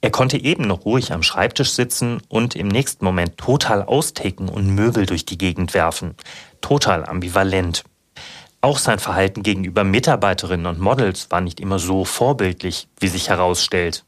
Er 0.00 0.10
konnte 0.10 0.36
eben 0.36 0.64
noch 0.64 0.84
ruhig 0.84 1.12
am 1.12 1.22
Schreibtisch 1.22 1.70
sitzen 1.70 2.20
und 2.28 2.56
im 2.56 2.66
nächsten 2.68 3.04
Moment 3.04 3.38
total 3.38 3.82
austicken 3.82 4.48
und 4.48 4.74
Möbel 4.74 5.06
durch 5.06 5.24
die 5.24 5.38
Gegend 5.38 5.74
werfen. 5.74 6.16
Total 6.60 7.06
ambivalent. 7.06 7.84
Auch 8.62 8.78
sein 8.78 9.00
Verhalten 9.00 9.42
gegenüber 9.42 9.82
Mitarbeiterinnen 9.82 10.66
und 10.66 10.78
Models 10.78 11.30
war 11.30 11.40
nicht 11.40 11.58
immer 11.58 11.80
so 11.80 12.04
vorbildlich, 12.04 12.86
wie 13.00 13.08
sich 13.08 13.28
herausstellt. 13.28 14.04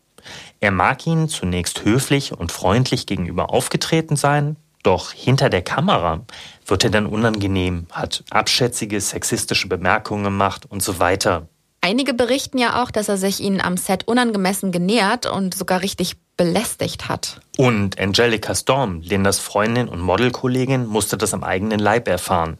Er 0.61 0.70
mag 0.70 1.05
ihnen 1.09 1.28
zunächst 1.28 1.84
höflich 1.84 2.32
und 2.32 2.52
freundlich 2.52 3.07
gegenüber 3.07 3.50
aufgetreten 3.50 4.14
sein, 4.14 4.57
doch 4.84 5.11
hinter 5.11 5.50
der 5.50 5.62
Kamera 5.62 6.20
wird 6.66 6.84
er 6.84 6.90
dann 6.90 7.07
unangenehm, 7.07 7.86
hat 7.90 8.22
abschätzige, 8.30 9.00
sexistische 9.00 9.66
Bemerkungen 9.66 10.22
gemacht 10.22 10.66
und 10.68 10.84
so 10.84 11.00
weiter. 11.00 11.48
Einige 11.80 12.14
berichten 12.14 12.59
ja 12.59 12.80
auch, 12.80 12.92
dass 12.92 13.09
er 13.09 13.16
sich 13.16 13.40
ihnen 13.40 13.61
am 13.61 13.76
Set 13.76 14.07
unangemessen 14.07 14.70
genähert 14.70 15.26
und 15.26 15.55
sogar 15.55 15.82
richtig 15.82 16.14
belästigt 16.36 17.09
hat. 17.09 17.40
Und 17.59 17.98
Angelica 17.98 18.55
Storm, 18.55 19.00
Lindas 19.00 19.40
Freundin 19.40 19.88
und 19.88 20.00
Modelkollegin, 20.00 20.86
musste 20.86 21.18
das 21.18 21.34
am 21.34 21.42
eigenen 21.42 21.80
Leib 21.80 22.09
erfahren. 22.09 22.57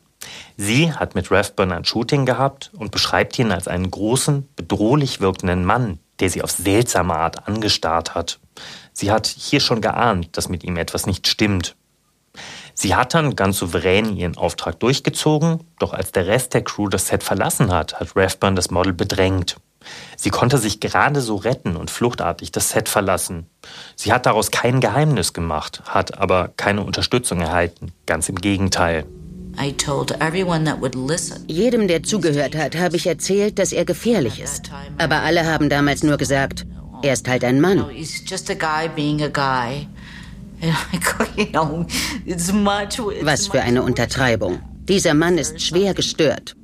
Sie 0.57 0.93
hat 0.93 1.15
mit 1.15 1.31
Rathburn 1.31 1.73
ein 1.73 1.85
Shooting 1.85 2.27
gehabt 2.27 2.71
und 2.75 2.91
beschreibt 2.91 3.39
ihn 3.39 3.53
als 3.53 3.69
einen 3.69 3.91
großen, 3.91 4.49
bedrohlich 4.57 5.21
wirkenden 5.21 5.65
Mann, 5.65 5.99
der 6.21 6.31
sie 6.31 6.43
auf 6.43 6.51
seltsame 6.51 7.15
Art 7.15 7.49
angestarrt 7.49 8.15
hat. 8.15 8.39
Sie 8.93 9.11
hat 9.11 9.27
hier 9.27 9.61
schon 9.61 9.81
geahnt, 9.81 10.37
dass 10.37 10.49
mit 10.49 10.65
ihm 10.65 10.77
etwas 10.77 11.07
nicht 11.07 11.27
stimmt. 11.27 11.75
Sie 12.75 12.95
hat 12.95 13.15
dann 13.15 13.37
ganz 13.37 13.59
souverän 13.59 14.17
ihren 14.17 14.37
Auftrag 14.37 14.81
durchgezogen, 14.81 15.61
doch 15.79 15.93
als 15.93 16.13
der 16.13 16.27
Rest 16.27 16.55
der 16.55 16.63
Crew 16.63 16.89
das 16.89 17.09
Set 17.09 17.23
verlassen 17.23 17.73
hat, 17.73 18.01
hat 18.01 18.17
Rathburn 18.17 18.57
das 18.57 18.71
Model 18.71 18.93
bedrängt. 18.93 19.57
Sie 20.17 20.31
konnte 20.31 20.59
sich 20.59 20.81
gerade 20.81 21.21
so 21.21 21.37
retten 21.37 21.77
und 21.77 21.91
fluchtartig 21.91 22.53
das 22.53 22.71
Set 22.71 22.89
verlassen. 22.89 23.47
Sie 23.97 24.13
hat 24.13 24.27
daraus 24.27 24.51
kein 24.51 24.81
Geheimnis 24.81 25.33
gemacht, 25.33 25.83
hat 25.87 26.19
aber 26.19 26.51
keine 26.57 26.83
Unterstützung 26.83 27.41
erhalten, 27.41 27.93
ganz 28.07 28.29
im 28.29 28.37
Gegenteil. 28.37 29.07
Jedem, 31.47 31.89
der 31.89 32.03
zugehört 32.03 32.57
hat, 32.57 32.77
habe 32.77 32.97
ich 32.97 33.07
erzählt, 33.07 33.59
dass 33.59 33.73
er 33.73 33.85
gefährlich 33.85 34.41
ist. 34.41 34.71
Aber 34.99 35.23
alle 35.23 35.47
haben 35.47 35.69
damals 35.69 36.03
nur 36.03 36.17
gesagt, 36.17 36.67
er 37.03 37.13
ist 37.13 37.29
halt 37.29 37.45
ein 37.45 37.61
Mann. 37.61 37.81
Was 43.23 43.49
für 43.49 43.61
eine 43.61 43.83
Untertreibung. 43.83 44.61
Dieser 44.89 45.15
Mann 45.15 45.39
ist 45.39 45.61
schwer 45.61 45.95
gestört. 45.95 46.57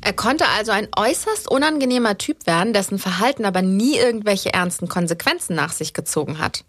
Er 0.00 0.12
konnte 0.12 0.44
also 0.56 0.70
ein 0.70 0.88
äußerst 0.96 1.50
unangenehmer 1.50 2.16
Typ 2.16 2.46
werden, 2.46 2.72
dessen 2.72 2.98
Verhalten 2.98 3.44
aber 3.44 3.62
nie 3.62 3.96
irgendwelche 3.96 4.52
ernsten 4.52 4.88
Konsequenzen 4.88 5.56
nach 5.56 5.72
sich 5.72 5.94
gezogen 5.94 6.38
hat. 6.38 6.64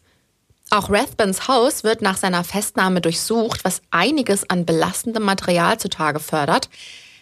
Auch 0.70 0.89
Rathbans 0.89 1.47
Haus 1.47 1.84
wird 1.86 2.01
nach 2.01 2.18
seiner 2.18 2.43
Festnahme 2.43 2.99
durchsucht, 2.99 3.63
was 3.63 3.82
einiges 3.89 4.49
an 4.49 4.65
belastendem 4.65 5.24
Material 5.24 5.80
zutage 5.80 6.20
fördert. 6.20 6.70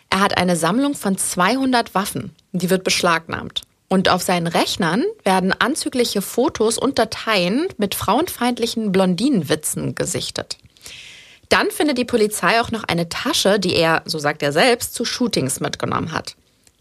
Er 0.10 0.20
hat 0.22 0.38
eine 0.38 0.56
Sammlung 0.56 0.96
von 0.96 1.18
200 1.18 1.94
Waffen, 1.94 2.36
die 2.54 2.72
wird 2.72 2.84
beschlagnahmt. 2.84 3.62
Und 3.88 4.10
auf 4.10 4.24
seinen 4.24 4.48
Rechnern 4.48 5.04
werden 5.24 5.54
anzügliche 5.54 6.24
Fotos 6.24 6.80
und 6.80 6.98
Dateien 6.98 7.68
mit 7.78 7.94
frauenfeindlichen 7.94 8.92
Blondinenwitzen 8.92 9.94
gesichtet. 9.94 10.58
Dann 11.50 11.70
findet 11.70 12.00
die 12.00 12.06
Polizei 12.06 12.60
auch 12.60 12.72
noch 12.72 12.84
eine 12.86 13.10
Tasche, 13.10 13.60
die 13.60 13.76
er, 13.76 14.02
so 14.06 14.18
sagt 14.18 14.42
er 14.42 14.52
selbst, 14.52 14.96
zu 14.96 15.06
Shootings 15.06 15.60
mitgenommen 15.60 16.12
hat. 16.12 16.36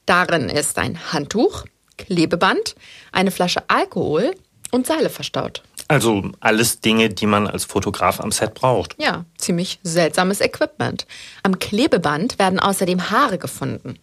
Darin 0.06 0.48
ist 0.48 0.78
ein 0.78 1.12
Handtuch, 1.12 1.64
Klebeband, 1.98 2.74
eine 3.12 3.30
Flasche 3.30 3.62
Alkohol 3.68 4.34
und 4.70 4.86
Seile 4.86 5.10
verstaut. 5.10 5.62
Also 5.89 6.30
alles 6.41 6.80
Dinge, 6.80 7.11
die 7.11 7.26
man 7.26 7.47
als 7.47 7.64
Fotograf 7.64 8.20
am 8.20 8.32
Set 8.32 8.55
braucht. 8.55 8.95
Ja, 8.99 9.24
ziemlich 9.37 9.80
seltsames 9.82 10.41
Equipment. 10.41 11.07
Am 11.43 11.59
Klebeband 11.59 12.39
werden 12.39 12.59
außerdem 12.59 13.11
Haare 13.11 13.39
gefunden. 13.39 13.99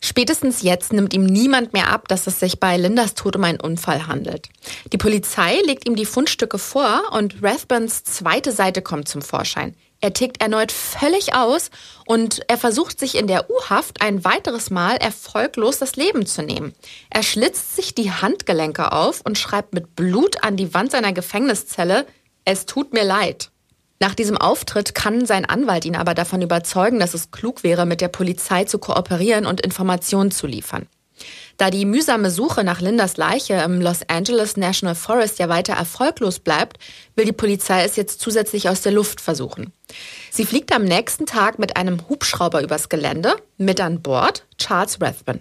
Spätestens 0.00 0.62
jetzt 0.62 0.92
nimmt 0.92 1.12
ihm 1.12 1.26
niemand 1.26 1.72
mehr 1.72 1.90
ab, 1.90 2.06
dass 2.06 2.28
es 2.28 2.38
sich 2.38 2.60
bei 2.60 2.76
Lindas 2.76 3.14
Tod 3.14 3.34
um 3.34 3.42
einen 3.42 3.60
Unfall 3.60 4.06
handelt. 4.06 4.48
Die 4.92 4.98
Polizei 4.98 5.60
legt 5.66 5.88
ihm 5.88 5.96
die 5.96 6.04
Fundstücke 6.04 6.58
vor 6.58 7.02
und 7.12 7.42
Rathburns 7.42 8.04
zweite 8.04 8.52
Seite 8.52 8.80
kommt 8.80 9.08
zum 9.08 9.22
Vorschein. 9.22 9.74
Er 10.00 10.12
tickt 10.12 10.40
erneut 10.40 10.70
völlig 10.70 11.34
aus 11.34 11.70
und 12.06 12.42
er 12.46 12.56
versucht 12.56 13.00
sich 13.00 13.16
in 13.16 13.26
der 13.26 13.50
U-Haft 13.50 14.00
ein 14.00 14.24
weiteres 14.24 14.70
Mal 14.70 14.96
erfolglos 14.96 15.78
das 15.78 15.96
Leben 15.96 16.24
zu 16.24 16.42
nehmen. 16.42 16.72
Er 17.10 17.24
schlitzt 17.24 17.74
sich 17.74 17.94
die 17.96 18.12
Handgelenke 18.12 18.92
auf 18.92 19.22
und 19.24 19.38
schreibt 19.38 19.74
mit 19.74 19.96
Blut 19.96 20.44
an 20.44 20.56
die 20.56 20.72
Wand 20.72 20.92
seiner 20.92 21.12
Gefängniszelle, 21.12 22.06
es 22.44 22.64
tut 22.64 22.92
mir 22.92 23.04
leid. 23.04 23.50
Nach 24.00 24.14
diesem 24.14 24.38
Auftritt 24.38 24.94
kann 24.94 25.26
sein 25.26 25.44
Anwalt 25.44 25.84
ihn 25.84 25.96
aber 25.96 26.14
davon 26.14 26.42
überzeugen, 26.42 27.00
dass 27.00 27.14
es 27.14 27.32
klug 27.32 27.64
wäre, 27.64 27.84
mit 27.84 28.00
der 28.00 28.08
Polizei 28.08 28.64
zu 28.64 28.78
kooperieren 28.78 29.46
und 29.46 29.60
Informationen 29.60 30.30
zu 30.30 30.46
liefern. 30.46 30.86
Da 31.58 31.70
die 31.70 31.84
mühsame 31.84 32.30
Suche 32.30 32.62
nach 32.62 32.80
Lindas 32.80 33.16
Leiche 33.16 33.54
im 33.54 33.80
Los 33.80 34.02
Angeles 34.06 34.56
National 34.56 34.94
Forest 34.94 35.40
ja 35.40 35.48
weiter 35.48 35.72
erfolglos 35.72 36.38
bleibt, 36.38 36.78
will 37.16 37.24
die 37.24 37.32
Polizei 37.32 37.82
es 37.82 37.96
jetzt 37.96 38.20
zusätzlich 38.20 38.68
aus 38.68 38.80
der 38.82 38.92
Luft 38.92 39.20
versuchen. 39.20 39.72
Sie 40.30 40.46
fliegt 40.46 40.72
am 40.72 40.84
nächsten 40.84 41.26
Tag 41.26 41.58
mit 41.58 41.76
einem 41.76 42.08
Hubschrauber 42.08 42.62
übers 42.62 42.88
Gelände, 42.88 43.34
mit 43.56 43.80
an 43.80 44.02
Bord 44.02 44.46
Charles 44.56 45.00
Rathbun. 45.00 45.40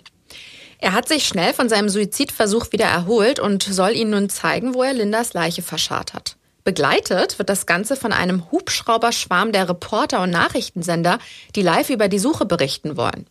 Er 0.79 0.93
hat 0.93 1.07
sich 1.07 1.27
schnell 1.27 1.53
von 1.53 1.69
seinem 1.69 1.87
Suizidversuch 1.87 2.71
wieder 2.71 2.85
erholt 2.85 3.39
und 3.39 3.61
soll 3.61 3.95
ihnen 3.95 4.11
nun 4.11 4.29
zeigen, 4.29 4.73
wo 4.73 4.81
er 4.81 4.93
Lindas 4.93 5.33
Leiche 5.33 5.61
verscharrt 5.61 6.15
hat. 6.15 6.35
Begleitet 6.63 7.37
wird 7.37 7.49
das 7.49 7.67
Ganze 7.67 7.95
von 7.95 8.11
einem 8.11 8.51
Hubschrauberschwarm 8.51 9.51
der 9.51 9.69
Reporter 9.69 10.21
und 10.21 10.31
Nachrichtensender, 10.31 11.19
die 11.55 11.61
live 11.61 11.91
über 11.91 12.07
die 12.07 12.19
Suche 12.19 12.45
berichten 12.45 12.97
wollen. 12.97 13.27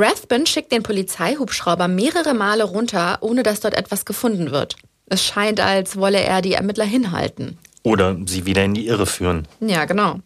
Rathbun 0.00 0.46
schickt 0.46 0.70
den 0.70 0.84
Polizeihubschrauber 0.84 1.88
mehrere 1.88 2.32
Male 2.32 2.62
runter, 2.62 3.18
ohne 3.20 3.42
dass 3.42 3.58
dort 3.58 3.74
etwas 3.74 4.04
gefunden 4.04 4.52
wird. 4.52 4.76
Es 5.06 5.24
scheint, 5.24 5.58
als 5.58 5.96
wolle 5.96 6.20
er 6.20 6.40
die 6.40 6.52
Ermittler 6.52 6.84
hinhalten. 6.84 7.58
Oder 7.82 8.16
sie 8.26 8.46
wieder 8.46 8.64
in 8.64 8.74
die 8.74 8.86
Irre 8.86 9.06
führen. 9.06 9.48
Ja, 9.58 9.86
genau. 9.86 10.20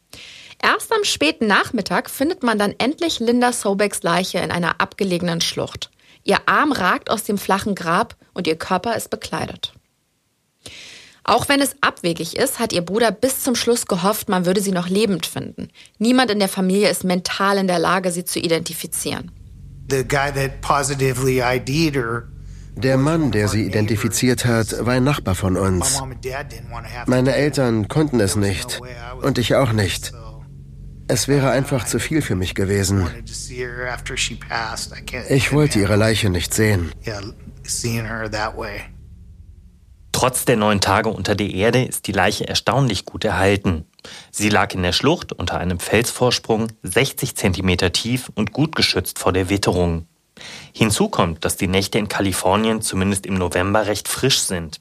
Erst 0.62 0.92
am 0.92 1.04
späten 1.04 1.46
Nachmittag 1.46 2.10
findet 2.10 2.42
man 2.42 2.58
dann 2.58 2.74
endlich 2.76 3.18
Linda 3.18 3.50
Sobeks 3.52 4.02
Leiche 4.02 4.40
in 4.40 4.50
einer 4.50 4.78
abgelegenen 4.82 5.40
Schlucht. 5.40 5.90
Ihr 6.22 6.40
Arm 6.44 6.72
ragt 6.72 7.10
aus 7.10 7.24
dem 7.24 7.38
flachen 7.38 7.74
Grab 7.74 8.14
und 8.34 8.46
ihr 8.46 8.56
Körper 8.56 8.94
ist 8.94 9.08
bekleidet. 9.08 9.72
Auch 11.24 11.48
wenn 11.48 11.62
es 11.62 11.76
abwegig 11.80 12.36
ist, 12.36 12.58
hat 12.58 12.74
ihr 12.74 12.82
Bruder 12.82 13.10
bis 13.10 13.42
zum 13.42 13.54
Schluss 13.54 13.86
gehofft, 13.86 14.28
man 14.28 14.44
würde 14.44 14.60
sie 14.60 14.72
noch 14.72 14.88
lebend 14.88 15.24
finden. 15.24 15.70
Niemand 15.98 16.30
in 16.30 16.40
der 16.40 16.48
Familie 16.48 16.90
ist 16.90 17.04
mental 17.04 17.56
in 17.56 17.68
der 17.68 17.78
Lage, 17.78 18.10
sie 18.10 18.24
zu 18.24 18.38
identifizieren. 18.38 19.30
Der 22.74 22.96
Mann, 22.96 23.30
der 23.30 23.48
sie 23.48 23.66
identifiziert 23.66 24.46
hat, 24.46 24.84
war 24.86 24.94
ein 24.94 25.04
Nachbar 25.04 25.34
von 25.34 25.56
uns. 25.56 26.02
Meine 27.06 27.34
Eltern 27.34 27.88
konnten 27.88 28.20
es 28.20 28.36
nicht 28.36 28.80
und 29.20 29.38
ich 29.38 29.54
auch 29.54 29.72
nicht. 29.72 30.12
Es 31.08 31.28
wäre 31.28 31.50
einfach 31.50 31.84
zu 31.84 31.98
viel 31.98 32.22
für 32.22 32.36
mich 32.36 32.54
gewesen. 32.54 33.06
Ich 35.28 35.52
wollte 35.52 35.78
ihre 35.78 35.96
Leiche 35.96 36.30
nicht 36.30 36.54
sehen. 36.54 36.92
Trotz 40.12 40.44
der 40.44 40.56
neun 40.56 40.80
Tage 40.80 41.08
unter 41.08 41.34
der 41.34 41.50
Erde 41.50 41.82
ist 41.82 42.06
die 42.06 42.12
Leiche 42.12 42.46
erstaunlich 42.46 43.04
gut 43.04 43.24
erhalten. 43.24 43.86
Sie 44.30 44.50
lag 44.50 44.72
in 44.74 44.82
der 44.82 44.92
Schlucht 44.92 45.32
unter 45.32 45.58
einem 45.58 45.80
Felsvorsprung 45.80 46.68
60 46.82 47.34
Zentimeter 47.34 47.92
tief 47.92 48.30
und 48.34 48.52
gut 48.52 48.76
geschützt 48.76 49.18
vor 49.18 49.32
der 49.32 49.48
Witterung. 49.48 50.06
Hinzu 50.74 51.08
kommt, 51.08 51.44
dass 51.44 51.56
die 51.56 51.68
Nächte 51.68 51.98
in 51.98 52.08
Kalifornien 52.08 52.82
zumindest 52.82 53.26
im 53.26 53.34
November 53.34 53.86
recht 53.86 54.08
frisch 54.08 54.40
sind. 54.40 54.80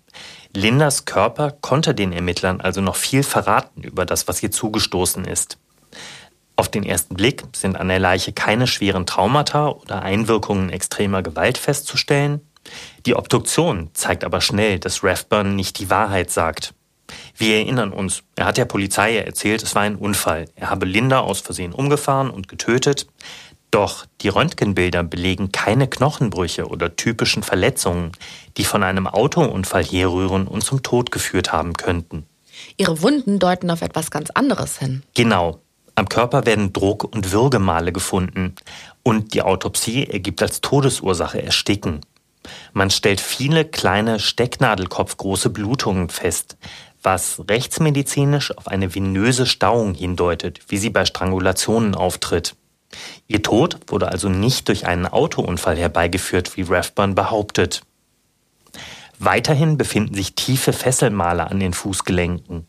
Lindas 0.54 1.06
Körper 1.06 1.52
konnte 1.52 1.94
den 1.96 2.14
Ermittlern 2.14 2.62
also 2.62 2.82
noch 2.82 2.96
viel 2.96 3.24
verraten 3.24 3.84
über 3.84 4.06
das, 4.06 4.28
was 4.28 4.44
ihr 4.44 4.52
zugestoßen 4.52 5.26
ist. 5.26 5.58
Auf 6.56 6.70
den 6.70 6.84
ersten 6.84 7.16
Blick 7.16 7.44
sind 7.56 7.76
an 7.78 7.88
der 7.88 8.00
Leiche 8.00 8.34
keine 8.34 8.68
schweren 8.68 9.06
Traumata 9.06 9.70
oder 9.70 10.02
Einwirkungen 10.02 10.70
extremer 10.70 11.24
Gewalt 11.24 11.58
festzustellen. 11.58 12.42
Die 13.06 13.16
Obduktion 13.16 13.90
zeigt 13.94 14.24
aber 14.24 14.42
schnell, 14.42 14.80
dass 14.80 15.04
Rathburn 15.04 15.56
nicht 15.56 15.80
die 15.80 15.90
Wahrheit 15.90 16.32
sagt. 16.32 16.74
Wir 17.36 17.58
erinnern 17.58 17.92
uns, 17.92 18.24
er 18.36 18.46
hat 18.46 18.58
der 18.58 18.66
Polizei 18.66 19.18
erzählt, 19.18 19.64
es 19.64 19.76
war 19.76 19.82
ein 19.82 19.96
Unfall. 19.96 20.46
Er 20.56 20.70
habe 20.70 20.86
Linda 20.86 21.20
aus 21.20 21.42
Versehen 21.42 21.74
umgefahren 21.74 22.30
und 22.30 22.48
getötet. 22.48 23.08
Doch 23.72 24.06
die 24.22 24.28
Röntgenbilder 24.28 25.04
belegen 25.04 25.52
keine 25.52 25.88
Knochenbrüche 25.88 26.68
oder 26.68 26.96
typischen 26.96 27.42
Verletzungen, 27.42 28.12
die 28.58 28.66
von 28.66 28.84
einem 28.84 29.08
Autounfall 29.08 29.84
herrühren 29.84 30.48
und 30.48 30.64
zum 30.64 30.84
Tod 30.84 31.12
geführt 31.12 31.54
haben 31.54 31.74
könnten. 31.74 32.26
Ihre 32.78 33.02
Wunden 33.02 33.40
deuten 33.40 33.72
auf 33.72 33.82
etwas 33.82 34.12
ganz 34.12 34.30
anderes 34.32 34.78
hin. 34.78 35.04
Genau. 35.16 35.60
Am 35.96 36.10
Körper 36.10 36.46
werden 36.46 36.74
Druck- 36.74 37.04
und 37.04 37.32
Würgemale 37.32 37.92
gefunden. 37.92 38.56
Und 39.04 39.34
die 39.34 39.42
Autopsie 39.42 40.06
ergibt 40.06 40.42
als 40.42 40.62
Todesursache 40.62 41.42
Ersticken. 41.42 42.02
Man 42.74 42.90
stellt 42.90 43.22
viele 43.22 43.66
kleine 43.66 44.20
Stecknadelkopfgroße 44.20 45.50
Blutungen 45.50 46.10
fest, 46.10 46.58
was 47.04 47.42
rechtsmedizinisch 47.50 48.56
auf 48.58 48.68
eine 48.68 48.94
venöse 48.94 49.46
Stauung 49.46 49.94
hindeutet, 49.94 50.60
wie 50.68 50.78
sie 50.78 50.90
bei 50.90 51.06
Strangulationen 51.06 51.96
auftritt. 51.96 52.56
Ihr 53.28 53.42
Tod 53.42 53.78
wurde 53.88 54.10
also 54.10 54.30
nicht 54.30 54.68
durch 54.68 54.86
einen 54.86 55.08
Autounfall 55.08 55.78
herbeigeführt, 55.78 56.58
wie 56.58 56.64
Rathburn 56.64 57.16
behauptet. 57.16 57.84
Weiterhin 59.20 59.78
befinden 59.78 60.16
sich 60.16 60.36
tiefe 60.36 60.74
Fesselmale 60.74 61.48
an 61.48 61.60
den 61.60 61.74
Fußgelenken, 61.74 62.68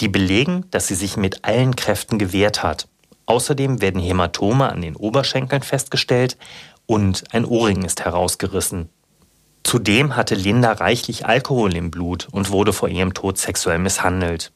die 0.00 0.08
belegen, 0.08 0.64
dass 0.70 0.88
sie 0.88 0.94
sich 0.94 1.16
mit 1.16 1.44
allen 1.44 1.76
Kräften 1.76 2.18
gewehrt 2.18 2.62
hat. 2.62 2.88
Außerdem 3.26 3.80
werden 3.80 4.00
Hämatome 4.00 4.70
an 4.70 4.82
den 4.82 4.96
Oberschenkeln 4.96 5.62
festgestellt 5.62 6.36
und 6.86 7.24
ein 7.32 7.44
Ohrring 7.44 7.82
ist 7.82 8.04
herausgerissen. 8.04 8.88
Zudem 9.64 10.16
hatte 10.16 10.34
Linda 10.34 10.72
reichlich 10.72 11.26
Alkohol 11.26 11.76
im 11.76 11.90
Blut 11.90 12.28
und 12.30 12.50
wurde 12.50 12.72
vor 12.72 12.88
ihrem 12.88 13.14
Tod 13.14 13.38
sexuell 13.38 13.78
misshandelt. 13.78 14.52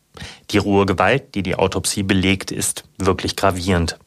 Die 0.50 0.58
rohe 0.58 0.86
Gewalt, 0.86 1.34
die 1.34 1.42
die 1.42 1.56
Autopsie 1.56 2.02
belegt, 2.02 2.50
ist 2.50 2.84
wirklich 2.98 3.36
gravierend. 3.36 3.98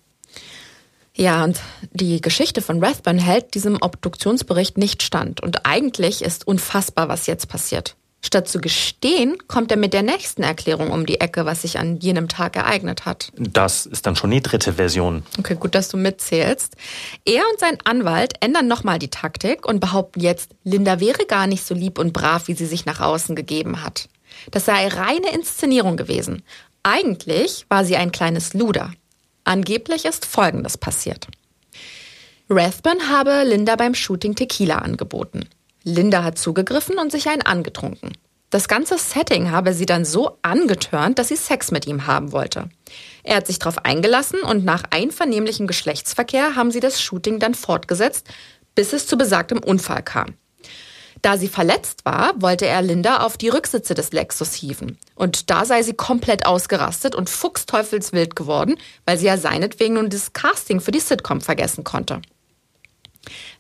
Ja, 1.16 1.43
und 1.43 1.60
die 1.91 2.22
Geschichte 2.22 2.62
von 2.62 2.84
Rathburn 2.84 3.20
hält 3.20 3.54
diesem 3.54 3.78
Obduktionsbericht 3.82 4.78
nicht 4.78 5.04
stand. 5.04 5.41
Und 5.41 5.66
eigentlich 5.66 6.22
ist 6.22 6.47
unfassbar, 6.47 7.10
was 7.10 7.28
jetzt 7.28 7.50
passiert. 7.50 7.95
Statt 8.22 8.49
zu 8.49 8.59
gestehen, 8.59 9.38
kommt 9.47 9.72
er 9.72 9.78
mit 9.78 9.93
der 9.93 10.03
nächsten 10.03 10.43
Erklärung 10.43 10.91
um 10.91 11.05
die 11.05 11.22
Ecke, 11.22 11.45
was 11.45 11.61
sich 11.61 11.80
an 11.80 11.99
jenem 11.99 12.28
Tag 12.28 12.57
ereignet 12.57 13.05
hat. 13.05 13.32
Das 13.38 13.86
ist 13.86 14.05
dann 14.05 14.17
schon 14.17 14.32
die 14.32 14.41
dritte 14.41 14.74
Version. 14.74 15.24
Okay, 15.38 15.55
gut, 15.55 15.74
dass 15.74 15.88
du 15.88 15.95
mitzählst. 15.95 16.76
Er 17.24 17.43
und 17.49 17.59
sein 17.59 17.78
Anwalt 17.86 18.34
ändern 18.41 18.67
nochmal 18.67 18.99
die 18.99 19.09
Taktik 19.09 19.65
und 19.65 19.80
behaupten 19.80 20.20
jetzt, 20.20 20.51
Linda 20.65 20.99
wäre 20.99 21.26
gar 21.26 21.47
nicht 21.47 21.65
so 21.65 21.74
lieb 21.74 21.97
und 21.97 22.11
brav, 22.11 22.49
wie 22.49 22.55
sie 22.55 22.65
sich 22.65 22.86
nach 22.86 22.99
außen 22.99 23.38
gegeben 23.38 23.84
hat. 23.84 24.09
Das 24.51 24.65
sei 24.65 24.88
reine 24.88 25.34
Inszenierung 25.34 25.95
gewesen. 25.95 26.43
Eigentlich 26.84 27.65
war 27.70 27.86
sie 27.86 27.95
ein 27.95 28.11
kleines 28.11 28.53
Luder. 28.53 28.91
Angeblich 29.45 30.05
ist 30.05 30.26
Folgendes 30.26 30.78
passiert. 30.78 31.28
Rathburn 32.49 33.09
habe 33.09 33.43
Linda 33.43 33.76
beim 33.76 33.93
Shooting 33.93 34.36
Tequila 34.36 34.80
angeboten. 34.80 35.47
Linda 35.84 36.23
hat 36.23 36.38
zugegriffen 36.38 36.97
und 36.97 37.11
sich 37.11 37.27
einen 37.30 37.41
angetrunken. 37.41 38.13
Das 38.49 38.67
ganze 38.67 38.97
Setting 38.97 39.51
habe 39.51 39.73
sie 39.73 39.86
dann 39.86 40.05
so 40.05 40.38
angetörnt, 40.41 41.19
dass 41.19 41.27
sie 41.27 41.36
Sex 41.36 41.69
mit 41.71 41.86
ihm 41.86 42.07
haben 42.07 42.32
wollte. 42.32 42.69
Er 43.23 43.38
hat 43.38 43.47
sich 43.47 43.59
darauf 43.59 43.86
eingelassen 43.86 44.41
und 44.41 44.65
nach 44.65 44.84
einvernehmlichem 44.89 45.67
Geschlechtsverkehr 45.67 46.55
haben 46.55 46.71
sie 46.71 46.80
das 46.80 46.99
Shooting 46.99 47.39
dann 47.39 47.53
fortgesetzt, 47.53 48.27
bis 48.73 48.91
es 48.91 49.05
zu 49.05 49.17
besagtem 49.17 49.59
Unfall 49.59 50.01
kam. 50.01 50.34
Da 51.21 51.38
sie 51.38 51.49
verletzt 51.49 52.05
war, 52.05 52.34
wollte 52.41 52.65
er 52.65 52.82
Linda 52.82 53.19
auf 53.19 53.38
die 53.38 53.49
Rücksitze 53.49 53.93
des 53.93 54.13
Lexus 54.13 54.53
hieven. 54.53 54.97
Und 55.15 55.49
da 55.49 55.65
sei 55.65 55.84
sie 55.84 55.93
komplett 55.93 56.45
ausgerastet 56.45 57.13
und 57.13 57.30
fuchsteufelswild 57.30 58.36
geworden, 58.36 58.77
weil 59.05 59.17
sie 59.17 59.25
ja 59.25 59.38
seinetwegen 59.38 59.95
nun 59.95 60.09
das 60.09 60.34
Casting 60.34 60.80
für 60.80 60.91
die 60.91 61.01
Sitcom 61.01 61.41
vergessen 61.41 61.84
konnte. 61.84 62.21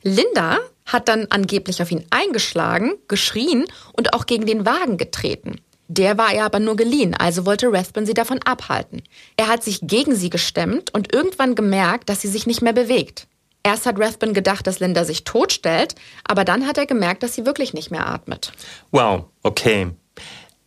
Linda 0.03 0.59
hat 0.93 1.07
dann 1.07 1.27
angeblich 1.29 1.81
auf 1.81 1.91
ihn 1.91 2.05
eingeschlagen, 2.09 2.93
geschrien 3.07 3.65
und 3.93 4.13
auch 4.13 4.25
gegen 4.25 4.45
den 4.45 4.65
Wagen 4.65 4.97
getreten. 4.97 5.61
Der 5.87 6.19
war 6.19 6.33
ihr 6.33 6.45
aber 6.45 6.59
nur 6.59 6.75
geliehen, 6.75 7.15
also 7.15 7.47
wollte 7.47 7.71
Rathbun 7.71 8.05
sie 8.05 8.13
davon 8.13 8.39
abhalten. 8.43 9.01
Er 9.37 9.47
hat 9.47 9.63
sich 9.63 9.79
gegen 9.81 10.15
sie 10.15 10.29
gestemmt 10.29 10.93
und 10.93 11.11
irgendwann 11.13 11.55
gemerkt, 11.55 12.09
dass 12.09 12.21
sie 12.21 12.27
sich 12.27 12.45
nicht 12.45 12.61
mehr 12.61 12.73
bewegt. 12.73 13.27
Erst 13.63 13.85
hat 13.85 13.99
Rathbun 13.99 14.33
gedacht, 14.33 14.67
dass 14.67 14.79
Linda 14.79 15.03
sich 15.03 15.23
totstellt, 15.23 15.95
aber 16.23 16.45
dann 16.45 16.67
hat 16.67 16.77
er 16.77 16.85
gemerkt, 16.85 17.23
dass 17.23 17.33
sie 17.33 17.45
wirklich 17.45 17.73
nicht 17.73 17.89
mehr 17.89 18.07
atmet. 18.07 18.51
Wow, 18.91 19.25
okay. 19.41 19.87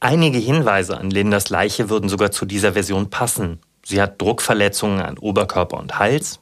Einige 0.00 0.38
Hinweise 0.38 0.98
an 0.98 1.10
Lindas 1.10 1.48
Leiche 1.50 1.88
würden 1.88 2.08
sogar 2.08 2.32
zu 2.32 2.44
dieser 2.44 2.72
Version 2.72 3.08
passen. 3.08 3.60
Sie 3.84 4.00
hat 4.00 4.20
Druckverletzungen 4.20 5.00
an 5.00 5.18
Oberkörper 5.18 5.78
und 5.78 5.98
Hals, 5.98 6.40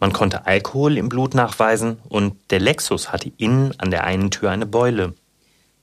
man 0.00 0.12
konnte 0.12 0.46
Alkohol 0.46 0.98
im 0.98 1.08
Blut 1.08 1.34
nachweisen 1.34 1.98
und 2.08 2.34
der 2.50 2.60
Lexus 2.60 3.12
hatte 3.12 3.32
innen 3.36 3.72
an 3.78 3.90
der 3.90 4.04
einen 4.04 4.30
Tür 4.30 4.50
eine 4.50 4.66
Beule. 4.66 5.14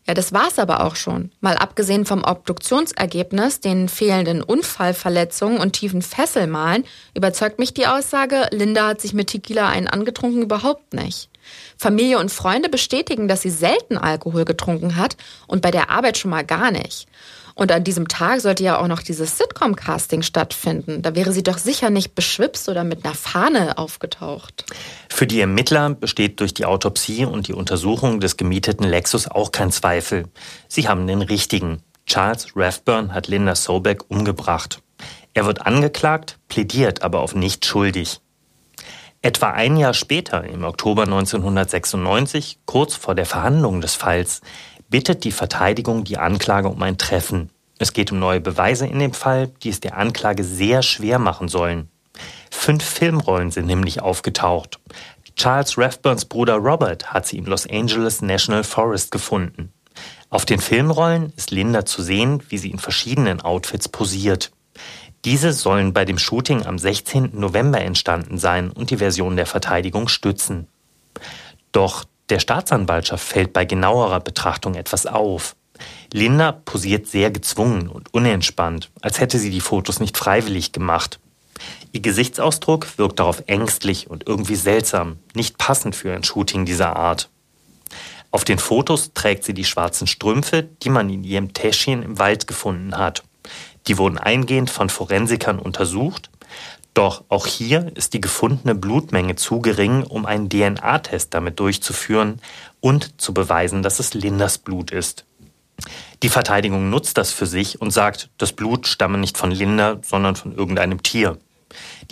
Ja, 0.07 0.16
das 0.16 0.34
war's 0.34 0.57
aber 0.57 0.84
auch 0.84 0.95
schon. 0.95 1.32
Mal 1.39 1.55
abgesehen 1.55 2.03
vom 2.03 2.24
Obduktionsergebnis, 2.24 3.60
den 3.60 3.89
fehlenden 3.89 4.41
Unfallverletzungen 4.41 5.60
und 5.60 5.74
tiefen 5.74 6.01
Fesselmalen, 6.01 6.84
überzeugt 7.14 7.60
mich 7.60 7.76
die 7.76 7.86
Aussage, 7.86 8.47
Linda 8.49 8.88
hat 8.88 9.01
sich 9.01 9.14
mit 9.14 9.28
Tequila 9.28 9.70
einen 9.70 9.88
angetrunken 9.88 10.41
überhaupt 10.41 10.93
nicht. 10.95 11.30
Familie 11.78 12.18
und 12.18 12.32
Freunde 12.32 12.70
bestätigen, 12.70 13.28
dass 13.28 13.43
sie 13.43 13.49
selten 13.49 13.97
Alkohol 13.97 14.45
getrunken 14.45 14.95
hat 14.95 15.16
und 15.47 15.62
bei 15.62 15.72
der 15.72 15.89
Arbeit 15.91 16.18
schon 16.18 16.32
mal 16.32 16.43
gar 16.43 16.72
nicht. 16.72 17.07
Und 17.60 17.74
an 17.74 17.84
diesem 17.84 18.07
Tag 18.07 18.39
sollte 18.39 18.64
ja 18.64 18.80
auch 18.80 18.88
noch 18.88 19.01
dieses 19.01 19.38
Sitcom-Casting 19.38 20.22
stattfinden. 20.22 21.01
Da 21.01 21.14
wäre 21.14 21.34
sie 21.34 21.43
doch 21.43 21.57
sicher 21.57 21.89
nicht 21.89 22.16
beschwipst 22.16 22.70
oder 22.70 22.86
mit 22.86 23.03
einer 23.03 23.14
Fahne 23.14 23.78
aufgetaucht. 23.78 24.66
Für 25.10 25.28
die 25.28 25.41
Ermittler 25.41 25.89
besteht 25.89 26.39
durch 26.39 26.53
die 26.53 26.64
Autopsie 26.64 27.26
und 27.26 27.49
die 27.49 27.53
Untersuchung 27.53 28.22
des 28.22 28.38
gemieteten 28.38 28.88
Lexus 28.88 29.28
auch 29.28 29.51
kein 29.51 29.74
Zweifel. 29.74 30.30
Sie 30.70 30.88
haben 30.88 31.05
den 31.05 31.22
richtigen. 31.22 31.84
Charles 32.05 32.47
Rathburn 32.55 33.14
hat 33.14 33.28
Linda 33.28 33.55
Sobeck 33.55 34.10
umgebracht. 34.10 34.82
Er 35.34 35.45
wird 35.45 35.66
angeklagt, 35.66 36.39
plädiert 36.47 37.01
aber 37.01 37.20
auf 37.20 37.36
nicht 37.36 37.66
schuldig. 37.66 38.22
Etwa 39.22 39.49
ein 39.49 39.76
Jahr 39.76 39.93
später, 39.93 40.45
im 40.45 40.64
Oktober 40.64 41.03
1996, 41.03 42.60
kurz 42.66 42.95
vor 42.95 43.16
der 43.16 43.26
Verhandlung 43.26 43.82
des 43.82 43.95
Falls, 43.95 44.39
bittet 44.90 45.24
die 45.24 45.32
Verteidigung 45.32 46.04
die 46.04 46.18
Anklage 46.18 46.70
um 46.70 46.82
ein 46.82 46.98
Treffen. 46.98 47.50
Es 47.78 47.94
geht 47.94 48.12
um 48.12 48.20
neue 48.20 48.42
Beweise 48.42 48.86
in 48.88 49.00
dem 49.00 49.14
Fall, 49.14 49.48
die 49.64 49.70
es 49.70 49.80
der 49.80 49.98
Anklage 49.98 50.44
sehr 50.44 50.82
schwer 50.82 51.20
machen 51.20 51.48
sollen. 51.48 51.90
Fünf 52.52 52.84
Filmrollen 52.84 53.52
sind 53.52 53.68
nämlich 53.68 54.02
aufgetaucht. 54.02 54.80
Charles 55.36 55.78
Rathburns 55.78 56.26
Bruder 56.26 56.56
Robert 56.56 57.14
hat 57.14 57.26
sie 57.26 57.38
im 57.38 57.46
Los 57.46 57.66
Angeles 57.70 58.22
National 58.22 58.66
Forest 58.66 59.12
gefunden. 59.12 59.72
Auf 60.30 60.46
den 60.46 60.60
Filmrollen 60.60 61.32
ist 61.38 61.52
Linda 61.52 61.86
zu 61.86 62.04
sehen, 62.04 62.44
wie 62.50 62.58
sie 62.58 62.72
in 62.72 62.80
verschiedenen 62.80 63.42
Outfits 63.42 63.88
posiert. 63.88 64.52
Diese 65.26 65.54
sollen 65.54 65.94
bei 65.94 66.06
dem 66.06 66.18
Shooting 66.18 66.66
am 66.66 66.78
16. 66.78 67.32
November 67.34 67.82
entstanden 67.82 68.38
sein 68.38 68.70
und 68.70 68.90
die 68.90 68.98
Version 68.98 69.36
der 69.36 69.46
Verteidigung 69.46 70.08
stützen. 70.08 70.68
Doch 71.72 72.06
der 72.30 72.39
Staatsanwaltschaft 72.39 73.25
fällt 73.25 73.53
bei 73.53 73.65
genauerer 73.65 74.19
Betrachtung 74.19 74.75
etwas 74.75 75.05
auf. 75.05 75.55
Linda 76.11 76.51
posiert 76.51 77.07
sehr 77.07 77.32
gezwungen 77.32 77.88
und 77.88 78.13
unentspannt, 78.13 78.89
als 79.01 79.19
hätte 79.19 79.39
sie 79.39 79.49
die 79.49 79.61
Fotos 79.61 79.99
nicht 79.99 80.17
freiwillig 80.17 80.71
gemacht. 80.71 81.19
Ihr 81.91 82.01
Gesichtsausdruck 82.01 82.97
wirkt 82.97 83.19
darauf 83.19 83.43
ängstlich 83.47 84.09
und 84.09 84.27
irgendwie 84.27 84.55
seltsam, 84.55 85.17
nicht 85.34 85.57
passend 85.57 85.95
für 85.95 86.13
ein 86.13 86.23
Shooting 86.23 86.65
dieser 86.65 86.95
Art. 86.95 87.30
Auf 88.32 88.43
den 88.43 88.59
Fotos 88.59 89.13
trägt 89.13 89.43
sie 89.43 89.53
die 89.53 89.65
schwarzen 89.65 90.05
Strümpfe, 90.05 90.63
die 90.63 90.89
man 90.89 91.09
in 91.09 91.23
ihrem 91.23 91.53
Täschchen 91.53 92.03
im 92.03 92.19
Wald 92.19 92.47
gefunden 92.47 92.97
hat. 92.97 93.23
Die 93.88 93.97
wurden 93.97 94.19
eingehend 94.19 94.69
von 94.69 94.89
Forensikern 94.89 95.57
untersucht 95.57 96.30
doch 96.94 97.24
auch 97.30 97.46
hier 97.46 97.92
ist 97.96 98.14
die 98.14 98.22
gefundene 98.22 98.76
Blutmenge 98.76 99.36
zu 99.36 99.62
gering, 99.62 100.04
um 100.04 100.26
einen 100.26 100.50
DNA-Test 100.50 101.34
damit 101.34 101.60
durchzuführen 101.60 102.42
und 102.82 103.22
zu 103.22 103.34
beweisen, 103.34 103.84
dass 103.84 104.00
es 104.00 104.14
Lindas 104.14 104.58
Blut 104.58 104.92
ist. 104.92 105.26
Die 106.24 106.30
Verteidigung 106.30 106.90
nutzt 106.90 107.18
das 107.18 107.32
für 107.32 107.46
sich 107.46 107.80
und 107.80 107.92
sagt, 107.92 108.30
das 108.38 108.52
Blut 108.52 108.88
stamme 108.88 109.18
nicht 109.18 109.38
von 109.38 109.52
Linda, 109.52 110.00
sondern 110.04 110.36
von 110.36 110.54
irgendeinem 110.54 111.02
Tier. 111.02 111.38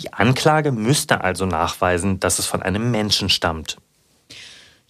Die 0.00 0.12
Anklage 0.12 0.72
müsste 0.72 1.22
also 1.22 1.44
nachweisen, 1.44 2.20
dass 2.20 2.38
es 2.38 2.46
von 2.46 2.62
einem 2.62 2.90
Menschen 2.90 3.28
stammt. 3.28 3.76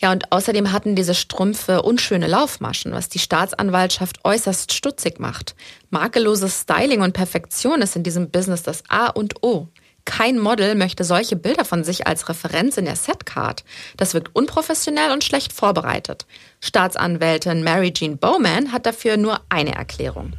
Ja, 0.01 0.13
und 0.13 0.31
außerdem 0.31 0.71
hatten 0.73 0.95
diese 0.95 1.15
Strümpfe 1.15 1.83
unschöne 1.83 2.29
Laufmaschen, 2.29 2.93
was 2.93 3.09
die 3.09 3.19
Staatsanwaltschaft 3.19 4.25
äußerst 4.25 4.73
stutzig 4.73 5.19
macht. 5.19 5.57
Makelloses 5.91 6.61
Styling 6.63 7.01
und 7.01 7.15
Perfektion 7.15 7.83
ist 7.83 7.97
in 7.97 8.05
diesem 8.05 8.31
Business 8.31 8.63
das 8.63 8.85
A 8.89 9.09
und 9.09 9.43
O. 9.43 9.69
Kein 10.05 10.39
Model 10.39 10.75
möchte 10.75 11.05
solche 11.05 11.37
Bilder 11.37 11.67
von 11.67 11.85
sich 11.85 12.07
als 12.07 12.31
Referenz 12.31 12.79
in 12.79 12.87
der 12.87 12.97
Setcard. 12.97 13.65
Das 13.97 14.15
wirkt 14.15 14.35
unprofessionell 14.35 15.11
und 15.13 15.23
schlecht 15.23 15.53
vorbereitet. 15.53 16.27
Staatsanwältin 16.61 17.63
Mary 17.63 17.93
Jean 17.93 18.17
Bowman 18.17 18.73
hat 18.73 18.87
dafür 18.87 19.17
nur 19.17 19.41
eine 19.51 19.75
Erklärung. 19.75 20.33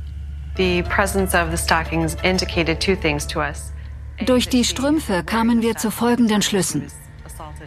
Durch 4.26 4.50
die 4.50 4.64
Strümpfe 4.64 5.24
kamen 5.24 5.62
wir 5.62 5.76
zu 5.78 5.92
folgenden 5.92 6.42
Schlüssen. 6.42 6.88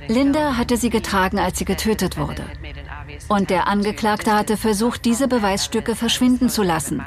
Linda 0.08 0.56
hatte 0.56 0.76
sie 0.76 0.90
getragen, 0.90 1.38
als 1.38 1.58
sie 1.58 1.64
getötet 1.64 2.16
wurde. 2.16 2.44
Und 3.28 3.50
der 3.50 3.66
Angeklagte 3.66 4.34
hatte 4.34 4.56
versucht, 4.56 5.04
diese 5.04 5.28
Beweisstücke 5.28 5.96
verschwinden 5.96 6.48
zu 6.48 6.62
lassen. 6.62 7.02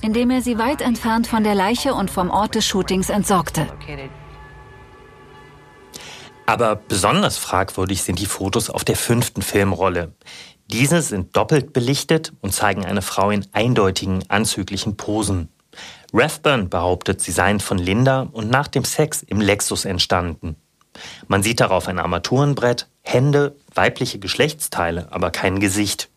indem 0.00 0.30
er 0.30 0.42
sie 0.42 0.58
weit 0.58 0.80
entfernt 0.80 1.26
von 1.26 1.44
der 1.44 1.54
Leiche 1.54 1.94
und 1.94 2.10
vom 2.10 2.30
Ort 2.30 2.54
des 2.54 2.66
Shootings 2.66 3.10
entsorgte. 3.10 3.66
Aber 6.46 6.76
besonders 6.76 7.36
fragwürdig 7.36 8.02
sind 8.02 8.18
die 8.18 8.26
Fotos 8.26 8.70
auf 8.70 8.84
der 8.84 8.96
fünften 8.96 9.42
Filmrolle. 9.42 10.14
Diese 10.70 11.02
sind 11.02 11.36
doppelt 11.36 11.72
belichtet 11.72 12.32
und 12.40 12.54
zeigen 12.54 12.84
eine 12.84 13.02
Frau 13.02 13.30
in 13.30 13.46
eindeutigen 13.52 14.24
anzüglichen 14.28 14.96
Posen. 14.96 15.48
Rathburn 16.12 16.70
behauptet, 16.70 17.20
sie 17.20 17.32
seien 17.32 17.60
von 17.60 17.78
Linda 17.78 18.28
und 18.32 18.50
nach 18.50 18.68
dem 18.68 18.84
Sex 18.84 19.22
im 19.22 19.40
Lexus 19.40 19.84
entstanden. 19.84 20.56
Man 21.26 21.42
sieht 21.42 21.60
darauf 21.60 21.88
ein 21.88 21.98
Armaturenbrett, 21.98 22.88
Hände, 23.02 23.56
weibliche 23.74 24.18
Geschlechtsteile, 24.18 25.08
aber 25.10 25.30
kein 25.30 25.60
Gesicht. 25.60 26.08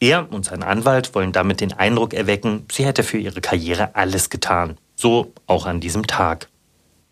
Er 0.00 0.30
und 0.32 0.44
sein 0.44 0.62
Anwalt 0.62 1.14
wollen 1.14 1.32
damit 1.32 1.60
den 1.60 1.72
Eindruck 1.72 2.14
erwecken, 2.14 2.66
sie 2.70 2.86
hätte 2.86 3.02
für 3.02 3.18
ihre 3.18 3.40
Karriere 3.40 3.94
alles 3.96 4.30
getan. 4.30 4.78
So 4.94 5.32
auch 5.46 5.66
an 5.66 5.80
diesem 5.80 6.06
Tag. 6.06 6.48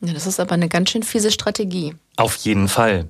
Ja, 0.01 0.13
das 0.13 0.27
ist 0.27 0.39
aber 0.39 0.53
eine 0.53 0.69
ganz 0.69 0.91
schön 0.91 1.03
fiese 1.03 1.31
Strategie. 1.31 1.95
Auf 2.17 2.37
jeden 2.37 2.69
Fall. 2.69 3.09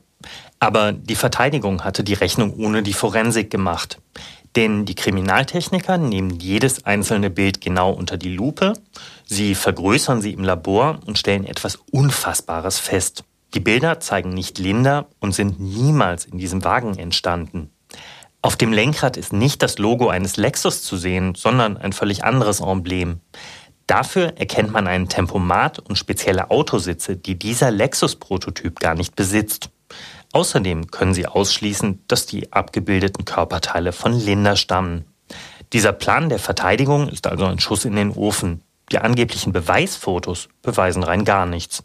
Aber 0.60 0.92
die 0.92 1.14
Verteidigung 1.14 1.84
hatte 1.84 2.04
die 2.04 2.14
Rechnung 2.14 2.54
ohne 2.54 2.82
die 2.82 2.94
Forensik 2.94 3.50
gemacht. 3.50 3.98
Denn 4.54 4.86
die 4.86 4.94
Kriminaltechniker 4.94 5.98
nehmen 5.98 6.30
jedes 6.40 6.86
einzelne 6.86 7.28
Bild 7.28 7.60
genau 7.60 7.92
unter 7.92 8.16
die 8.16 8.34
Lupe, 8.34 8.72
sie 9.26 9.54
vergrößern 9.54 10.22
sie 10.22 10.32
im 10.32 10.44
Labor 10.44 11.00
und 11.04 11.18
stellen 11.18 11.44
etwas 11.44 11.78
Unfassbares 11.90 12.78
fest. 12.78 13.24
Die 13.56 13.60
Bilder 13.60 14.00
zeigen 14.00 14.34
nicht 14.34 14.58
Linda 14.58 15.06
und 15.18 15.34
sind 15.34 15.58
niemals 15.58 16.26
in 16.26 16.36
diesem 16.36 16.62
Wagen 16.62 16.98
entstanden. 16.98 17.70
Auf 18.42 18.56
dem 18.56 18.70
Lenkrad 18.70 19.16
ist 19.16 19.32
nicht 19.32 19.62
das 19.62 19.78
Logo 19.78 20.10
eines 20.10 20.36
Lexus 20.36 20.82
zu 20.82 20.98
sehen, 20.98 21.34
sondern 21.34 21.78
ein 21.78 21.94
völlig 21.94 22.22
anderes 22.22 22.60
Emblem. 22.60 23.20
Dafür 23.86 24.36
erkennt 24.36 24.72
man 24.72 24.86
einen 24.86 25.08
Tempomat 25.08 25.78
und 25.78 25.96
spezielle 25.96 26.50
Autositze, 26.50 27.16
die 27.16 27.38
dieser 27.38 27.70
Lexus-Prototyp 27.70 28.78
gar 28.78 28.94
nicht 28.94 29.16
besitzt. 29.16 29.70
Außerdem 30.34 30.90
können 30.90 31.14
sie 31.14 31.26
ausschließen, 31.26 32.04
dass 32.08 32.26
die 32.26 32.52
abgebildeten 32.52 33.24
Körperteile 33.24 33.92
von 33.92 34.12
Linda 34.12 34.56
stammen. 34.56 35.06
Dieser 35.72 35.94
Plan 35.94 36.28
der 36.28 36.40
Verteidigung 36.40 37.08
ist 37.08 37.26
also 37.26 37.46
ein 37.46 37.58
Schuss 37.58 37.86
in 37.86 37.96
den 37.96 38.10
Ofen. 38.10 38.60
Die 38.92 38.98
angeblichen 38.98 39.54
Beweisfotos 39.54 40.50
beweisen 40.60 41.02
rein 41.02 41.24
gar 41.24 41.46
nichts. 41.46 41.84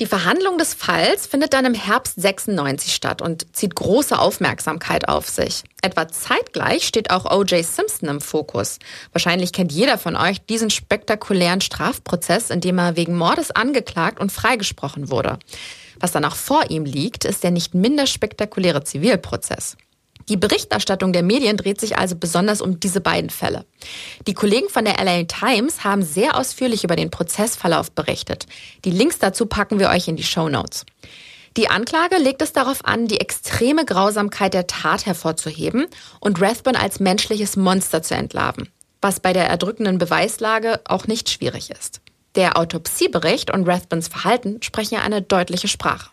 Die 0.00 0.06
Verhandlung 0.06 0.56
des 0.56 0.72
Falls 0.72 1.26
findet 1.26 1.52
dann 1.52 1.66
im 1.66 1.74
Herbst 1.74 2.18
96 2.18 2.94
statt 2.94 3.20
und 3.20 3.54
zieht 3.54 3.74
große 3.74 4.18
Aufmerksamkeit 4.18 5.06
auf 5.10 5.28
sich. 5.28 5.62
Etwa 5.82 6.08
zeitgleich 6.08 6.86
steht 6.86 7.10
auch 7.10 7.30
O.J. 7.30 7.62
Simpson 7.62 8.08
im 8.08 8.22
Fokus. 8.22 8.78
Wahrscheinlich 9.12 9.52
kennt 9.52 9.72
jeder 9.72 9.98
von 9.98 10.16
euch 10.16 10.40
diesen 10.40 10.70
spektakulären 10.70 11.60
Strafprozess, 11.60 12.48
in 12.48 12.62
dem 12.62 12.78
er 12.78 12.96
wegen 12.96 13.14
Mordes 13.14 13.50
angeklagt 13.50 14.20
und 14.20 14.32
freigesprochen 14.32 15.10
wurde. 15.10 15.38
Was 15.98 16.12
danach 16.12 16.34
vor 16.34 16.70
ihm 16.70 16.86
liegt, 16.86 17.26
ist 17.26 17.44
der 17.44 17.50
nicht 17.50 17.74
minder 17.74 18.06
spektakuläre 18.06 18.82
Zivilprozess. 18.82 19.76
Die 20.30 20.36
Berichterstattung 20.36 21.12
der 21.12 21.24
Medien 21.24 21.56
dreht 21.56 21.80
sich 21.80 21.98
also 21.98 22.14
besonders 22.14 22.62
um 22.62 22.78
diese 22.78 23.00
beiden 23.00 23.30
Fälle. 23.30 23.66
Die 24.28 24.32
Kollegen 24.32 24.68
von 24.68 24.84
der 24.84 25.04
LA 25.04 25.24
Times 25.24 25.82
haben 25.82 26.02
sehr 26.02 26.36
ausführlich 26.36 26.84
über 26.84 26.94
den 26.94 27.10
Prozessverlauf 27.10 27.90
berichtet. 27.90 28.46
Die 28.84 28.92
Links 28.92 29.18
dazu 29.18 29.46
packen 29.46 29.80
wir 29.80 29.90
euch 29.90 30.06
in 30.06 30.14
die 30.14 30.22
Show 30.22 30.48
Notes. 30.48 30.86
Die 31.56 31.68
Anklage 31.68 32.18
legt 32.18 32.42
es 32.42 32.52
darauf 32.52 32.84
an, 32.84 33.08
die 33.08 33.20
extreme 33.20 33.84
Grausamkeit 33.84 34.54
der 34.54 34.68
Tat 34.68 35.04
hervorzuheben 35.04 35.88
und 36.20 36.40
Rathbun 36.40 36.76
als 36.76 37.00
menschliches 37.00 37.56
Monster 37.56 38.04
zu 38.04 38.14
entlarven, 38.14 38.68
was 39.02 39.18
bei 39.18 39.32
der 39.32 39.48
erdrückenden 39.48 39.98
Beweislage 39.98 40.80
auch 40.84 41.08
nicht 41.08 41.28
schwierig 41.28 41.70
ist. 41.70 42.02
Der 42.36 42.56
Autopsiebericht 42.56 43.50
und 43.52 43.68
Rathbuns 43.68 44.06
Verhalten 44.06 44.62
sprechen 44.62 44.94
ja 44.94 45.00
eine 45.00 45.22
deutliche 45.22 45.66
Sprache. 45.66 46.08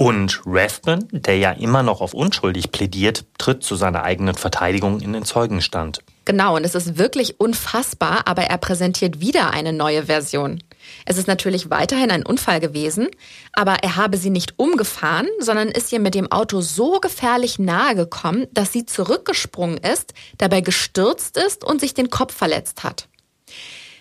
Und 0.00 0.40
Rathbun, 0.46 1.08
der 1.12 1.36
ja 1.36 1.50
immer 1.52 1.82
noch 1.82 2.00
auf 2.00 2.14
unschuldig 2.14 2.72
plädiert, 2.72 3.26
tritt 3.36 3.62
zu 3.62 3.76
seiner 3.76 4.02
eigenen 4.02 4.34
Verteidigung 4.34 4.98
in 5.00 5.12
den 5.12 5.26
Zeugenstand. 5.26 5.98
Genau, 6.24 6.56
und 6.56 6.64
es 6.64 6.74
ist 6.74 6.96
wirklich 6.96 7.38
unfassbar, 7.38 8.22
aber 8.24 8.44
er 8.44 8.56
präsentiert 8.56 9.20
wieder 9.20 9.50
eine 9.50 9.74
neue 9.74 10.04
Version. 10.04 10.62
Es 11.04 11.18
ist 11.18 11.28
natürlich 11.28 11.68
weiterhin 11.68 12.10
ein 12.10 12.24
Unfall 12.24 12.60
gewesen, 12.60 13.08
aber 13.52 13.74
er 13.82 13.96
habe 13.96 14.16
sie 14.16 14.30
nicht 14.30 14.54
umgefahren, 14.56 15.28
sondern 15.38 15.68
ist 15.68 15.92
ihr 15.92 16.00
mit 16.00 16.14
dem 16.14 16.32
Auto 16.32 16.62
so 16.62 16.98
gefährlich 17.00 17.58
nahe 17.58 17.94
gekommen, 17.94 18.46
dass 18.52 18.72
sie 18.72 18.86
zurückgesprungen 18.86 19.76
ist, 19.76 20.14
dabei 20.38 20.62
gestürzt 20.62 21.36
ist 21.36 21.62
und 21.62 21.78
sich 21.78 21.92
den 21.92 22.08
Kopf 22.08 22.34
verletzt 22.34 22.84
hat. 22.84 23.09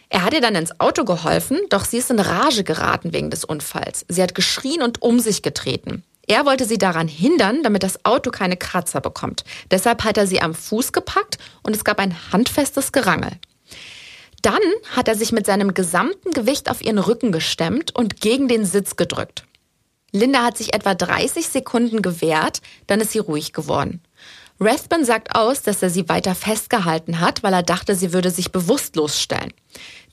Er 0.09 0.23
hat 0.23 0.33
ihr 0.33 0.41
dann 0.41 0.55
ins 0.55 0.79
Auto 0.79 1.05
geholfen, 1.05 1.59
doch 1.69 1.85
sie 1.85 1.97
ist 1.97 2.09
in 2.09 2.19
Rage 2.19 2.63
geraten 2.63 3.13
wegen 3.13 3.29
des 3.29 3.45
Unfalls. 3.45 4.05
Sie 4.07 4.21
hat 4.21 4.33
geschrien 4.33 4.81
und 4.81 5.01
um 5.01 5.19
sich 5.19 5.43
getreten. 5.43 6.03
Er 6.27 6.45
wollte 6.45 6.65
sie 6.65 6.77
daran 6.77 7.07
hindern, 7.07 7.63
damit 7.63 7.83
das 7.83 8.05
Auto 8.05 8.31
keine 8.31 8.57
Kratzer 8.57 9.01
bekommt. 9.01 9.43
Deshalb 9.71 10.03
hat 10.03 10.17
er 10.17 10.27
sie 10.27 10.41
am 10.41 10.53
Fuß 10.53 10.93
gepackt 10.93 11.37
und 11.63 11.75
es 11.75 11.83
gab 11.83 11.99
ein 11.99 12.15
handfestes 12.31 12.91
Gerangel. 12.91 13.31
Dann 14.41 14.61
hat 14.95 15.07
er 15.07 15.15
sich 15.15 15.31
mit 15.31 15.45
seinem 15.45 15.73
gesamten 15.73 16.31
Gewicht 16.31 16.69
auf 16.69 16.81
ihren 16.81 16.99
Rücken 16.99 17.31
gestemmt 17.31 17.95
und 17.95 18.21
gegen 18.21 18.47
den 18.47 18.65
Sitz 18.65 18.95
gedrückt. 18.95 19.43
Linda 20.11 20.43
hat 20.43 20.57
sich 20.57 20.73
etwa 20.73 20.95
30 20.95 21.47
Sekunden 21.47 22.01
gewehrt, 22.01 22.61
dann 22.87 22.99
ist 22.99 23.11
sie 23.11 23.19
ruhig 23.19 23.53
geworden. 23.53 24.01
Rathbun 24.59 25.05
sagt 25.05 25.35
aus, 25.35 25.61
dass 25.61 25.81
er 25.81 25.89
sie 25.89 26.09
weiter 26.09 26.35
festgehalten 26.35 27.19
hat, 27.19 27.43
weil 27.43 27.53
er 27.53 27.63
dachte, 27.63 27.95
sie 27.95 28.11
würde 28.13 28.29
sich 28.29 28.51
bewusstlos 28.51 29.19
stellen. 29.19 29.53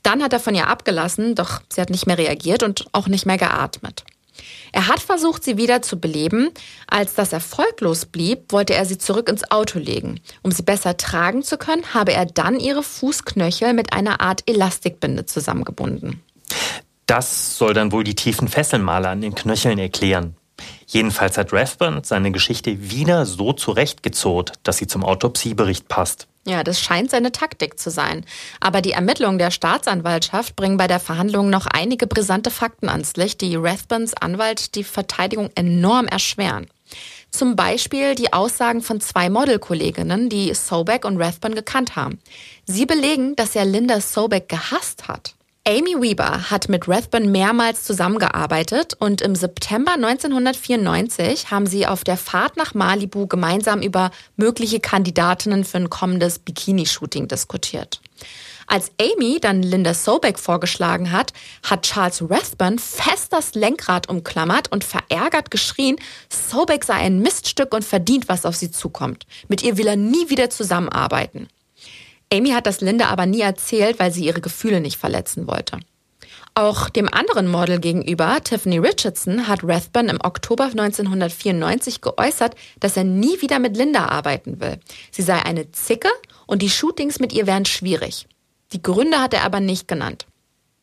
Dann 0.03 0.23
hat 0.23 0.31
er 0.31 0.39
von 0.39 0.55
ihr 0.55 0.67
abgelassen, 0.67 1.35
doch 1.35 1.61
sie 1.69 1.81
hat 1.81 1.89
nicht 1.89 2.07
mehr 2.07 2.17
reagiert 2.17 2.63
und 2.63 2.85
auch 2.93 3.07
nicht 3.07 3.25
mehr 3.25 3.37
geatmet. 3.37 4.05
Er 4.71 4.87
hat 4.87 4.99
versucht, 4.99 5.43
sie 5.43 5.57
wieder 5.57 5.81
zu 5.81 5.99
beleben. 5.99 6.49
Als 6.87 7.15
das 7.15 7.33
erfolglos 7.33 8.05
blieb, 8.05 8.51
wollte 8.51 8.73
er 8.73 8.85
sie 8.85 8.97
zurück 8.97 9.29
ins 9.29 9.49
Auto 9.51 9.79
legen. 9.79 10.19
Um 10.43 10.51
sie 10.51 10.63
besser 10.63 10.95
tragen 10.95 11.43
zu 11.43 11.57
können, 11.57 11.93
habe 11.93 12.13
er 12.13 12.25
dann 12.25 12.59
ihre 12.59 12.83
Fußknöchel 12.83 13.73
mit 13.73 13.93
einer 13.93 14.21
Art 14.21 14.43
Elastikbinde 14.45 15.25
zusammengebunden. 15.25 16.21
Das 17.05 17.57
soll 17.57 17.73
dann 17.73 17.91
wohl 17.91 18.03
die 18.03 18.15
tiefen 18.15 18.47
Fesselmale 18.47 19.09
an 19.09 19.21
den 19.21 19.35
Knöcheln 19.35 19.79
erklären. 19.79 20.35
Jedenfalls 20.87 21.37
hat 21.37 21.51
Rathburn 21.51 22.03
seine 22.03 22.31
Geschichte 22.31 22.89
wieder 22.89 23.25
so 23.25 23.51
zurechtgezurrt, 23.51 24.53
dass 24.63 24.77
sie 24.77 24.87
zum 24.87 25.03
Autopsiebericht 25.03 25.89
passt. 25.89 26.27
Ja, 26.45 26.63
das 26.63 26.79
scheint 26.79 27.11
seine 27.11 27.33
Taktik 27.33 27.77
zu 27.77 27.91
sein. 27.91 28.25
Aber 28.61 28.81
die 28.81 28.93
Ermittlungen 28.93 29.37
der 29.37 29.51
Staatsanwaltschaft 29.51 30.55
bringen 30.55 30.77
bei 30.77 30.87
der 30.87 31.01
Verhandlung 31.01 31.49
noch 31.49 31.65
einige 31.65 32.07
brisante 32.07 32.51
Fakten 32.51 32.87
ans 32.87 33.17
Licht, 33.17 33.41
die 33.41 33.57
Rathburns 33.57 34.13
Anwalt 34.13 34.75
die 34.75 34.85
Verteidigung 34.85 35.49
enorm 35.55 36.07
erschweren. 36.07 36.67
Zum 37.31 37.57
Beispiel 37.57 38.15
die 38.15 38.31
Aussagen 38.31 38.81
von 38.81 39.01
zwei 39.01 39.29
Modelkolleginnen, 39.29 40.29
die 40.29 40.53
Sobeck 40.53 41.03
und 41.03 41.21
Rathburn 41.21 41.53
gekannt 41.53 41.97
haben. 41.97 42.19
Sie 42.65 42.85
belegen, 42.85 43.35
dass 43.35 43.53
er 43.53 43.65
Linda 43.65 43.99
Sobeck 43.99 44.47
gehasst 44.47 45.09
hat. 45.09 45.35
Amy 45.67 46.01
Weber 46.01 46.49
hat 46.49 46.69
mit 46.69 46.87
Rathburn 46.87 47.29
mehrmals 47.29 47.83
zusammengearbeitet 47.83 48.93
und 48.99 49.21
im 49.21 49.35
September 49.35 49.95
1994 49.95 51.51
haben 51.51 51.67
sie 51.67 51.85
auf 51.85 52.05
der 52.05 52.15
Fahrt 52.15 52.55
nach 52.55 52.73
Malibu 52.73 53.27
gemeinsam 53.27 53.81
über 53.81 54.11
mögliche 54.37 54.79
Kandidatinnen 54.79 55.65
für 55.65 55.79
ein 55.79 55.89
kommendes 55.89 56.39
Bikini-Shooting 56.39 57.27
diskutiert. 57.27 57.99
Als 58.65 58.93
Amy 58.97 59.39
dann 59.41 59.61
Linda 59.61 59.93
Sobeck 59.93 60.39
vorgeschlagen 60.39 61.11
hat, 61.11 61.33
hat 61.63 61.81
Charles 61.81 62.23
Rathburn 62.29 62.79
fest 62.79 63.33
das 63.33 63.53
Lenkrad 63.53 64.07
umklammert 64.07 64.71
und 64.71 64.85
verärgert 64.85 65.51
geschrien, 65.51 65.97
Sobeck 66.29 66.85
sei 66.85 66.93
ein 66.93 67.19
Miststück 67.19 67.73
und 67.73 67.83
verdient, 67.83 68.29
was 68.29 68.45
auf 68.45 68.55
sie 68.55 68.71
zukommt. 68.71 69.25
Mit 69.49 69.63
ihr 69.63 69.77
will 69.77 69.87
er 69.87 69.97
nie 69.97 70.29
wieder 70.29 70.49
zusammenarbeiten. 70.49 71.49
Amy 72.31 72.49
hat 72.49 72.67
das 72.67 72.81
Linda 72.81 73.07
aber 73.07 73.25
nie 73.25 73.41
erzählt, 73.41 73.99
weil 73.99 74.11
sie 74.11 74.25
ihre 74.25 74.41
Gefühle 74.41 74.81
nicht 74.81 74.97
verletzen 74.97 75.47
wollte. 75.47 75.79
Auch 76.55 76.89
dem 76.89 77.07
anderen 77.13 77.47
Model 77.47 77.79
gegenüber, 77.79 78.43
Tiffany 78.43 78.79
Richardson, 78.79 79.47
hat 79.47 79.63
Rathburn 79.63 80.09
im 80.09 80.19
Oktober 80.23 80.63
1994 80.63 82.01
geäußert, 82.01 82.55
dass 82.79 82.97
er 82.97 83.03
nie 83.03 83.41
wieder 83.41 83.59
mit 83.59 83.77
Linda 83.77 84.07
arbeiten 84.07 84.59
will. 84.59 84.79
Sie 85.11 85.21
sei 85.21 85.37
eine 85.45 85.71
Zicke 85.71 86.09
und 86.47 86.63
die 86.63 86.69
Shootings 86.71 87.19
mit 87.19 87.31
ihr 87.31 87.45
wären 87.45 87.65
schwierig. 87.65 88.27
Die 88.73 88.81
Gründe 88.81 89.21
hat 89.21 89.35
er 89.35 89.43
aber 89.43 89.59
nicht 89.59 89.87
genannt. 89.87 90.25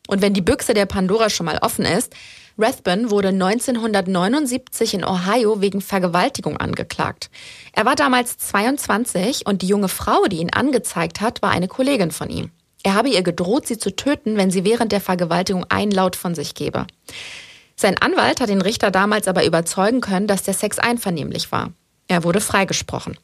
Und 0.07 0.21
wenn 0.21 0.33
die 0.33 0.41
Büchse 0.41 0.73
der 0.73 0.85
Pandora 0.85 1.29
schon 1.29 1.45
mal 1.45 1.57
offen 1.61 1.83
ist, 1.83 2.13
Rathbun 2.57 3.09
wurde 3.09 3.29
1979 3.29 4.93
in 4.93 5.03
Ohio 5.03 5.59
wegen 5.59 5.81
Vergewaltigung 5.81 6.55
angeklagt. 6.55 7.29
Er 7.73 7.85
war 7.85 7.95
damals 7.95 8.37
22 8.37 9.45
und 9.45 9.61
die 9.61 9.67
junge 9.67 9.89
Frau, 9.89 10.23
die 10.25 10.37
ihn 10.37 10.53
angezeigt 10.53 11.19
hat, 11.19 11.41
war 11.41 11.51
eine 11.51 11.67
Kollegin 11.67 12.11
von 12.11 12.29
ihm. 12.29 12.51
Er 12.83 12.93
habe 12.93 13.09
ihr 13.09 13.23
gedroht, 13.23 13.67
sie 13.67 13.77
zu 13.77 13.93
töten, 13.93 14.37
wenn 14.37 14.51
sie 14.51 14.63
während 14.63 14.93
der 14.93 15.01
Vergewaltigung 15.01 15.65
einen 15.69 15.91
Laut 15.91 16.15
von 16.15 16.33
sich 16.33 16.53
gebe. 16.53 16.87
Sein 17.75 17.97
Anwalt 17.97 18.39
hat 18.39 18.49
den 18.49 18.61
Richter 18.61 18.89
damals 18.89 19.27
aber 19.27 19.45
überzeugen 19.45 19.99
können, 19.99 20.27
dass 20.27 20.43
der 20.43 20.53
Sex 20.53 20.79
einvernehmlich 20.79 21.51
war. 21.51 21.73
Er 22.07 22.23
wurde 22.23 22.39
freigesprochen. 22.39 23.17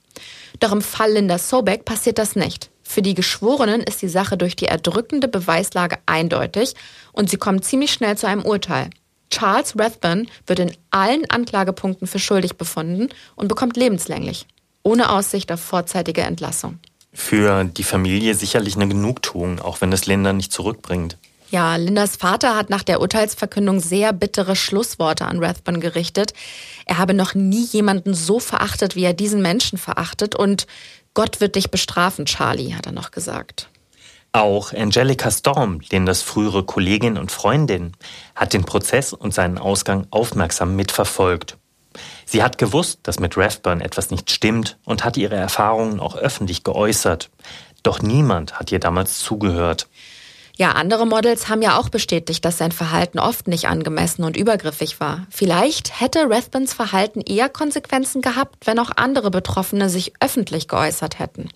Doch 0.60 0.74
im 0.74 0.82
Fall 0.82 1.14
Linda 1.14 1.38
Sobeck 1.38 1.86
passiert 1.86 2.18
das 2.18 2.36
nicht. 2.36 2.70
Für 2.84 3.02
die 3.02 3.14
Geschworenen 3.14 3.82
ist 3.82 4.02
die 4.02 4.10
Sache 4.10 4.36
durch 4.36 4.58
die 4.58 4.66
erdrückende 4.66 5.30
Beweislage 5.30 6.00
eindeutig 6.06 6.74
und 7.14 7.30
sie 7.30 7.38
kommen 7.38 7.62
ziemlich 7.62 7.94
schnell 7.94 8.18
zu 8.18 8.28
einem 8.28 8.44
Urteil. 8.44 8.90
Charles 9.32 9.74
Rathbun 9.78 10.28
wird 10.46 10.60
in 10.60 10.72
allen 10.92 11.30
Anklagepunkten 11.30 12.08
für 12.08 12.20
schuldig 12.20 12.58
befunden 12.58 13.10
und 13.36 13.48
bekommt 13.48 13.78
lebenslänglich, 13.78 14.46
ohne 14.84 15.10
Aussicht 15.10 15.52
auf 15.52 15.62
vorzeitige 15.62 16.22
Entlassung. 16.22 16.80
Für 17.14 17.66
die 17.66 17.84
Familie 17.84 18.36
sicherlich 18.36 18.76
eine 18.76 18.88
Genugtuung, 18.88 19.60
auch 19.60 19.82
wenn 19.82 19.92
es 19.92 20.06
Linda 20.06 20.32
nicht 20.32 20.54
zurückbringt. 20.54 21.18
Ja, 21.50 21.76
Lindas 21.76 22.16
Vater 22.16 22.56
hat 22.56 22.70
nach 22.70 22.84
der 22.84 23.02
Urteilsverkündung 23.02 23.82
sehr 23.82 24.14
bittere 24.14 24.56
Schlussworte 24.56 25.26
an 25.26 25.44
Rathbun 25.44 25.82
gerichtet. 25.82 26.34
Er 26.86 26.98
habe 26.98 27.14
noch 27.14 27.36
nie 27.36 27.66
jemanden 27.66 28.14
so 28.14 28.40
verachtet, 28.40 28.96
wie 28.96 29.04
er 29.04 29.14
diesen 29.14 29.42
Menschen 29.42 29.78
verachtet 29.78 30.34
und 30.34 30.66
Gott 31.14 31.42
wird 31.42 31.56
dich 31.56 31.70
bestrafen, 31.70 32.26
Charlie, 32.26 32.74
hat 32.74 32.86
er 32.86 32.94
noch 32.94 33.12
gesagt. 33.12 33.68
Auch 34.34 34.72
Angelica 34.72 35.30
Storm, 35.30 35.82
Lindas 35.92 36.22
frühere 36.22 36.64
Kollegin 36.64 37.18
und 37.18 37.34
Freundin, 37.34 37.92
hat 38.34 38.54
den 38.54 38.64
Prozess 38.64 39.12
und 39.12 39.34
seinen 39.34 39.58
Ausgang 39.58 40.08
aufmerksam 40.10 40.76
mitverfolgt. 40.78 41.58
Sie 42.26 42.42
hat 42.42 42.58
gewusst, 42.58 43.00
dass 43.04 43.20
mit 43.20 43.36
Rathburn 43.36 43.82
etwas 43.82 44.10
nicht 44.10 44.32
stimmt 44.32 44.78
und 44.86 45.04
hat 45.04 45.18
ihre 45.18 45.36
Erfahrungen 45.36 46.00
auch 46.00 46.16
öffentlich 46.16 46.64
geäußert. 46.64 47.30
Doch 47.84 48.02
niemand 48.02 48.58
hat 48.58 48.72
ihr 48.72 48.80
damals 48.80 49.20
zugehört. 49.20 49.88
Ja, 50.56 50.74
andere 50.74 51.06
Models 51.06 51.50
haben 51.50 51.62
ja 51.62 51.78
auch 51.78 51.90
bestätigt, 51.90 52.46
dass 52.46 52.58
sein 52.58 52.72
Verhalten 52.72 53.20
oft 53.20 53.48
nicht 53.48 53.68
angemessen 53.68 54.24
und 54.24 54.38
übergriffig 54.38 55.00
war. 55.02 55.26
Vielleicht 55.30 56.00
hätte 56.00 56.30
Rathbons 56.30 56.74
Verhalten 56.74 57.20
eher 57.20 57.50
Konsequenzen 57.50 58.22
gehabt, 58.22 58.66
wenn 58.68 58.80
auch 58.80 58.92
andere 58.96 59.32
Betroffene 59.32 59.90
sich 59.90 60.14
öffentlich 60.22 60.70
geäußert 60.70 61.20
hätten. 61.20 61.50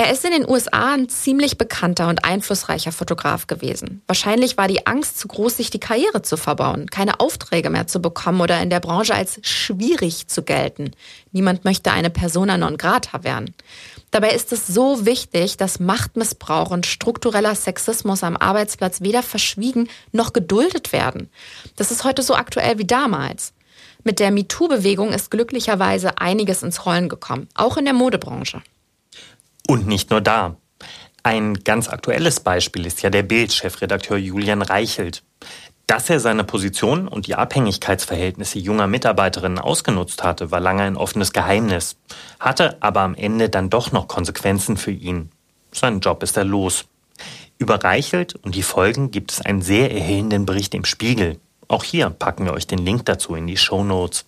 Er 0.00 0.12
ist 0.12 0.24
in 0.24 0.30
den 0.30 0.48
USA 0.48 0.94
ein 0.94 1.08
ziemlich 1.08 1.58
bekannter 1.58 2.06
und 2.06 2.24
einflussreicher 2.24 2.92
Fotograf 2.92 3.48
gewesen. 3.48 4.00
Wahrscheinlich 4.06 4.56
war 4.56 4.68
die 4.68 4.86
Angst 4.86 5.18
zu 5.18 5.26
groß, 5.26 5.56
sich 5.56 5.70
die 5.70 5.80
Karriere 5.80 6.22
zu 6.22 6.36
verbauen, 6.36 6.86
keine 6.86 7.18
Aufträge 7.18 7.68
mehr 7.68 7.88
zu 7.88 8.00
bekommen 8.00 8.40
oder 8.40 8.62
in 8.62 8.70
der 8.70 8.78
Branche 8.78 9.12
als 9.12 9.40
schwierig 9.42 10.28
zu 10.28 10.44
gelten. 10.44 10.92
Niemand 11.32 11.64
möchte 11.64 11.90
eine 11.90 12.10
Persona 12.10 12.56
non 12.56 12.76
grata 12.76 13.24
werden. 13.24 13.56
Dabei 14.12 14.30
ist 14.30 14.52
es 14.52 14.68
so 14.68 15.04
wichtig, 15.04 15.56
dass 15.56 15.80
Machtmissbrauch 15.80 16.70
und 16.70 16.86
struktureller 16.86 17.56
Sexismus 17.56 18.22
am 18.22 18.36
Arbeitsplatz 18.36 19.00
weder 19.00 19.24
verschwiegen 19.24 19.88
noch 20.12 20.32
geduldet 20.32 20.92
werden. 20.92 21.28
Das 21.74 21.90
ist 21.90 22.04
heute 22.04 22.22
so 22.22 22.36
aktuell 22.36 22.78
wie 22.78 22.86
damals. 22.86 23.52
Mit 24.04 24.20
der 24.20 24.30
MeToo-Bewegung 24.30 25.12
ist 25.12 25.32
glücklicherweise 25.32 26.18
einiges 26.18 26.62
ins 26.62 26.86
Rollen 26.86 27.08
gekommen, 27.08 27.48
auch 27.56 27.76
in 27.76 27.84
der 27.84 27.94
Modebranche. 27.94 28.62
Und 29.70 29.86
nicht 29.86 30.10
nur 30.10 30.22
da. 30.22 30.56
Ein 31.22 31.62
ganz 31.62 31.88
aktuelles 31.90 32.40
Beispiel 32.40 32.86
ist 32.86 33.02
ja 33.02 33.10
der 33.10 33.22
Bild-Chefredakteur 33.22 34.16
Julian 34.16 34.62
Reichelt. 34.62 35.22
Dass 35.86 36.08
er 36.08 36.20
seine 36.20 36.42
Position 36.42 37.06
und 37.06 37.26
die 37.26 37.34
Abhängigkeitsverhältnisse 37.34 38.58
junger 38.58 38.86
Mitarbeiterinnen 38.86 39.58
ausgenutzt 39.58 40.24
hatte, 40.24 40.50
war 40.50 40.60
lange 40.60 40.84
ein 40.84 40.96
offenes 40.96 41.34
Geheimnis, 41.34 41.96
hatte 42.40 42.78
aber 42.80 43.02
am 43.02 43.14
Ende 43.14 43.50
dann 43.50 43.68
doch 43.68 43.92
noch 43.92 44.08
Konsequenzen 44.08 44.78
für 44.78 44.90
ihn. 44.90 45.30
Sein 45.70 46.00
Job 46.00 46.22
ist 46.22 46.38
er 46.38 46.44
los. 46.44 46.86
Über 47.58 47.84
Reichelt 47.84 48.36
und 48.36 48.54
die 48.54 48.62
Folgen 48.62 49.10
gibt 49.10 49.32
es 49.32 49.42
einen 49.42 49.60
sehr 49.60 49.92
erhellenden 49.92 50.46
Bericht 50.46 50.74
im 50.74 50.86
Spiegel. 50.86 51.38
Auch 51.68 51.84
hier 51.84 52.08
packen 52.08 52.46
wir 52.46 52.54
euch 52.54 52.66
den 52.66 52.78
Link 52.78 53.04
dazu 53.04 53.34
in 53.34 53.46
die 53.46 53.58
Show 53.58 53.84
Notes. 53.84 54.24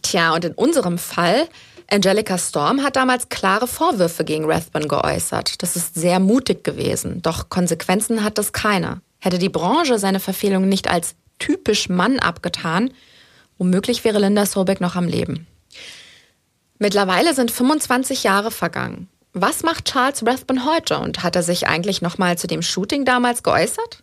Tja, 0.00 0.34
und 0.34 0.46
in 0.46 0.52
unserem 0.52 0.96
Fall 0.96 1.48
Angelica 1.90 2.38
Storm 2.38 2.82
hat 2.82 2.96
damals 2.96 3.28
klare 3.28 3.66
Vorwürfe 3.66 4.24
gegen 4.24 4.50
Rathbun 4.50 4.88
geäußert. 4.88 5.62
Das 5.62 5.76
ist 5.76 5.94
sehr 5.94 6.18
mutig 6.18 6.64
gewesen, 6.64 7.22
doch 7.22 7.48
Konsequenzen 7.48 8.24
hat 8.24 8.38
das 8.38 8.52
keiner. 8.52 9.00
Hätte 9.20 9.38
die 9.38 9.48
Branche 9.48 9.98
seine 9.98 10.20
Verfehlung 10.20 10.68
nicht 10.68 10.90
als 10.90 11.14
typisch 11.38 11.88
Mann 11.88 12.18
abgetan, 12.18 12.90
womöglich 13.58 14.04
wäre 14.04 14.18
Linda 14.18 14.46
Sobeck 14.46 14.80
noch 14.80 14.96
am 14.96 15.06
Leben. 15.06 15.46
Mittlerweile 16.78 17.34
sind 17.34 17.50
25 17.50 18.24
Jahre 18.24 18.50
vergangen. 18.50 19.08
Was 19.32 19.62
macht 19.62 19.86
Charles 19.86 20.24
Rathbun 20.26 20.64
heute 20.64 20.98
und 20.98 21.22
hat 21.22 21.36
er 21.36 21.42
sich 21.42 21.66
eigentlich 21.66 22.02
noch 22.02 22.18
mal 22.18 22.38
zu 22.38 22.46
dem 22.46 22.62
Shooting 22.62 23.04
damals 23.04 23.42
geäußert? 23.42 24.02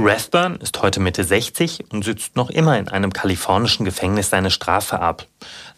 Rathburn 0.00 0.56
ist 0.56 0.80
heute 0.80 1.00
Mitte 1.00 1.24
60 1.24 1.86
und 1.90 2.04
sitzt 2.04 2.36
noch 2.36 2.50
immer 2.50 2.78
in 2.78 2.88
einem 2.88 3.12
kalifornischen 3.12 3.84
Gefängnis 3.84 4.30
seine 4.30 4.52
Strafe 4.52 5.00
ab. 5.00 5.26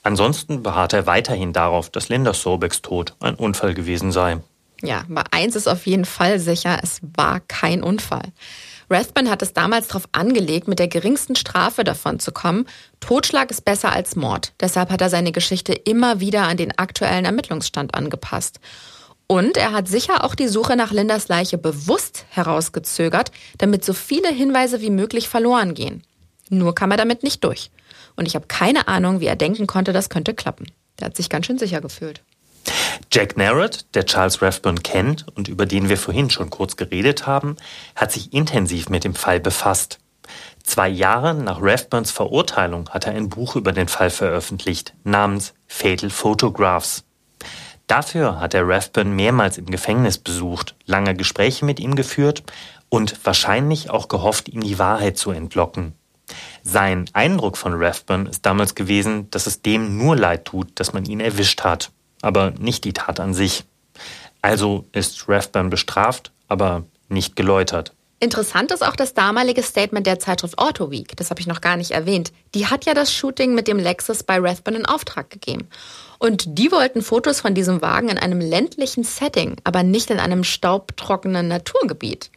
Ansonsten 0.03 0.63
beharrt 0.63 0.93
er 0.93 1.07
weiterhin 1.07 1.55
darauf, 1.55 1.89
dass 1.89 2.11
Linda 2.11 2.35
Sobeks 2.35 2.83
Tod 2.83 3.15
ein 3.21 3.35
Unfall 3.35 3.73
gewesen 3.73 4.13
sei. 4.13 4.39
Ja, 4.83 5.05
aber 5.09 5.25
eins 5.31 5.57
ist 5.57 5.69
auf 5.69 5.87
jeden 5.87 6.05
Fall 6.05 6.39
sicher, 6.39 6.79
es 6.83 7.01
war 7.17 7.41
kein 7.41 7.83
Unfall. 7.83 8.33
Rathbun 8.91 9.31
hat 9.31 9.41
es 9.41 9.55
damals 9.55 9.89
darauf 9.89 10.09
angelegt, 10.13 10.69
mit 10.69 10.81
der 10.81 10.89
geringsten 10.89 11.37
Strafe 11.37 11.83
davon 11.83 12.19
zu 12.19 12.33
kommen. 12.33 12.67
Totschlag 12.99 13.51
ist 13.51 13.65
besser 13.65 13.93
als 13.93 14.17
Mord. 14.17 14.53
Deshalb 14.61 14.91
hat 14.91 15.01
er 15.01 15.09
seine 15.09 15.33
Geschichte 15.33 15.73
immer 15.73 16.21
wieder 16.21 16.43
an 16.43 16.59
den 16.59 16.77
aktuellen 16.77 17.25
Ermittlungsstand 17.25 17.95
angepasst. 17.95 18.61
Und 19.31 19.57
er 19.57 19.71
hat 19.71 19.87
sicher 19.87 20.25
auch 20.25 20.35
die 20.35 20.49
Suche 20.49 20.75
nach 20.75 20.91
Lindas 20.91 21.29
Leiche 21.29 21.57
bewusst 21.57 22.25
herausgezögert, 22.31 23.31
damit 23.59 23.85
so 23.85 23.93
viele 23.93 24.29
Hinweise 24.29 24.81
wie 24.81 24.91
möglich 24.91 25.29
verloren 25.29 25.75
gehen. 25.75 26.03
Nur 26.49 26.75
kam 26.75 26.91
er 26.91 26.97
damit 26.97 27.23
nicht 27.23 27.45
durch. 27.45 27.71
Und 28.17 28.27
ich 28.27 28.35
habe 28.35 28.49
keine 28.49 28.89
Ahnung, 28.89 29.21
wie 29.21 29.27
er 29.27 29.37
denken 29.37 29.69
konnte, 29.69 29.93
das 29.93 30.09
könnte 30.09 30.35
klappen. 30.35 30.67
Der 30.99 31.07
hat 31.07 31.17
sich 31.17 31.31
ganz 31.31 31.47
schön 31.47 31.59
sicher 31.59 31.81
gefühlt. 31.81 32.25
Jack 33.13 33.37
Narrett, 33.37 33.95
der 33.95 34.05
Charles 34.05 34.43
Rathbun 34.43 34.83
kennt 34.83 35.27
und 35.37 35.47
über 35.47 35.65
den 35.65 35.89
wir 35.89 35.97
vorhin 35.97 36.29
schon 36.31 36.51
kurz 36.51 36.75
geredet 36.75 37.29
haben, 37.29 37.55
hat 37.95 38.11
sich 38.11 38.33
intensiv 38.33 38.89
mit 38.89 39.05
dem 39.05 39.15
Fall 39.15 39.39
befasst. 39.39 40.01
Zwei 40.65 40.89
Jahre 40.89 41.35
nach 41.35 41.63
Rathbuns 41.63 42.11
Verurteilung 42.11 42.89
hat 42.89 43.07
er 43.07 43.13
ein 43.13 43.29
Buch 43.29 43.55
über 43.55 43.71
den 43.71 43.87
Fall 43.87 44.11
veröffentlicht, 44.11 44.93
namens 45.05 45.55
Fatal 45.69 46.11
Photographs. 46.11 47.05
Dafür 47.91 48.39
hat 48.39 48.55
er 48.55 48.69
Rathbun 48.69 49.17
mehrmals 49.17 49.59
im 49.59 49.67
Gefängnis 49.67 50.17
besucht, 50.17 50.77
lange 50.87 51.17
Gespräche 51.17 51.65
mit 51.65 51.81
ihm 51.81 51.97
geführt 51.97 52.45
und 52.89 53.19
wahrscheinlich 53.27 53.91
auch 53.91 54.07
gehofft, 54.07 54.49
ihm 54.49 54.61
die 54.61 54.79
Wahrheit 54.79 55.19
zu 55.19 55.33
entlocken. 55.33 55.95
Sein 56.63 57.11
Eindruck 57.15 57.57
von 57.57 57.73
Rathbun 57.75 58.27
ist 58.27 58.47
damals 58.47 58.77
gewesen, 58.77 59.29
dass 59.33 59.49
es 59.49 59.63
dem 59.63 59.99
nur 59.99 60.15
leid 60.15 60.45
tut, 60.45 60.69
dass 60.77 60.93
man 60.93 61.05
ihn 61.05 61.19
erwischt 61.19 61.65
hat, 61.65 61.91
aber 62.23 62.53
nicht 62.53 62.85
die 62.85 62.93
Tat 62.93 63.19
an 63.19 63.35
sich. 63.35 63.65
Also 64.41 64.85
ist 64.93 65.29
Rathbun 65.29 65.69
bestraft, 65.69 66.31
aber 66.47 66.85
nicht 67.09 67.35
geläutert. 67.35 67.93
Interessant 68.21 68.71
ist 68.71 68.87
auch 68.87 68.95
das 68.95 69.15
damalige 69.15 69.65
Statement 69.65 70.07
der 70.07 70.21
Zeitschrift 70.21 70.59
Auto 70.59 70.93
Week. 70.93 71.17
Das 71.17 71.31
habe 71.31 71.41
ich 71.41 71.49
noch 71.49 71.61
gar 71.61 71.77
nicht 71.77 71.91
erwähnt. 71.91 72.33
Die 72.55 72.69
hat 72.69 72.85
ja 72.85 72.95
das 72.95 73.13
Shooting 73.13 73.55
mit 73.55 73.67
dem 73.67 73.79
Lexus 73.79 74.23
bei 74.23 74.39
Rathbun 74.39 74.75
in 74.75 74.87
Auftrag 74.87 75.31
gegeben. 75.31 75.67
Und 76.21 76.59
die 76.59 76.71
wollten 76.71 77.01
Fotos 77.01 77.41
von 77.41 77.55
diesem 77.55 77.81
Wagen 77.81 78.11
in 78.11 78.19
einem 78.19 78.41
ländlichen 78.41 79.05
Setting, 79.05 79.57
aber 79.65 79.83
nicht 79.83 80.11
in 80.11 80.21
einem 80.21 80.45
staubtrockenen 80.45 81.49
Naturgebiet. 81.49 82.31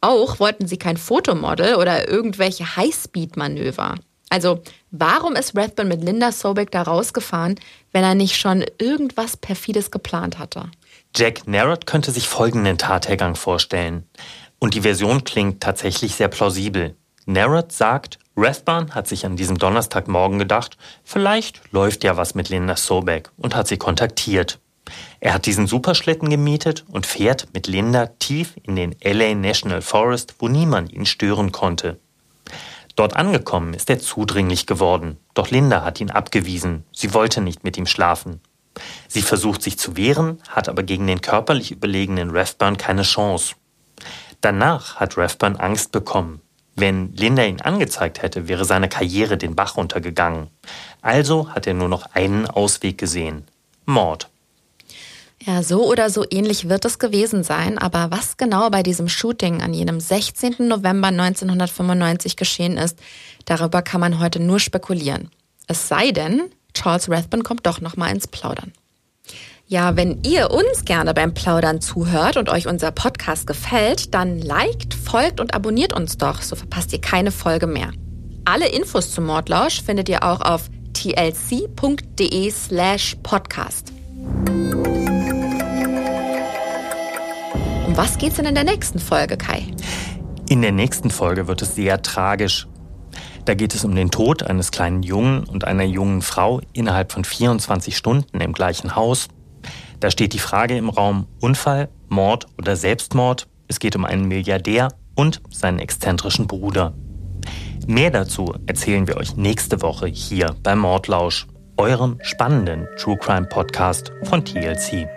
Auch 0.00 0.40
wollten 0.40 0.66
sie 0.66 0.76
kein 0.76 0.96
Fotomodel 0.96 1.76
oder 1.76 2.08
irgendwelche 2.08 2.76
Highspeed-Manöver. 2.76 3.94
Also, 4.28 4.60
warum 4.90 5.36
ist 5.36 5.56
Rathbun 5.56 5.86
mit 5.86 6.02
Linda 6.02 6.32
Sobek 6.32 6.72
da 6.72 6.82
rausgefahren, 6.82 7.60
wenn 7.92 8.02
er 8.02 8.16
nicht 8.16 8.36
schon 8.36 8.64
irgendwas 8.78 9.36
Perfides 9.36 9.92
geplant 9.92 10.40
hatte? 10.40 10.70
Jack 11.14 11.46
Narrott 11.46 11.86
könnte 11.86 12.10
sich 12.10 12.26
folgenden 12.26 12.76
Tathergang 12.76 13.36
vorstellen. 13.36 14.04
Und 14.58 14.74
die 14.74 14.80
Version 14.80 15.22
klingt 15.22 15.62
tatsächlich 15.62 16.16
sehr 16.16 16.28
plausibel. 16.28 16.96
Narrott 17.24 17.70
sagt, 17.70 18.18
Rathbun 18.40 18.94
hat 18.94 19.08
sich 19.08 19.26
an 19.26 19.34
diesem 19.34 19.58
Donnerstagmorgen 19.58 20.38
gedacht, 20.38 20.76
vielleicht 21.02 21.60
läuft 21.72 22.04
ja 22.04 22.16
was 22.16 22.36
mit 22.36 22.50
Linda 22.50 22.76
Sobek 22.76 23.30
und 23.36 23.56
hat 23.56 23.66
sie 23.66 23.78
kontaktiert. 23.78 24.60
Er 25.18 25.34
hat 25.34 25.44
diesen 25.44 25.66
Superschlitten 25.66 26.30
gemietet 26.30 26.84
und 26.88 27.04
fährt 27.04 27.48
mit 27.52 27.66
Linda 27.66 28.06
tief 28.20 28.54
in 28.62 28.76
den 28.76 28.94
LA 29.02 29.34
National 29.34 29.82
Forest, 29.82 30.36
wo 30.38 30.46
niemand 30.46 30.92
ihn 30.92 31.04
stören 31.04 31.50
konnte. 31.50 31.98
Dort 32.94 33.16
angekommen 33.16 33.74
ist 33.74 33.90
er 33.90 33.98
zudringlich 33.98 34.66
geworden, 34.66 35.18
doch 35.34 35.50
Linda 35.50 35.84
hat 35.84 36.00
ihn 36.00 36.12
abgewiesen. 36.12 36.84
Sie 36.92 37.14
wollte 37.14 37.40
nicht 37.40 37.64
mit 37.64 37.76
ihm 37.76 37.86
schlafen. 37.86 38.40
Sie 39.08 39.22
versucht 39.22 39.62
sich 39.62 39.80
zu 39.80 39.96
wehren, 39.96 40.40
hat 40.48 40.68
aber 40.68 40.84
gegen 40.84 41.08
den 41.08 41.20
körperlich 41.20 41.72
überlegenen 41.72 42.30
Rathburn 42.30 42.76
keine 42.76 43.02
Chance. 43.02 43.56
Danach 44.40 44.96
hat 44.96 45.18
Rathburn 45.18 45.56
Angst 45.56 45.90
bekommen. 45.90 46.40
Wenn 46.78 47.12
Linda 47.16 47.42
ihn 47.42 47.60
angezeigt 47.60 48.22
hätte, 48.22 48.46
wäre 48.46 48.64
seine 48.64 48.88
Karriere 48.88 49.36
den 49.36 49.56
Bach 49.56 49.76
runtergegangen. 49.76 50.46
Also 51.02 51.50
hat 51.50 51.66
er 51.66 51.74
nur 51.74 51.88
noch 51.88 52.14
einen 52.14 52.46
Ausweg 52.46 52.98
gesehen. 52.98 53.44
Mord. 53.84 54.28
Ja, 55.42 55.64
so 55.64 55.84
oder 55.88 56.08
so 56.08 56.24
ähnlich 56.30 56.68
wird 56.68 56.84
es 56.84 57.00
gewesen 57.00 57.42
sein, 57.42 57.78
aber 57.78 58.12
was 58.12 58.36
genau 58.36 58.70
bei 58.70 58.84
diesem 58.84 59.08
Shooting 59.08 59.60
an 59.60 59.74
jenem 59.74 59.98
16. 59.98 60.56
November 60.68 61.08
1995 61.08 62.36
geschehen 62.36 62.76
ist, 62.76 62.96
darüber 63.44 63.82
kann 63.82 64.00
man 64.00 64.20
heute 64.20 64.38
nur 64.38 64.60
spekulieren. 64.60 65.30
Es 65.66 65.88
sei 65.88 66.12
denn, 66.12 66.42
Charles 66.74 67.10
Rathbun 67.10 67.42
kommt 67.42 67.66
doch 67.66 67.80
noch 67.80 67.96
mal 67.96 68.12
ins 68.12 68.28
Plaudern. 68.28 68.72
Ja, 69.70 69.96
wenn 69.96 70.22
ihr 70.24 70.50
uns 70.50 70.86
gerne 70.86 71.12
beim 71.12 71.34
Plaudern 71.34 71.82
zuhört 71.82 72.38
und 72.38 72.48
euch 72.48 72.66
unser 72.66 72.90
Podcast 72.90 73.46
gefällt, 73.46 74.14
dann 74.14 74.38
liked, 74.38 74.94
folgt 74.94 75.40
und 75.40 75.52
abonniert 75.52 75.92
uns 75.92 76.16
doch, 76.16 76.40
so 76.40 76.56
verpasst 76.56 76.90
ihr 76.94 77.02
keine 77.02 77.30
Folge 77.30 77.66
mehr. 77.66 77.90
Alle 78.46 78.66
Infos 78.70 79.12
zum 79.12 79.26
Mordlausch 79.26 79.82
findet 79.82 80.08
ihr 80.08 80.22
auch 80.22 80.40
auf 80.40 80.70
tlc.de 80.94 82.50
slash 82.50 83.16
podcast. 83.22 83.92
Um 87.86 87.94
was 87.94 88.16
geht's 88.16 88.36
denn 88.36 88.46
in 88.46 88.54
der 88.54 88.64
nächsten 88.64 88.98
Folge, 88.98 89.36
Kai? 89.36 89.66
In 90.48 90.62
der 90.62 90.72
nächsten 90.72 91.10
Folge 91.10 91.46
wird 91.46 91.60
es 91.60 91.74
sehr 91.74 92.00
tragisch. 92.00 92.66
Da 93.44 93.52
geht 93.52 93.74
es 93.74 93.84
um 93.84 93.94
den 93.94 94.10
Tod 94.10 94.42
eines 94.44 94.70
kleinen 94.70 95.02
Jungen 95.02 95.44
und 95.44 95.64
einer 95.64 95.84
jungen 95.84 96.22
Frau 96.22 96.62
innerhalb 96.72 97.12
von 97.12 97.24
24 97.24 97.98
Stunden 97.98 98.40
im 98.40 98.54
gleichen 98.54 98.96
Haus. 98.96 99.28
Da 100.00 100.10
steht 100.10 100.32
die 100.32 100.38
Frage 100.38 100.76
im 100.76 100.88
Raum 100.88 101.26
Unfall, 101.40 101.88
Mord 102.08 102.46
oder 102.56 102.76
Selbstmord. 102.76 103.48
Es 103.66 103.80
geht 103.80 103.96
um 103.96 104.04
einen 104.04 104.28
Milliardär 104.28 104.88
und 105.14 105.42
seinen 105.50 105.80
exzentrischen 105.80 106.46
Bruder. 106.46 106.94
Mehr 107.86 108.10
dazu 108.10 108.54
erzählen 108.66 109.08
wir 109.08 109.16
euch 109.16 109.36
nächste 109.36 109.82
Woche 109.82 110.06
hier 110.06 110.54
beim 110.62 110.80
Mordlausch, 110.80 111.46
eurem 111.76 112.18
spannenden 112.22 112.86
True 112.96 113.16
Crime 113.16 113.46
Podcast 113.46 114.12
von 114.24 114.44
TLC. 114.44 115.08